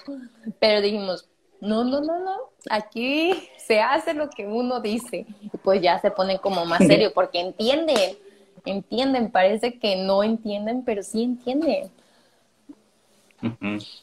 Pero 0.59 0.80
dijimos, 0.80 1.28
no, 1.62 1.84
no, 1.84 2.00
no, 2.00 2.18
no, 2.18 2.36
aquí 2.68 3.48
se 3.56 3.80
hace 3.80 4.14
lo 4.14 4.28
que 4.28 4.44
uno 4.44 4.80
dice. 4.80 5.24
Y 5.40 5.56
pues 5.62 5.80
ya 5.80 5.96
se 6.00 6.10
ponen 6.10 6.38
como 6.38 6.66
más 6.66 6.84
serio 6.84 7.12
porque 7.14 7.38
entienden, 7.38 8.16
entienden, 8.64 9.30
parece 9.30 9.78
que 9.78 9.94
no 9.94 10.24
entienden, 10.24 10.84
pero 10.84 11.04
sí 11.04 11.22
entienden. 11.22 11.88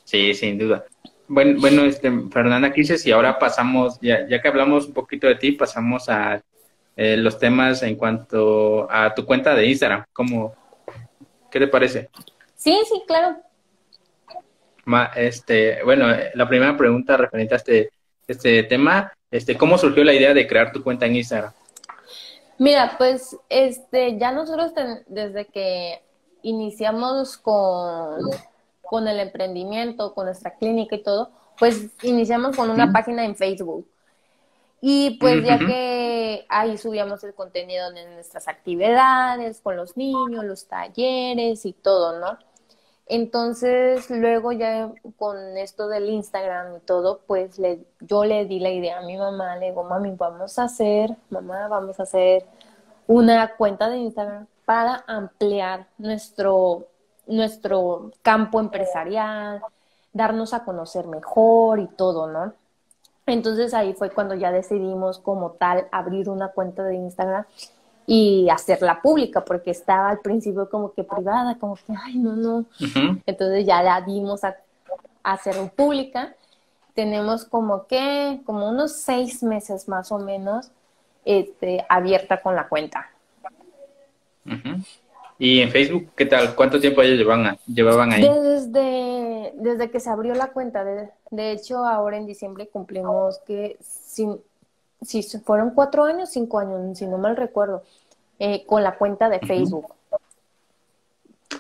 Sí, 0.06 0.34
sin 0.34 0.58
duda. 0.58 0.86
Bueno, 1.28 1.60
bueno 1.60 1.84
este, 1.84 2.10
Fernanda 2.32 2.72
Crisis, 2.72 3.06
y 3.06 3.12
ahora 3.12 3.38
pasamos, 3.38 4.00
ya, 4.02 4.26
ya 4.26 4.42
que 4.42 4.48
hablamos 4.48 4.88
un 4.88 4.94
poquito 4.94 5.28
de 5.28 5.36
ti, 5.36 5.52
pasamos 5.52 6.08
a 6.08 6.42
eh, 6.96 7.18
los 7.18 7.38
temas 7.38 7.84
en 7.84 7.98
cuanto 7.98 8.90
a 8.90 9.14
tu 9.14 9.26
cuenta 9.26 9.54
de 9.54 9.66
Instagram. 9.66 10.06
¿Cómo, 10.14 10.56
¿Qué 11.52 11.60
te 11.60 11.68
parece? 11.68 12.10
Sí, 12.56 12.78
sí, 12.88 13.04
claro. 13.06 13.38
Este, 15.16 15.84
bueno, 15.84 16.08
la 16.34 16.48
primera 16.48 16.78
pregunta 16.78 17.18
referente 17.18 17.54
a 17.54 17.58
este, 17.58 17.92
este 18.28 18.64
tema, 18.64 19.12
este, 19.32 19.58
¿cómo 19.58 19.78
surgió 19.78 20.04
la 20.04 20.14
idea 20.14 20.34
de 20.34 20.48
crear 20.48 20.72
tu 20.72 20.84
cuenta 20.84 21.06
en 21.06 21.16
Instagram? 21.16 21.54
Mira, 22.58 22.96
pues 22.98 23.38
este, 23.48 24.18
ya 24.18 24.32
nosotros 24.32 24.74
desde 25.08 25.46
que 25.46 26.02
iniciamos 26.42 27.38
con, 27.38 28.20
con 28.82 29.08
el 29.08 29.20
emprendimiento, 29.20 30.14
con 30.14 30.26
nuestra 30.26 30.56
clínica 30.56 30.96
y 30.96 31.04
todo, 31.04 31.32
pues 31.58 31.88
iniciamos 32.04 32.56
con 32.56 32.70
una 32.70 32.92
página 32.92 33.24
en 33.26 33.36
Facebook. 33.36 33.88
Y 34.82 35.18
pues 35.20 35.44
ya 35.44 35.60
que 35.60 36.46
ahí 36.48 36.78
subíamos 36.78 37.24
el 37.26 37.34
contenido 37.34 37.92
de 37.92 38.06
nuestras 38.14 38.48
actividades 38.48 39.60
con 39.60 39.76
los 39.76 39.98
niños, 39.98 40.46
los 40.46 40.68
talleres 40.68 41.66
y 41.66 41.74
todo, 41.74 42.20
¿no? 42.20 42.40
Entonces, 43.10 44.08
luego 44.12 44.52
ya 44.52 44.92
con 45.18 45.58
esto 45.58 45.88
del 45.88 46.10
Instagram 46.10 46.78
y 46.78 46.80
todo, 46.82 47.22
pues 47.26 47.58
le, 47.58 47.84
yo 48.02 48.24
le 48.24 48.46
di 48.46 48.60
la 48.60 48.70
idea 48.70 49.00
a 49.00 49.02
mi 49.02 49.18
mamá, 49.18 49.56
le 49.58 49.70
digo, 49.72 49.84
mami, 49.84 50.12
vamos 50.12 50.60
a 50.60 50.66
hacer, 50.66 51.18
mamá, 51.32 51.68
vamos 51.68 52.00
a 52.00 52.04
hacer 52.04 52.46
una 53.08 53.56
cuenta 53.56 53.90
de 53.90 53.98
Instagram 53.98 54.46
para 54.64 55.04
ampliar 55.08 55.88
nuestro, 55.98 56.86
nuestro 57.26 58.12
campo 58.22 58.60
empresarial, 58.60 59.64
darnos 60.14 60.54
a 60.54 60.64
conocer 60.64 61.08
mejor 61.08 61.80
y 61.80 61.88
todo, 61.88 62.28
¿no? 62.28 62.54
Entonces 63.26 63.74
ahí 63.74 63.94
fue 63.94 64.12
cuando 64.12 64.36
ya 64.36 64.52
decidimos 64.52 65.18
como 65.18 65.54
tal 65.54 65.88
abrir 65.92 66.30
una 66.30 66.50
cuenta 66.50 66.84
de 66.84 66.96
Instagram 66.96 67.46
y 68.12 68.50
hacerla 68.50 69.04
pública, 69.04 69.46
porque 69.46 69.70
estaba 69.70 70.10
al 70.10 70.20
principio 70.22 70.68
como 70.68 70.94
que 70.94 71.04
privada, 71.04 71.60
como 71.60 71.76
que, 71.76 71.94
ay, 71.96 72.18
no, 72.18 72.36
no. 72.36 72.66
Entonces 73.28 73.68
ya 73.68 73.84
la 73.84 74.02
dimos 74.02 74.44
a, 74.44 74.58
hacer 75.22 75.56
pública. 75.76 76.36
Tenemos 76.96 77.46
como 77.46 77.86
que, 77.86 78.42
como 78.46 78.68
unos 78.68 78.94
seis 78.94 79.44
meses 79.44 79.88
más 79.88 80.12
o 80.12 80.18
menos 80.18 80.72
este, 81.24 81.86
abierta 81.88 82.42
con 82.42 82.56
la 82.56 82.68
cuenta. 82.68 83.12
¿Y 85.38 85.60
en 85.60 85.70
Facebook 85.70 86.10
qué 86.16 86.26
tal? 86.26 86.56
¿Cuánto 86.56 86.80
tiempo 86.80 87.04
ellos 87.04 87.20
llevaban, 87.20 87.60
llevaban 87.68 88.12
ahí? 88.12 88.24
Desde, 88.24 89.54
desde 89.56 89.92
que 89.92 90.00
se 90.00 90.10
abrió 90.10 90.34
la 90.34 90.48
cuenta. 90.48 90.84
De, 90.84 91.12
de 91.30 91.52
hecho, 91.52 91.86
ahora 91.86 92.18
en 92.18 92.26
diciembre 92.26 92.70
cumplimos 92.70 93.38
que, 93.46 93.78
si, 95.02 95.24
si 95.24 95.40
fueron 95.40 95.72
cuatro 95.72 96.04
años, 96.04 96.30
cinco 96.30 96.60
años, 96.60 96.98
si 96.98 97.08
no 97.08 97.18
mal 97.18 97.36
recuerdo, 97.36 97.84
eh, 98.40 98.66
con 98.66 98.84
la 98.84 98.98
cuenta 98.98 99.30
de 99.30 99.40
Facebook. 99.40 99.94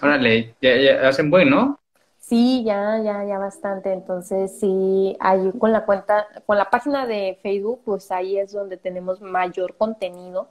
Órale, 0.01 0.55
ya, 0.61 1.07
hacen 1.07 1.29
buen, 1.29 1.49
¿no? 1.49 1.79
Sí, 2.19 2.63
ya, 2.63 3.01
ya, 3.03 3.25
ya 3.25 3.39
bastante. 3.39 3.91
Entonces, 3.91 4.59
sí, 4.59 5.17
ahí 5.19 5.51
con 5.57 5.71
la 5.71 5.85
cuenta, 5.85 6.27
con 6.45 6.57
la 6.57 6.69
página 6.69 7.07
de 7.07 7.39
Facebook, 7.41 7.81
pues 7.85 8.11
ahí 8.11 8.37
es 8.37 8.51
donde 8.51 8.77
tenemos 8.77 9.19
mayor 9.19 9.75
contenido 9.75 10.47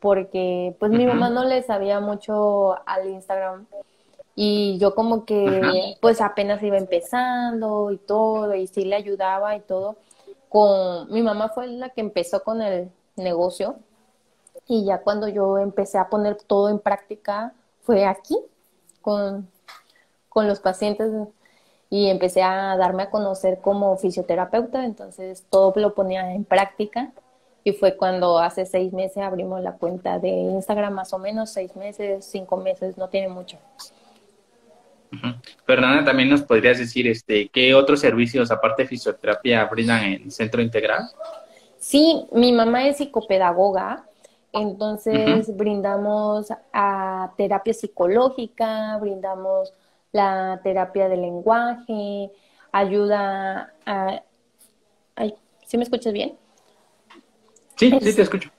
porque 0.00 0.74
pues 0.80 0.90
mi 0.90 1.06
mamá 1.06 1.28
no 1.30 1.44
le 1.44 1.62
sabía 1.62 2.00
mucho 2.00 2.76
al 2.88 3.08
Instagram 3.08 3.66
y 4.34 4.78
yo 4.78 4.94
como 4.94 5.26
que 5.26 5.96
pues 6.00 6.22
apenas 6.22 6.62
iba 6.62 6.78
empezando 6.78 7.92
y 7.92 7.98
todo 7.98 8.54
y 8.54 8.66
sí 8.66 8.84
le 8.84 8.96
ayudaba 8.96 9.54
y 9.56 9.60
todo. 9.60 9.96
Con 10.50 11.10
mi 11.10 11.22
mamá 11.22 11.48
fue 11.48 11.68
la 11.68 11.88
que 11.88 12.02
empezó 12.02 12.42
con 12.42 12.60
el 12.60 12.90
negocio 13.16 13.76
y 14.66 14.84
ya 14.84 15.00
cuando 15.00 15.28
yo 15.28 15.58
empecé 15.58 15.96
a 15.96 16.10
poner 16.10 16.36
todo 16.36 16.68
en 16.68 16.80
práctica 16.80 17.54
fue 17.82 18.04
aquí 18.04 18.36
con, 19.00 19.48
con 20.28 20.48
los 20.48 20.60
pacientes 20.60 21.12
y 21.88 22.08
empecé 22.08 22.42
a 22.42 22.76
darme 22.76 23.04
a 23.04 23.10
conocer 23.10 23.60
como 23.60 23.96
fisioterapeuta, 23.96 24.84
entonces 24.84 25.46
todo 25.50 25.72
lo 25.76 25.94
ponía 25.94 26.34
en 26.34 26.44
práctica 26.44 27.12
y 27.62 27.72
fue 27.72 27.96
cuando 27.96 28.38
hace 28.38 28.66
seis 28.66 28.92
meses 28.92 29.18
abrimos 29.22 29.62
la 29.62 29.72
cuenta 29.76 30.18
de 30.18 30.30
Instagram, 30.30 30.94
más 30.94 31.12
o 31.12 31.18
menos 31.18 31.50
seis 31.50 31.76
meses, 31.76 32.24
cinco 32.24 32.56
meses, 32.56 32.98
no 32.98 33.08
tiene 33.08 33.28
mucho. 33.28 33.56
Fernanda, 35.64 36.04
también 36.04 36.30
nos 36.30 36.42
podrías 36.42 36.78
decir 36.78 37.08
este, 37.08 37.48
qué 37.48 37.74
otros 37.74 38.00
servicios 38.00 38.50
aparte 38.50 38.82
de 38.82 38.88
fisioterapia 38.88 39.64
brindan 39.64 40.04
en 40.04 40.30
Centro 40.30 40.62
Integral. 40.62 41.08
Sí, 41.78 42.26
mi 42.32 42.52
mamá 42.52 42.86
es 42.86 42.98
psicopedagoga, 42.98 44.04
entonces 44.52 45.56
brindamos 45.56 46.48
a 46.72 47.32
terapia 47.36 47.72
psicológica, 47.72 48.98
brindamos 48.98 49.72
la 50.12 50.60
terapia 50.62 51.08
de 51.08 51.16
lenguaje, 51.16 52.30
ayuda 52.72 53.72
a... 53.86 54.22
Ay, 55.16 55.34
¿Sí 55.66 55.76
me 55.76 55.84
escuchas 55.84 56.12
bien? 56.12 56.36
Sí, 57.76 57.90
sí 58.00 58.14
te 58.14 58.22
escucho. 58.22 58.50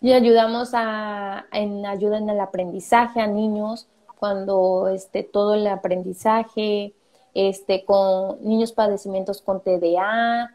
Y 0.00 0.12
ayudamos 0.12 0.70
a, 0.74 1.46
en 1.52 1.86
ayuda 1.86 2.18
en 2.18 2.28
el 2.28 2.40
aprendizaje 2.40 3.20
a 3.20 3.26
niños 3.26 3.88
cuando 4.24 4.88
este, 4.88 5.22
todo 5.22 5.52
el 5.52 5.66
aprendizaje, 5.66 6.94
este, 7.34 7.84
con 7.84 8.42
niños 8.42 8.72
padecimientos 8.72 9.42
con 9.42 9.60
TDA, 9.60 10.50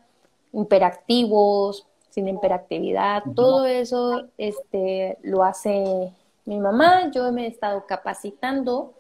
hiperactivos, 0.53 1.85
sin 2.09 2.29
hiperactividad, 2.29 3.21
todo 3.35 3.67
eso 3.67 4.23
este, 4.39 5.19
lo 5.21 5.43
hace 5.43 6.11
mi 6.45 6.59
mamá, 6.59 7.11
yo 7.11 7.31
me 7.31 7.43
he 7.43 7.47
estado 7.47 7.85
capacitando, 7.85 8.95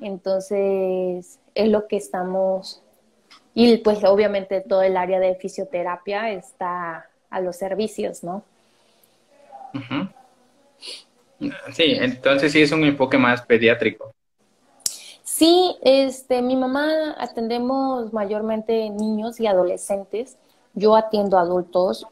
entonces 0.00 1.40
es 1.56 1.68
lo 1.68 1.88
que 1.88 1.96
estamos, 1.96 2.84
y 3.52 3.78
pues 3.78 4.04
obviamente 4.04 4.60
todo 4.60 4.82
el 4.82 4.96
área 4.96 5.18
de 5.18 5.34
fisioterapia 5.34 6.30
está 6.30 7.10
a 7.30 7.40
los 7.40 7.56
servicios, 7.56 8.22
¿no? 8.22 8.44
Sí, 11.72 11.96
entonces 12.00 12.52
sí 12.52 12.62
es 12.62 12.72
un 12.72 12.84
enfoque 12.84 13.18
más 13.18 13.42
pediátrico. 13.42 14.12
Sí, 15.22 15.76
este, 15.82 16.42
mi 16.42 16.54
mamá 16.54 17.16
atendemos 17.18 18.12
mayormente 18.12 18.88
niños 18.90 19.40
y 19.40 19.46
adolescentes. 19.46 20.38
Yo 20.74 20.94
atiendo 20.94 21.38
adultos, 21.38 22.06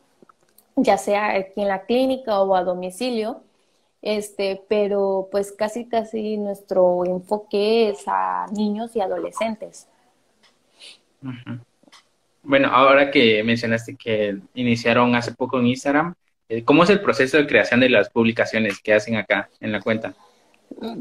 ya 0.76 0.98
sea 0.98 1.36
aquí 1.36 1.60
en 1.60 1.68
la 1.68 1.84
clínica 1.84 2.40
o 2.40 2.54
a 2.56 2.64
domicilio, 2.64 3.42
este, 4.00 4.60
pero 4.68 5.28
pues 5.30 5.52
casi 5.52 5.86
casi 5.86 6.36
nuestro 6.36 7.04
enfoque 7.04 7.90
es 7.90 8.02
a 8.06 8.46
niños 8.52 8.96
y 8.96 9.00
adolescentes. 9.00 9.86
Bueno, 12.42 12.68
ahora 12.72 13.10
que 13.10 13.42
mencionaste 13.44 13.96
que 13.96 14.38
iniciaron 14.54 15.14
hace 15.14 15.32
poco 15.32 15.60
en 15.60 15.68
Instagram, 15.68 16.14
¿cómo 16.64 16.84
es 16.84 16.90
el 16.90 17.00
proceso 17.00 17.36
de 17.38 17.46
creación 17.46 17.80
de 17.80 17.88
las 17.88 18.10
publicaciones 18.10 18.80
que 18.80 18.94
hacen 18.94 19.16
acá 19.16 19.48
en 19.60 19.72
la 19.72 19.80
cuenta? 19.80 20.14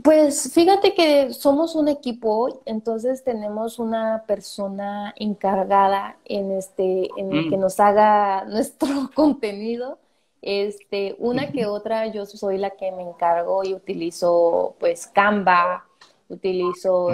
Pues 0.04 0.52
fíjate 0.54 0.93
que 0.93 1.34
somos 1.34 1.76
un 1.76 1.88
equipo, 1.88 2.62
entonces 2.66 3.24
tenemos 3.24 3.80
una 3.80 4.24
persona 4.28 5.14
encargada 5.18 6.18
en 6.26 6.52
este, 6.52 7.10
en 7.18 7.32
el 7.32 7.49
que 7.49 7.58
mm. 7.58 7.60
nos 7.60 7.80
haga 7.80 8.45
nuestro 8.49 9.10
contenido. 9.14 9.99
Este, 10.41 11.16
una 11.20 11.52
que 11.52 11.68
otra, 11.68 12.08
yo 12.08 12.26
soy 12.26 12.58
la 12.58 12.72
que 12.72 12.91
me 12.91 13.04
encargo 13.04 13.64
y 13.64 13.76
utilizo 13.76 14.76
pues 14.80 15.06
Canva, 15.06 15.86
utilizo 16.30 17.10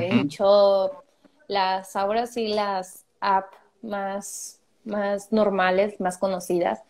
las 1.48 1.96
ahora 1.96 2.26
sí 2.26 2.48
las 2.48 3.06
apps 3.20 3.58
más, 3.82 4.62
más 4.86 5.32
normales, 5.32 6.00
más 6.00 6.18
conocidas, 6.18 6.84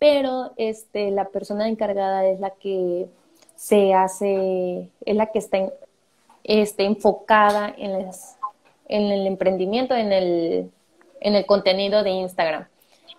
pero 0.00 0.54
este, 0.56 1.10
la 1.10 1.28
persona 1.28 1.68
encargada 1.68 2.26
es 2.26 2.40
la 2.40 2.50
que 2.50 3.06
se 3.54 3.92
hace, 3.92 4.90
es 5.04 5.14
la 5.14 5.26
que 5.26 5.38
está 5.38 5.58
este, 6.42 6.84
enfocada 6.84 7.72
en, 7.76 7.92
las, 7.92 8.38
en 8.88 9.12
el 9.12 9.26
emprendimiento, 9.26 9.94
en 9.94 10.10
el, 10.10 10.70
en 11.20 11.34
el 11.34 11.44
contenido 11.44 12.02
de 12.02 12.10
Instagram. 12.10 12.66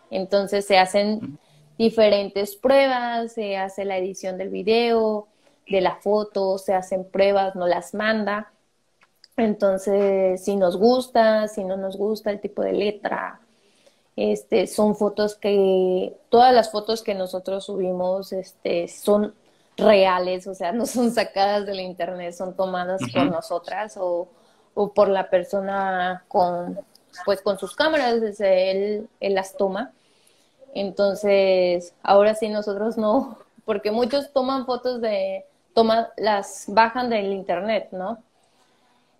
Entonces 0.09 0.65
se 0.65 0.79
hacen 0.79 1.37
diferentes 1.77 2.55
pruebas, 2.55 3.33
se 3.33 3.57
hace 3.57 3.85
la 3.85 3.97
edición 3.97 4.39
del 4.39 4.49
video, 4.49 5.27
de 5.69 5.81
la 5.81 5.97
foto, 5.97 6.57
se 6.57 6.73
hacen 6.73 7.05
pruebas, 7.05 7.55
nos 7.55 7.69
las 7.69 7.93
manda. 7.93 8.51
Entonces, 9.37 10.43
si 10.43 10.55
nos 10.55 10.77
gusta, 10.77 11.47
si 11.47 11.63
no 11.63 11.77
nos 11.77 11.95
gusta 11.95 12.31
el 12.31 12.41
tipo 12.41 12.63
de 12.63 12.73
letra, 12.73 13.40
este, 14.15 14.67
son 14.67 14.95
fotos 14.95 15.35
que, 15.35 16.15
todas 16.29 16.53
las 16.53 16.71
fotos 16.71 17.01
que 17.01 17.15
nosotros 17.15 17.65
subimos, 17.65 18.33
este, 18.33 18.87
son 18.87 19.33
reales, 19.77 20.47
o 20.47 20.53
sea, 20.53 20.71
no 20.71 20.85
son 20.85 21.11
sacadas 21.11 21.65
del 21.65 21.79
internet, 21.79 22.33
son 22.33 22.55
tomadas 22.55 23.01
por 23.13 23.25
nosotras 23.25 23.97
o, 23.97 24.27
o, 24.73 24.93
por 24.93 25.09
la 25.09 25.29
persona 25.29 26.25
con, 26.27 26.79
pues, 27.25 27.41
con 27.41 27.57
sus 27.57 27.75
cámaras, 27.75 28.39
él, 28.39 29.09
él 29.19 29.33
las 29.33 29.55
toma. 29.55 29.93
Entonces, 30.73 31.93
ahora 32.03 32.35
sí 32.35 32.49
nosotros 32.49 32.97
no, 32.97 33.39
porque 33.65 33.91
muchos 33.91 34.31
toman 34.33 34.65
fotos 34.65 35.01
de, 35.01 35.45
toman, 35.73 36.07
las 36.17 36.65
bajan 36.67 37.09
del 37.09 37.31
internet, 37.33 37.89
¿no? 37.91 38.23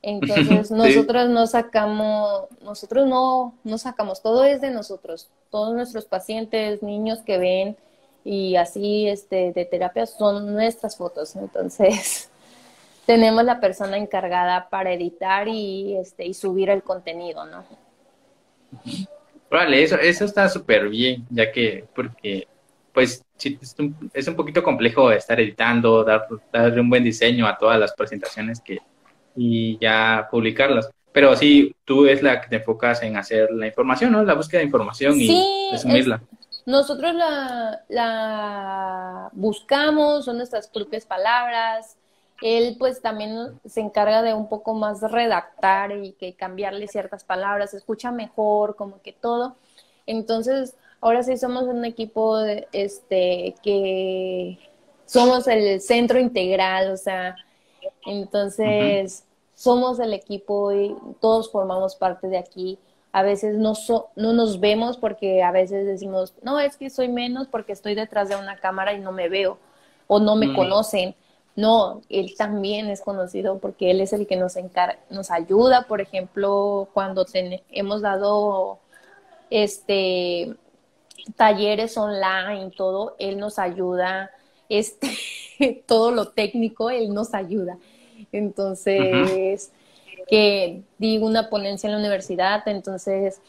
Entonces 0.02 0.72
nosotros 0.72 1.30
no 1.30 1.47
sacamos, 1.47 2.45
nosotros 2.64 3.08
no, 3.08 3.56
no 3.64 3.78
sacamos, 3.78 4.22
todo 4.22 4.43
es 4.43 4.62
de 4.62 4.72
nosotros, 4.72 5.30
todos 5.49 5.74
nuestros 5.76 6.06
pacientes, 6.06 6.82
niños 6.82 7.20
que 7.20 7.38
ven 7.38 7.78
y 8.24 8.56
así 8.56 9.08
este, 9.08 9.52
de 9.52 9.66
terapia 9.66 10.06
son 10.06 10.54
nuestras 10.54 10.97
fotos. 10.97 11.36
Entonces 11.36 12.30
tenemos 13.06 13.43
la 13.43 13.60
persona 13.60 13.97
encargada 13.97 14.70
para 14.70 14.93
editar 14.93 15.47
y, 15.47 15.97
este, 15.97 16.26
y 16.26 16.34
subir 16.34 16.70
el 16.70 16.84
contenido, 16.84 17.45
¿no? 17.45 17.64
Vale, 19.49 19.84
eso, 19.84 19.97
eso 19.97 20.24
está 20.24 20.47
súper 20.47 20.88
bien, 20.88 21.26
ya 21.30 21.52
que, 21.52 21.84
porque, 21.93 22.47
pues, 22.93 23.22
es 23.43 23.76
un, 23.78 24.10
es 24.14 24.26
un 24.30 24.36
poquito 24.36 24.64
complejo 24.64 25.12
estar 25.12 25.41
editando, 25.41 26.06
dar, 26.06 26.26
darle 26.54 26.80
un 26.80 26.89
buen 26.89 27.04
diseño 27.04 27.45
a 27.45 27.58
todas 27.58 27.78
las 27.78 27.93
presentaciones 27.93 28.62
que, 28.62 28.80
y 29.36 29.77
ya 29.79 30.27
publicarlas. 30.29 30.89
Pero 31.11 31.36
sí, 31.36 31.75
tú 31.84 32.05
es 32.05 32.23
la 32.23 32.41
que 32.41 32.47
te 32.47 32.55
enfocas 32.57 33.03
en 33.03 33.17
hacer 33.17 33.51
la 33.51 33.67
información, 33.67 34.11
¿no? 34.11 34.23
La 34.23 34.34
búsqueda 34.34 34.59
de 34.59 34.65
información 34.65 35.15
y 35.19 35.69
resumirla. 35.71 36.21
nosotros 36.65 37.13
la, 37.13 37.82
la 37.89 39.29
buscamos, 39.34 40.25
son 40.25 40.38
nuestras 40.38 40.67
propias 40.69 41.05
palabras. 41.05 41.97
Él 42.41 42.75
pues 42.79 43.01
también 43.01 43.59
se 43.65 43.82
encarga 43.82 44.21
de 44.21 44.34
un 44.34 44.47
poco 44.49 44.73
más 44.73 45.01
redactar 45.01 45.91
y 45.91 46.13
que 46.13 46.34
cambiarle 46.34 46.88
ciertas 46.88 47.23
palabras, 47.23 47.73
escucha 47.73 48.11
mejor, 48.11 48.75
como 48.75 49.01
que 49.01 49.11
todo. 49.11 49.57
Entonces, 50.07 50.75
ahora 51.01 51.23
sí 51.23 51.38
somos 51.38 51.63
un 51.63 51.86
equipo 51.86 52.39
de, 52.39 52.67
este 52.71 53.53
que 53.61 54.57
somos 55.05 55.47
el 55.47 55.82
centro 55.82 56.19
integral, 56.19 56.91
o 56.91 56.97
sea, 56.97 57.36
entonces, 58.06 59.26
somos 59.56 59.99
el 59.99 60.14
equipo 60.14 60.72
y 60.72 60.95
todos 61.20 61.52
formamos 61.52 61.95
parte 61.95 62.28
de 62.28 62.38
aquí. 62.38 62.80
A 63.12 63.24
veces 63.24 63.58
no, 63.58 63.74
no 64.16 64.34
nos 64.34 64.60
vemos 64.60 64.97
porque 64.97 65.43
a 65.43 65.52
veces 65.52 65.86
decimos, 65.86 66.34
no, 66.41 66.60
es 66.60 66.78
que 66.78 66.89
soy 66.89 67.10
menos 67.10 67.47
porque 67.47 67.74
estoy 67.74 67.93
detrás 67.93 68.30
de 68.30 68.38
una 68.38 68.58
cámara 68.58 68.93
y 68.93 68.99
no 68.99 69.12
me 69.12 69.30
veo 69.30 69.58
o 70.08 70.20
no 70.20 70.36
me 70.36 70.47
mm. 70.47 70.56
conocen. 70.56 71.16
No, 71.56 72.02
él 72.10 72.34
también 72.38 72.89
es 72.89 73.02
conocido 73.02 73.60
porque 73.60 73.91
él 73.91 73.99
es 74.02 74.14
el 74.14 74.26
que 74.26 74.38
nos, 74.38 74.56
nos 75.10 75.32
ayuda, 75.32 75.84
por 75.88 75.99
ejemplo, 75.99 76.88
cuando 76.93 77.26
hemos 77.70 78.02
dado 78.02 78.80
este 79.49 80.56
talleres 81.36 81.97
online, 81.97 82.72
todo, 82.76 83.16
él 83.20 83.38
nos 83.38 83.60
ayuda 83.60 84.32
este, 84.70 85.12
todo 85.88 86.12
lo 86.12 86.30
técnico, 86.30 86.89
él 86.89 87.14
nos 87.14 87.34
ayuda. 87.34 87.78
Entonces, 88.32 89.71
que 90.27 90.82
digo 90.97 91.25
una 91.25 91.49
ponencia 91.49 91.88
en 91.88 91.93
la 91.93 91.99
universidad, 91.99 92.67
entonces 92.67 93.41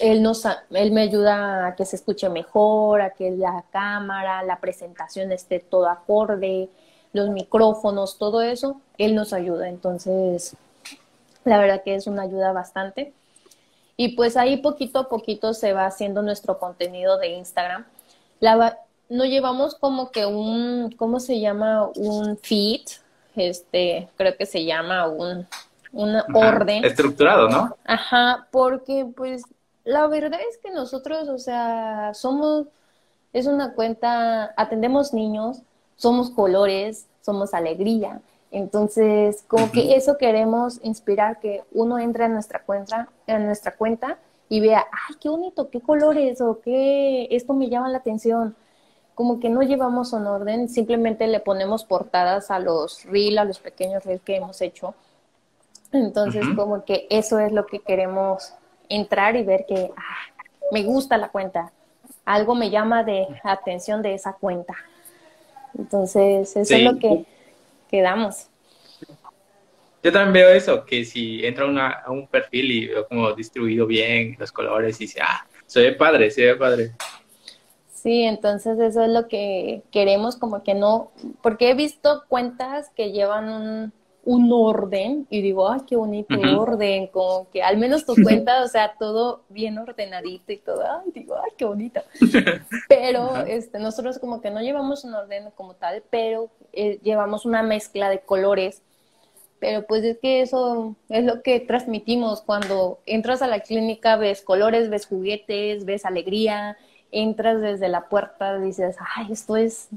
él, 0.00 0.22
nos, 0.22 0.44
él 0.70 0.92
me 0.92 1.02
ayuda 1.02 1.68
a 1.68 1.76
que 1.76 1.84
se 1.84 1.96
escuche 1.96 2.28
mejor, 2.28 3.00
a 3.00 3.10
que 3.10 3.30
la 3.30 3.64
cámara, 3.70 4.42
la 4.42 4.60
presentación 4.60 5.32
esté 5.32 5.60
todo 5.60 5.88
acorde, 5.88 6.68
los 7.12 7.30
micrófonos, 7.30 8.18
todo 8.18 8.42
eso, 8.42 8.80
él 8.98 9.14
nos 9.14 9.32
ayuda. 9.32 9.68
Entonces, 9.68 10.56
la 11.44 11.58
verdad 11.58 11.82
que 11.82 11.94
es 11.94 12.06
una 12.06 12.22
ayuda 12.22 12.52
bastante. 12.52 13.12
Y 13.96 14.08
pues 14.08 14.36
ahí 14.36 14.58
poquito 14.58 14.98
a 14.98 15.08
poquito 15.08 15.54
se 15.54 15.72
va 15.72 15.86
haciendo 15.86 16.22
nuestro 16.22 16.58
contenido 16.58 17.18
de 17.18 17.28
Instagram. 17.28 17.86
La, 18.40 18.78
no 19.08 19.24
llevamos 19.24 19.74
como 19.74 20.10
que 20.10 20.26
un, 20.26 20.94
¿cómo 20.96 21.20
se 21.20 21.40
llama? 21.40 21.88
Un 21.94 22.36
feed, 22.36 22.82
este, 23.36 24.08
creo 24.16 24.36
que 24.36 24.46
se 24.46 24.64
llama 24.64 25.08
un, 25.08 25.46
un 25.92 26.16
orden. 26.34 26.84
Estructurado, 26.84 27.48
¿no? 27.48 27.76
Ajá, 27.84 28.48
porque 28.50 29.06
pues 29.16 29.44
la 29.84 30.06
verdad 30.08 30.40
es 30.50 30.58
que 30.58 30.70
nosotros, 30.70 31.28
o 31.28 31.38
sea, 31.38 32.12
somos, 32.14 32.66
es 33.32 33.46
una 33.46 33.72
cuenta, 33.74 34.52
atendemos 34.56 35.14
niños, 35.14 35.62
somos 35.96 36.30
colores, 36.30 37.06
somos 37.22 37.54
alegría. 37.54 38.20
Entonces, 38.50 39.44
como 39.48 39.70
que 39.70 39.96
eso 39.96 40.16
queremos 40.18 40.80
inspirar 40.82 41.40
que 41.40 41.62
uno 41.72 41.98
entre 41.98 42.24
a 42.24 42.28
nuestra 42.28 42.62
cuenta, 42.62 43.08
en 43.26 43.46
nuestra 43.46 43.76
cuenta 43.76 44.18
y 44.48 44.60
vea, 44.60 44.86
ay, 44.90 45.16
qué 45.20 45.28
bonito, 45.28 45.68
qué 45.70 45.80
colores 45.80 46.40
o 46.40 46.60
qué, 46.60 47.28
esto 47.30 47.54
me 47.54 47.68
llama 47.68 47.88
la 47.88 47.98
atención 47.98 48.56
como 49.16 49.40
que 49.40 49.48
no 49.48 49.62
llevamos 49.62 50.12
un 50.12 50.26
orden, 50.26 50.68
simplemente 50.68 51.26
le 51.26 51.40
ponemos 51.40 51.86
portadas 51.86 52.50
a 52.50 52.58
los 52.58 53.02
reels, 53.04 53.38
a 53.38 53.44
los 53.44 53.58
pequeños 53.58 54.04
reels 54.04 54.20
que 54.20 54.36
hemos 54.36 54.60
hecho. 54.60 54.94
Entonces, 55.90 56.44
como 56.54 56.84
que 56.84 57.06
eso 57.08 57.38
es 57.38 57.50
lo 57.50 57.64
que 57.64 57.78
queremos 57.78 58.52
entrar 58.90 59.34
y 59.34 59.42
ver 59.42 59.64
que 59.66 59.90
ah, 59.96 60.44
me 60.70 60.82
gusta 60.82 61.16
la 61.16 61.30
cuenta, 61.30 61.72
algo 62.26 62.54
me 62.54 62.68
llama 62.68 63.04
de 63.04 63.26
atención 63.42 64.02
de 64.02 64.12
esa 64.12 64.34
cuenta. 64.34 64.74
Entonces, 65.78 66.54
eso 66.54 66.74
es 66.74 66.82
lo 66.82 66.98
que 66.98 67.24
quedamos. 67.90 68.48
Yo 70.02 70.12
también 70.12 70.32
veo 70.34 70.50
eso, 70.50 70.84
que 70.84 71.06
si 71.06 71.42
entra 71.46 71.64
a 72.04 72.10
un 72.10 72.26
perfil 72.26 72.70
y 72.70 72.86
veo 72.88 73.08
como 73.08 73.32
distribuido 73.32 73.86
bien 73.86 74.36
los 74.38 74.52
colores 74.52 75.00
y 75.00 75.04
dice, 75.04 75.20
ah, 75.22 75.46
se 75.64 75.80
ve 75.80 75.92
padre, 75.92 76.30
se 76.30 76.44
ve 76.44 76.56
padre. 76.56 76.92
Sí, 78.06 78.22
entonces 78.22 78.78
eso 78.78 79.02
es 79.02 79.08
lo 79.10 79.26
que 79.26 79.82
queremos, 79.90 80.36
como 80.36 80.62
que 80.62 80.74
no, 80.74 81.10
porque 81.42 81.70
he 81.70 81.74
visto 81.74 82.22
cuentas 82.28 82.88
que 82.90 83.10
llevan 83.10 83.48
un, 83.48 83.92
un 84.22 84.52
orden 84.52 85.26
y 85.28 85.42
digo, 85.42 85.68
ay, 85.68 85.80
qué 85.88 85.96
bonito 85.96 86.38
orden, 86.56 87.08
como 87.08 87.50
que 87.50 87.64
al 87.64 87.78
menos 87.78 88.06
tu 88.06 88.14
cuenta, 88.22 88.62
o 88.62 88.68
sea, 88.68 88.94
todo 88.96 89.42
bien 89.48 89.76
ordenadito 89.76 90.52
y 90.52 90.58
todo, 90.58 90.84
ay, 90.88 91.10
digo, 91.14 91.34
ay, 91.34 91.50
qué 91.56 91.64
bonito. 91.64 92.00
Pero 92.88 93.44
este, 93.44 93.80
nosotros 93.80 94.20
como 94.20 94.40
que 94.40 94.52
no 94.52 94.60
llevamos 94.60 95.02
un 95.02 95.12
orden 95.12 95.50
como 95.56 95.74
tal, 95.74 96.04
pero 96.08 96.48
eh, 96.72 97.00
llevamos 97.02 97.44
una 97.44 97.64
mezcla 97.64 98.08
de 98.08 98.20
colores. 98.20 98.82
Pero 99.58 99.84
pues 99.84 100.04
es 100.04 100.18
que 100.18 100.42
eso 100.42 100.94
es 101.08 101.24
lo 101.24 101.42
que 101.42 101.58
transmitimos 101.58 102.40
cuando 102.42 103.00
entras 103.04 103.42
a 103.42 103.48
la 103.48 103.60
clínica, 103.60 104.14
ves 104.16 104.42
colores, 104.42 104.90
ves 104.90 105.06
juguetes, 105.06 105.84
ves 105.86 106.04
alegría, 106.04 106.76
entras 107.16 107.60
desde 107.60 107.88
la 107.88 108.08
puerta, 108.08 108.58
dices, 108.58 108.96
ay, 109.16 109.28
esto 109.32 109.56
es, 109.56 109.88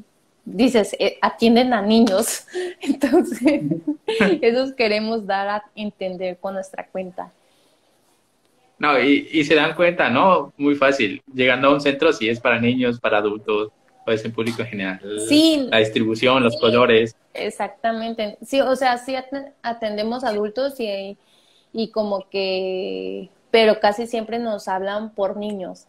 dices, 0.45 0.95
eh, 0.99 1.17
atienden 1.21 1.73
a 1.73 1.81
niños. 1.81 2.45
Entonces, 2.81 3.61
eso 4.41 4.75
queremos 4.75 5.25
dar 5.25 5.47
a 5.47 5.63
entender 5.75 6.37
con 6.37 6.53
nuestra 6.53 6.87
cuenta. 6.87 7.31
No, 8.77 8.97
y, 8.97 9.43
se 9.43 9.55
dan 9.55 9.75
cuenta, 9.75 10.09
¿no? 10.09 10.53
Muy 10.55 10.73
fácil. 10.73 11.21
Llegando 11.33 11.67
a 11.67 11.73
un 11.73 11.81
centro, 11.81 12.13
si 12.13 12.29
es 12.29 12.39
para 12.39 12.61
niños, 12.61 12.97
para 12.97 13.17
adultos, 13.17 13.73
puede 14.05 14.17
ser 14.17 14.31
público 14.31 14.61
en 14.61 14.67
general. 14.69 15.01
Sí. 15.27 15.67
La 15.69 15.79
distribución, 15.79 16.41
los 16.41 16.57
colores. 16.57 17.13
Exactamente. 17.33 18.37
Sí, 18.41 18.61
o 18.61 18.73
sea, 18.77 18.97
sí 18.97 19.15
atendemos 19.61 20.23
adultos 20.23 20.79
y, 20.79 21.17
y 21.73 21.89
como 21.89 22.29
que, 22.29 23.29
pero 23.51 23.81
casi 23.81 24.07
siempre 24.07 24.39
nos 24.39 24.69
hablan 24.69 25.13
por 25.13 25.35
niños 25.35 25.87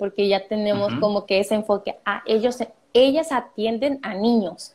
porque 0.00 0.26
ya 0.28 0.48
tenemos 0.48 0.94
como 0.98 1.26
que 1.26 1.40
ese 1.40 1.54
enfoque, 1.54 1.98
ah, 2.06 2.22
ellos, 2.24 2.56
ellas 2.94 3.32
atienden 3.32 4.00
a 4.02 4.14
niños. 4.14 4.74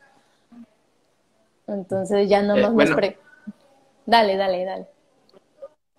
Entonces 1.65 2.29
ya 2.29 2.43
no 2.43 2.55
eh, 2.55 2.61
nos... 2.61 2.91
Pre... 2.91 3.17
Dale, 4.05 4.37
dale, 4.37 4.63
dale. 4.63 4.85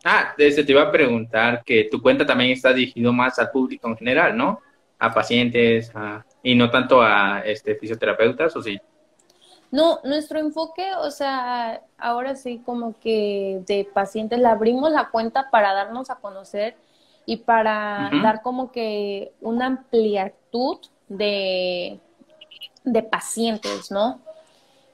Ah, 0.04 0.32
desde 0.38 0.62
te 0.62 0.70
iba 0.70 0.82
a 0.82 0.92
preguntar 0.92 1.64
que 1.64 1.88
tu 1.90 2.00
cuenta 2.00 2.24
también 2.24 2.52
está 2.52 2.72
dirigido 2.72 3.12
más 3.12 3.36
al 3.40 3.50
público 3.50 3.88
en 3.88 3.96
general, 3.96 4.36
¿no? 4.36 4.60
A 5.00 5.12
pacientes 5.12 5.90
y 6.44 6.54
no 6.54 6.70
tanto 6.70 7.02
a 7.02 7.40
este, 7.44 7.74
fisioterapeutas, 7.74 8.54
¿o 8.54 8.62
sí? 8.62 8.80
No, 9.72 9.98
nuestro 10.04 10.38
enfoque, 10.38 10.86
o 11.00 11.10
sea, 11.10 11.82
ahora 11.98 12.36
sí 12.36 12.62
como 12.64 12.94
que 13.00 13.60
de 13.66 13.88
pacientes, 13.92 14.38
le 14.38 14.46
abrimos 14.46 14.92
la 14.92 15.08
cuenta 15.08 15.50
para 15.50 15.74
darnos 15.74 16.10
a 16.10 16.20
conocer 16.20 16.76
y 17.26 17.38
para 17.38 18.08
dar 18.22 18.40
como 18.40 18.70
que 18.70 19.32
una 19.40 19.66
amplitud 19.66 20.78
de, 21.08 21.98
de 22.84 23.02
pacientes, 23.02 23.90
¿no? 23.90 24.20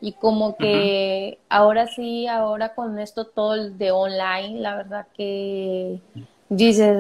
Y 0.01 0.15
como 0.15 0.57
que 0.57 1.39
ahora 1.49 1.87
sí, 1.87 2.27
ahora 2.27 2.75
con 2.75 2.99
esto 2.99 3.27
todo 3.27 3.71
de 3.71 3.93
online, 3.93 4.61
la 4.61 4.75
verdad 4.75 5.07
que 5.15 6.01
dices, 6.49 6.99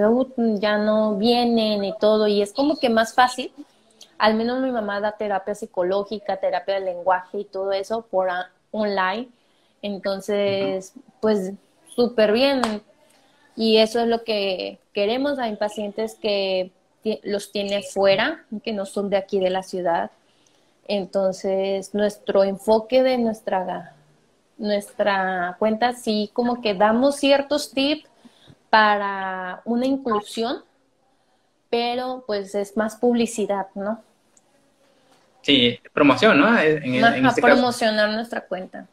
ya 0.60 0.78
no 0.78 1.16
vienen 1.16 1.82
y 1.82 1.94
todo, 1.98 2.28
y 2.28 2.42
es 2.42 2.52
como 2.52 2.76
que 2.76 2.90
más 2.90 3.14
fácil. 3.14 3.52
Al 4.18 4.34
menos 4.34 4.60
mi 4.60 4.70
mamá 4.70 5.00
da 5.00 5.12
terapia 5.12 5.54
psicológica, 5.54 6.36
terapia 6.36 6.74
de 6.74 6.82
lenguaje 6.82 7.40
y 7.40 7.44
todo 7.44 7.72
eso 7.72 8.02
por 8.02 8.28
online. 8.70 9.28
Entonces, 9.80 10.94
pues 11.20 11.54
súper 11.96 12.32
bien. 12.32 12.62
Y 13.56 13.78
eso 13.78 14.00
es 14.00 14.08
lo 14.08 14.24
que 14.24 14.78
queremos. 14.92 15.38
Hay 15.38 15.56
pacientes 15.56 16.14
que 16.14 16.70
los 17.22 17.52
tiene 17.52 17.82
fuera, 17.82 18.44
que 18.62 18.72
no 18.72 18.86
son 18.86 19.10
de 19.10 19.16
aquí 19.16 19.38
de 19.38 19.50
la 19.50 19.62
ciudad 19.62 20.10
entonces, 20.88 21.94
nuestro 21.94 22.44
enfoque 22.44 23.02
de 23.02 23.18
nuestra, 23.18 23.94
nuestra 24.58 25.56
cuenta, 25.58 25.92
sí, 25.92 26.30
como 26.32 26.60
que 26.60 26.74
damos 26.74 27.16
ciertos 27.16 27.72
tips 27.72 28.08
para 28.68 29.62
una 29.64 29.86
inclusión, 29.86 30.62
pero 31.70 32.24
pues 32.26 32.54
es 32.54 32.76
más 32.76 32.96
publicidad, 32.96 33.68
¿no? 33.74 34.02
Sí, 35.42 35.78
promoción, 35.92 36.38
¿no? 36.38 36.58
En, 36.58 37.26
este 37.26 37.42
promocionar 37.42 38.10
nuestra 38.10 38.42
cuenta. 38.42 38.86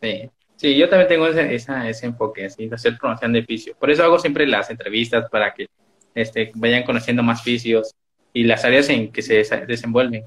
Sí. 0.00 0.30
Sí, 0.60 0.76
yo 0.76 0.90
también 0.90 1.08
tengo 1.08 1.26
ese, 1.26 2.06
enfoque, 2.06 2.44
así, 2.44 2.68
de 2.68 2.74
hacer 2.74 2.98
promoción 2.98 3.32
de 3.32 3.42
fisio. 3.42 3.74
Por 3.78 3.90
eso 3.90 4.04
hago 4.04 4.18
siempre 4.18 4.46
las 4.46 4.68
entrevistas 4.68 5.26
para 5.30 5.54
que 5.54 5.68
este, 6.14 6.52
vayan 6.54 6.82
conociendo 6.82 7.22
más 7.22 7.42
fisios 7.42 7.94
y 8.34 8.44
las 8.44 8.62
áreas 8.62 8.90
en 8.90 9.10
que 9.10 9.22
se 9.22 9.42
desenvuelven. 9.66 10.26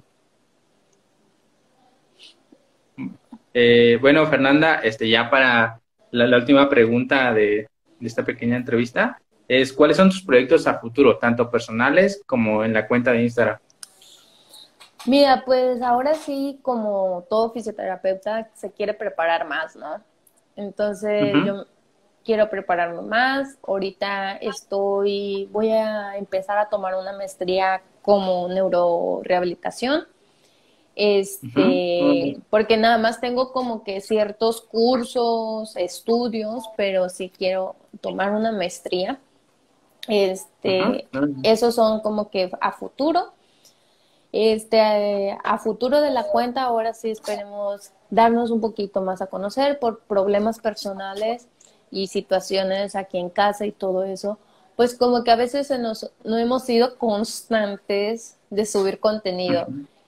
Eh, 3.53 3.99
bueno, 4.01 4.25
Fernanda, 4.25 4.79
este, 4.83 5.07
ya 5.07 5.29
para 5.29 5.79
la, 6.09 6.35
última 6.35 6.67
pregunta 6.67 7.31
de, 7.31 7.67
esta 8.01 8.25
pequeña 8.25 8.57
entrevista, 8.57 9.21
es 9.47 9.71
¿cuáles 9.71 9.97
son 9.97 10.09
tus 10.09 10.23
proyectos 10.23 10.65
a 10.65 10.79
futuro, 10.79 11.19
tanto 11.19 11.51
personales 11.51 12.23
como 12.25 12.63
en 12.63 12.73
la 12.73 12.87
cuenta 12.87 13.11
de 13.11 13.21
Instagram? 13.21 13.59
Mira, 15.05 15.43
pues 15.45 15.79
ahora 15.83 16.15
sí, 16.15 16.57
como 16.63 17.23
todo 17.29 17.51
fisioterapeuta, 17.51 18.49
se 18.55 18.71
quiere 18.71 18.95
preparar 18.95 19.47
más, 19.47 19.75
¿no? 19.75 20.01
Entonces, 20.55 21.33
yo 21.45 21.65
quiero 22.23 22.49
prepararme 22.49 23.01
más. 23.01 23.57
Ahorita 23.67 24.33
estoy, 24.37 25.49
voy 25.51 25.69
a 25.69 26.17
empezar 26.17 26.57
a 26.57 26.69
tomar 26.69 26.95
una 26.95 27.13
maestría 27.13 27.81
como 28.01 28.47
neurorehabilitación. 28.47 30.05
Este, 30.95 32.39
porque 32.51 32.77
nada 32.77 32.99
más 32.99 33.19
tengo 33.19 33.51
como 33.51 33.83
que 33.83 33.99
ciertos 33.99 34.61
cursos, 34.61 35.75
estudios, 35.75 36.69
pero 36.77 37.09
si 37.09 37.29
quiero 37.29 37.75
tomar 37.99 38.31
una 38.31 38.51
maestría, 38.51 39.19
este, 40.07 41.07
esos 41.41 41.75
son 41.75 42.01
como 42.01 42.29
que 42.29 42.51
a 42.61 42.71
futuro. 42.71 43.33
Este, 44.33 45.37
a 45.43 45.57
futuro 45.59 46.01
de 46.01 46.09
la 46.09 46.23
cuenta, 46.23 46.63
ahora 46.63 46.95
sí 46.95 47.11
esperemos 47.11 47.91
darnos 48.09 48.49
un 48.49 48.61
poquito 48.61 49.01
más 49.01 49.21
a 49.21 49.27
conocer 49.27 49.77
por 49.77 49.99
problemas 49.99 50.57
personales 50.59 51.47
y 51.91 52.07
situaciones 52.07 52.95
aquí 52.95 53.19
en 53.19 53.29
casa 53.29 53.67
y 53.67 53.71
todo 53.71 54.03
eso, 54.03 54.39
pues 54.75 54.95
como 54.95 55.23
que 55.23 55.29
a 55.29 55.35
veces 55.35 55.71
no 56.23 56.37
hemos 56.37 56.63
sido 56.63 56.97
constantes 56.97 58.37
de 58.49 58.65
subir 58.65 58.99
contenido 58.99 59.67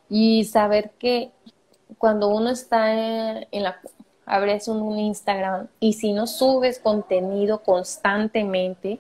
y 0.10 0.46
saber 0.46 0.90
que 0.98 1.32
cuando 2.00 2.30
uno 2.30 2.50
está 2.50 2.94
en, 2.94 3.64
la 3.64 3.80
abres 4.26 4.68
un, 4.68 4.98
Instagram 4.98 5.68
y 5.80 5.94
si 5.94 6.14
no 6.14 6.26
subes 6.26 6.80
contenido 6.80 7.62
constantemente, 7.62 9.00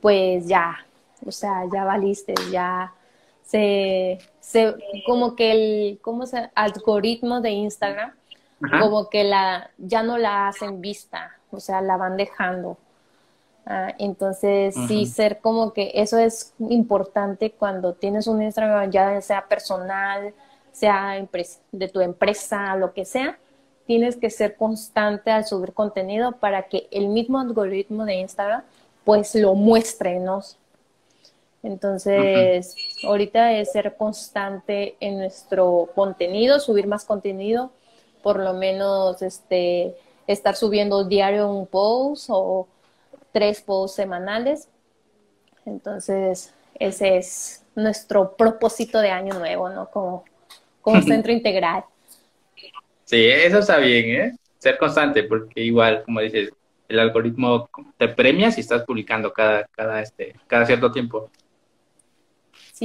pues 0.00 0.46
ya, 0.46 0.86
o 1.26 1.30
sea, 1.30 1.64
ya 1.70 1.84
valiste, 1.84 2.34
ya 2.50 2.94
se, 3.42 4.18
se 4.44 4.76
como 5.06 5.34
que 5.36 5.52
el, 5.52 5.98
¿cómo 6.02 6.26
se, 6.26 6.50
algoritmo 6.54 7.40
de 7.40 7.50
Instagram, 7.50 8.12
como 8.80 9.08
que 9.08 9.24
la, 9.24 9.70
ya 9.78 10.02
no 10.02 10.18
la 10.18 10.48
hacen 10.48 10.80
vista, 10.80 11.32
o 11.50 11.60
sea, 11.60 11.80
la 11.80 11.96
van 11.96 12.16
dejando. 12.16 12.76
Ah, 13.66 13.94
entonces, 13.98 14.74
sí, 14.86 15.06
ser 15.06 15.38
como 15.40 15.72
que 15.72 15.92
eso 15.94 16.18
es 16.18 16.52
importante 16.58 17.52
cuando 17.52 17.94
tienes 17.94 18.26
un 18.26 18.42
Instagram, 18.42 18.90
ya 18.90 19.20
sea 19.22 19.48
personal, 19.48 20.34
sea 20.72 21.26
de 21.72 21.88
tu 21.88 22.00
empresa, 22.00 22.76
lo 22.76 22.92
que 22.92 23.06
sea, 23.06 23.38
tienes 23.86 24.16
que 24.16 24.28
ser 24.28 24.56
constante 24.56 25.30
al 25.30 25.46
subir 25.46 25.72
contenido 25.72 26.32
para 26.32 26.64
que 26.64 26.86
el 26.90 27.08
mismo 27.08 27.40
algoritmo 27.40 28.04
de 28.04 28.16
Instagram 28.16 28.62
pues 29.04 29.34
lo 29.34 29.54
muestre, 29.54 30.20
¿no? 30.20 30.42
Entonces, 31.64 32.76
ahorita 33.04 33.54
es 33.54 33.72
ser 33.72 33.96
constante 33.96 34.96
en 35.00 35.16
nuestro 35.16 35.88
contenido, 35.94 36.60
subir 36.60 36.86
más 36.86 37.06
contenido, 37.06 37.72
por 38.22 38.38
lo 38.38 38.52
menos 38.52 39.22
este 39.22 39.96
estar 40.26 40.56
subiendo 40.56 41.04
diario 41.04 41.48
un 41.48 41.66
post 41.66 42.26
o 42.28 42.68
tres 43.32 43.62
posts 43.62 43.96
semanales. 43.96 44.68
Entonces, 45.64 46.52
ese 46.78 47.16
es 47.16 47.64
nuestro 47.74 48.36
propósito 48.36 49.00
de 49.00 49.10
año 49.10 49.32
nuevo, 49.32 49.70
¿no? 49.70 49.88
Como, 49.88 50.24
como 50.82 51.00
centro 51.02 51.32
integral. 51.32 51.84
Sí, 53.04 53.24
eso 53.26 53.60
está 53.60 53.78
bien, 53.78 54.20
¿eh? 54.20 54.36
Ser 54.58 54.76
constante, 54.76 55.24
porque 55.24 55.62
igual, 55.62 56.02
como 56.04 56.20
dices, 56.20 56.50
el 56.88 56.98
algoritmo 56.98 57.70
te 57.96 58.08
premia 58.08 58.50
si 58.50 58.60
estás 58.60 58.82
publicando 58.82 59.32
cada, 59.32 59.64
cada, 59.64 60.02
este, 60.02 60.34
cada 60.46 60.66
cierto 60.66 60.92
tiempo. 60.92 61.30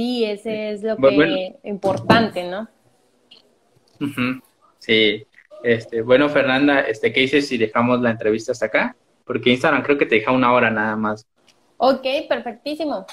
Sí, 0.00 0.24
ese 0.24 0.72
es 0.72 0.82
lo 0.82 0.96
que 0.96 1.56
importante, 1.64 2.44
¿no? 2.44 2.68
Sí. 4.78 5.26
Este, 5.62 6.00
bueno, 6.00 6.28
Fernanda, 6.30 6.80
este, 6.80 7.12
¿qué 7.12 7.20
dices 7.20 7.46
si 7.46 7.58
dejamos 7.58 8.00
la 8.00 8.10
entrevista 8.10 8.52
hasta 8.52 8.66
acá? 8.66 8.96
porque 9.30 9.50
Instagram 9.50 9.84
creo 9.84 9.96
que 9.96 10.06
te 10.06 10.16
deja 10.16 10.32
una 10.32 10.52
hora 10.52 10.72
nada 10.72 10.96
más. 10.96 11.24
Ok, 11.76 12.04
perfectísimo. 12.28 13.06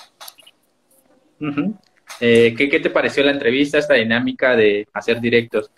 Eh, 2.19 2.55
¿qué, 2.57 2.79
te 2.79 2.89
pareció 2.89 3.23
la 3.23 3.33
entrevista, 3.33 3.77
esta 3.77 3.93
dinámica 3.93 4.55
de 4.55 4.88
hacer 4.93 5.21
directos? 5.21 5.69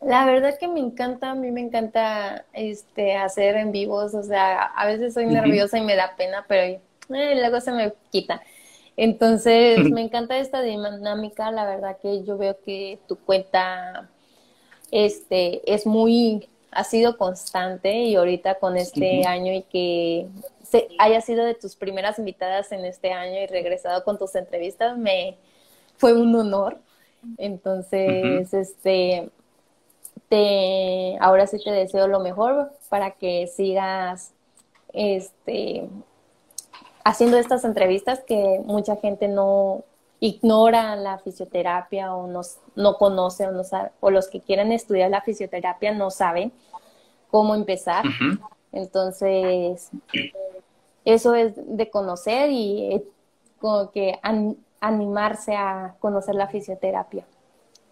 La 0.00 0.24
verdad 0.24 0.56
que 0.56 0.68
me 0.68 0.78
encanta, 0.78 1.32
a 1.32 1.34
mí 1.34 1.50
me 1.50 1.62
encanta 1.62 2.44
este, 2.52 3.16
hacer 3.16 3.56
en 3.56 3.72
vivos, 3.72 4.14
o 4.14 4.22
sea, 4.22 4.66
a 4.66 4.86
veces 4.86 5.14
soy 5.14 5.26
nerviosa 5.26 5.78
y 5.78 5.82
me 5.82 5.96
da 5.96 6.14
pena, 6.16 6.44
pero 6.46 6.62
eh, 6.62 6.80
luego 7.08 7.60
se 7.60 7.72
me 7.72 7.92
quita. 8.12 8.40
Entonces, 8.96 9.90
me 9.90 10.02
encanta 10.02 10.38
esta 10.38 10.62
dinámica, 10.62 11.50
la 11.50 11.66
verdad 11.66 11.98
que 12.00 12.22
yo 12.24 12.38
veo 12.38 12.56
que 12.64 12.98
tu 13.08 13.16
cuenta 13.16 14.08
este, 14.90 15.62
es 15.72 15.86
muy 15.86 16.48
ha 16.74 16.84
sido 16.84 17.16
constante 17.16 17.94
y 17.94 18.16
ahorita 18.16 18.56
con 18.56 18.76
este 18.76 19.24
año 19.26 19.52
y 19.52 19.62
que 19.62 20.26
se, 20.62 20.88
haya 20.98 21.20
sido 21.20 21.44
de 21.44 21.54
tus 21.54 21.76
primeras 21.76 22.18
invitadas 22.18 22.72
en 22.72 22.84
este 22.84 23.12
año 23.12 23.40
y 23.40 23.46
regresado 23.46 24.02
con 24.04 24.18
tus 24.18 24.34
entrevistas, 24.34 24.98
me 24.98 25.36
fue 25.96 26.12
un 26.12 26.34
honor. 26.34 26.78
Entonces, 27.38 28.52
este, 28.52 29.30
te, 30.28 31.16
ahora 31.20 31.46
sí 31.46 31.58
te 31.62 31.70
deseo 31.70 32.08
lo 32.08 32.20
mejor 32.20 32.72
para 32.88 33.12
que 33.12 33.46
sigas, 33.46 34.32
este, 34.92 35.88
haciendo 37.04 37.36
estas 37.36 37.64
entrevistas 37.64 38.20
que 38.26 38.60
mucha 38.64 38.96
gente 38.96 39.28
no, 39.28 39.84
ignora 40.20 40.96
la 40.96 41.18
fisioterapia 41.18 42.14
o 42.14 42.26
no 42.76 42.96
conoce 42.96 43.46
o 43.46 43.52
no 43.52 43.62
sabe, 43.62 43.90
o 44.00 44.10
los 44.10 44.28
que 44.28 44.40
quieren 44.40 44.72
estudiar 44.72 45.10
la 45.10 45.20
fisioterapia 45.20 45.92
no 45.92 46.10
saben 46.10 46.50
cómo 47.30 47.54
empezar. 47.54 48.04
Entonces, 48.72 49.90
eso 51.04 51.34
es 51.34 51.52
de 51.56 51.90
conocer 51.90 52.50
y 52.50 53.04
como 53.60 53.90
que 53.90 54.18
animarse 54.80 55.54
a 55.56 55.94
conocer 56.00 56.34
la 56.34 56.48
fisioterapia. 56.48 57.24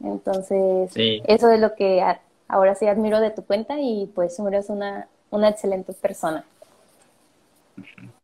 Entonces, 0.02 0.90
eso 0.96 1.50
es 1.50 1.60
lo 1.60 1.74
que 1.74 2.02
ahora 2.48 2.74
sí 2.74 2.86
admiro 2.86 3.20
de 3.20 3.30
tu 3.30 3.44
cuenta 3.44 3.78
y 3.78 4.10
pues 4.14 4.38
eres 4.38 4.70
una, 4.70 5.06
una 5.30 5.50
excelente 5.50 5.92
persona. 5.92 6.46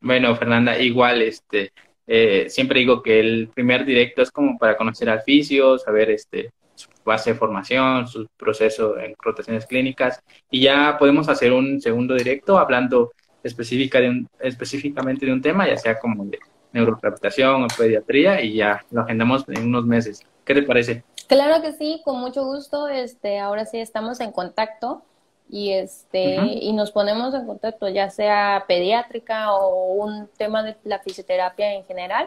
Bueno, 0.00 0.34
Fernanda, 0.36 0.78
igual, 0.78 1.22
este, 1.22 1.72
eh, 2.06 2.46
siempre 2.48 2.80
digo 2.80 3.02
que 3.02 3.20
el 3.20 3.48
primer 3.48 3.84
directo 3.84 4.22
es 4.22 4.30
como 4.30 4.58
para 4.58 4.76
conocer 4.76 5.10
al 5.10 5.22
fisio, 5.22 5.78
saber 5.78 6.10
este, 6.10 6.52
su 6.74 6.88
base 7.04 7.32
de 7.32 7.38
formación, 7.38 8.06
su 8.06 8.26
proceso 8.36 8.98
en 8.98 9.14
rotaciones 9.18 9.66
clínicas, 9.66 10.22
y 10.50 10.60
ya 10.62 10.96
podemos 10.98 11.28
hacer 11.28 11.52
un 11.52 11.80
segundo 11.80 12.14
directo 12.14 12.58
hablando 12.58 13.12
específica 13.42 14.00
de 14.00 14.08
un, 14.10 14.28
específicamente 14.40 15.26
de 15.26 15.32
un 15.32 15.42
tema, 15.42 15.66
ya 15.66 15.76
sea 15.76 15.98
como 15.98 16.24
de 16.24 16.38
neurorehabilitación 16.72 17.64
o 17.64 17.66
pediatría, 17.76 18.40
y 18.42 18.54
ya 18.54 18.84
lo 18.90 19.02
agendamos 19.02 19.44
en 19.48 19.66
unos 19.66 19.84
meses. 19.84 20.22
¿Qué 20.44 20.54
te 20.54 20.62
parece? 20.62 21.04
Claro 21.28 21.60
que 21.62 21.72
sí, 21.72 22.00
con 22.04 22.20
mucho 22.20 22.44
gusto. 22.44 22.88
Este, 22.88 23.38
ahora 23.38 23.66
sí 23.66 23.78
estamos 23.78 24.20
en 24.20 24.32
contacto 24.32 25.02
y 25.50 25.72
este 25.72 26.36
y 26.36 26.72
nos 26.72 26.90
ponemos 26.90 27.34
en 27.34 27.46
contacto, 27.46 27.88
ya 27.88 28.10
sea 28.10 28.64
pediátrica 28.68 29.52
o 29.54 29.94
un 29.94 30.28
tema 30.36 30.62
de 30.62 30.76
la 30.84 30.98
fisioterapia 30.98 31.72
en 31.74 31.84
general. 31.84 32.26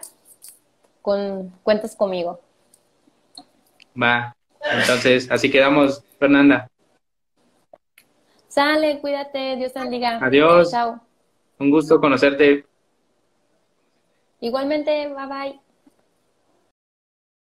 Con 1.02 1.52
cuentas 1.64 1.96
conmigo. 1.96 2.40
Va. 4.00 4.36
Entonces, 4.62 5.30
así 5.32 5.50
quedamos, 5.50 6.04
Fernanda. 6.20 6.68
Sale, 8.48 9.00
cuídate, 9.00 9.56
Dios 9.56 9.74
te 9.74 9.80
bendiga. 9.80 10.20
Adiós. 10.22 10.70
Chao. 10.70 11.00
Un 11.58 11.72
gusto 11.72 12.00
conocerte. 12.00 12.66
Igualmente, 14.42 15.08
bye 15.08 15.28
bye. 15.28 15.71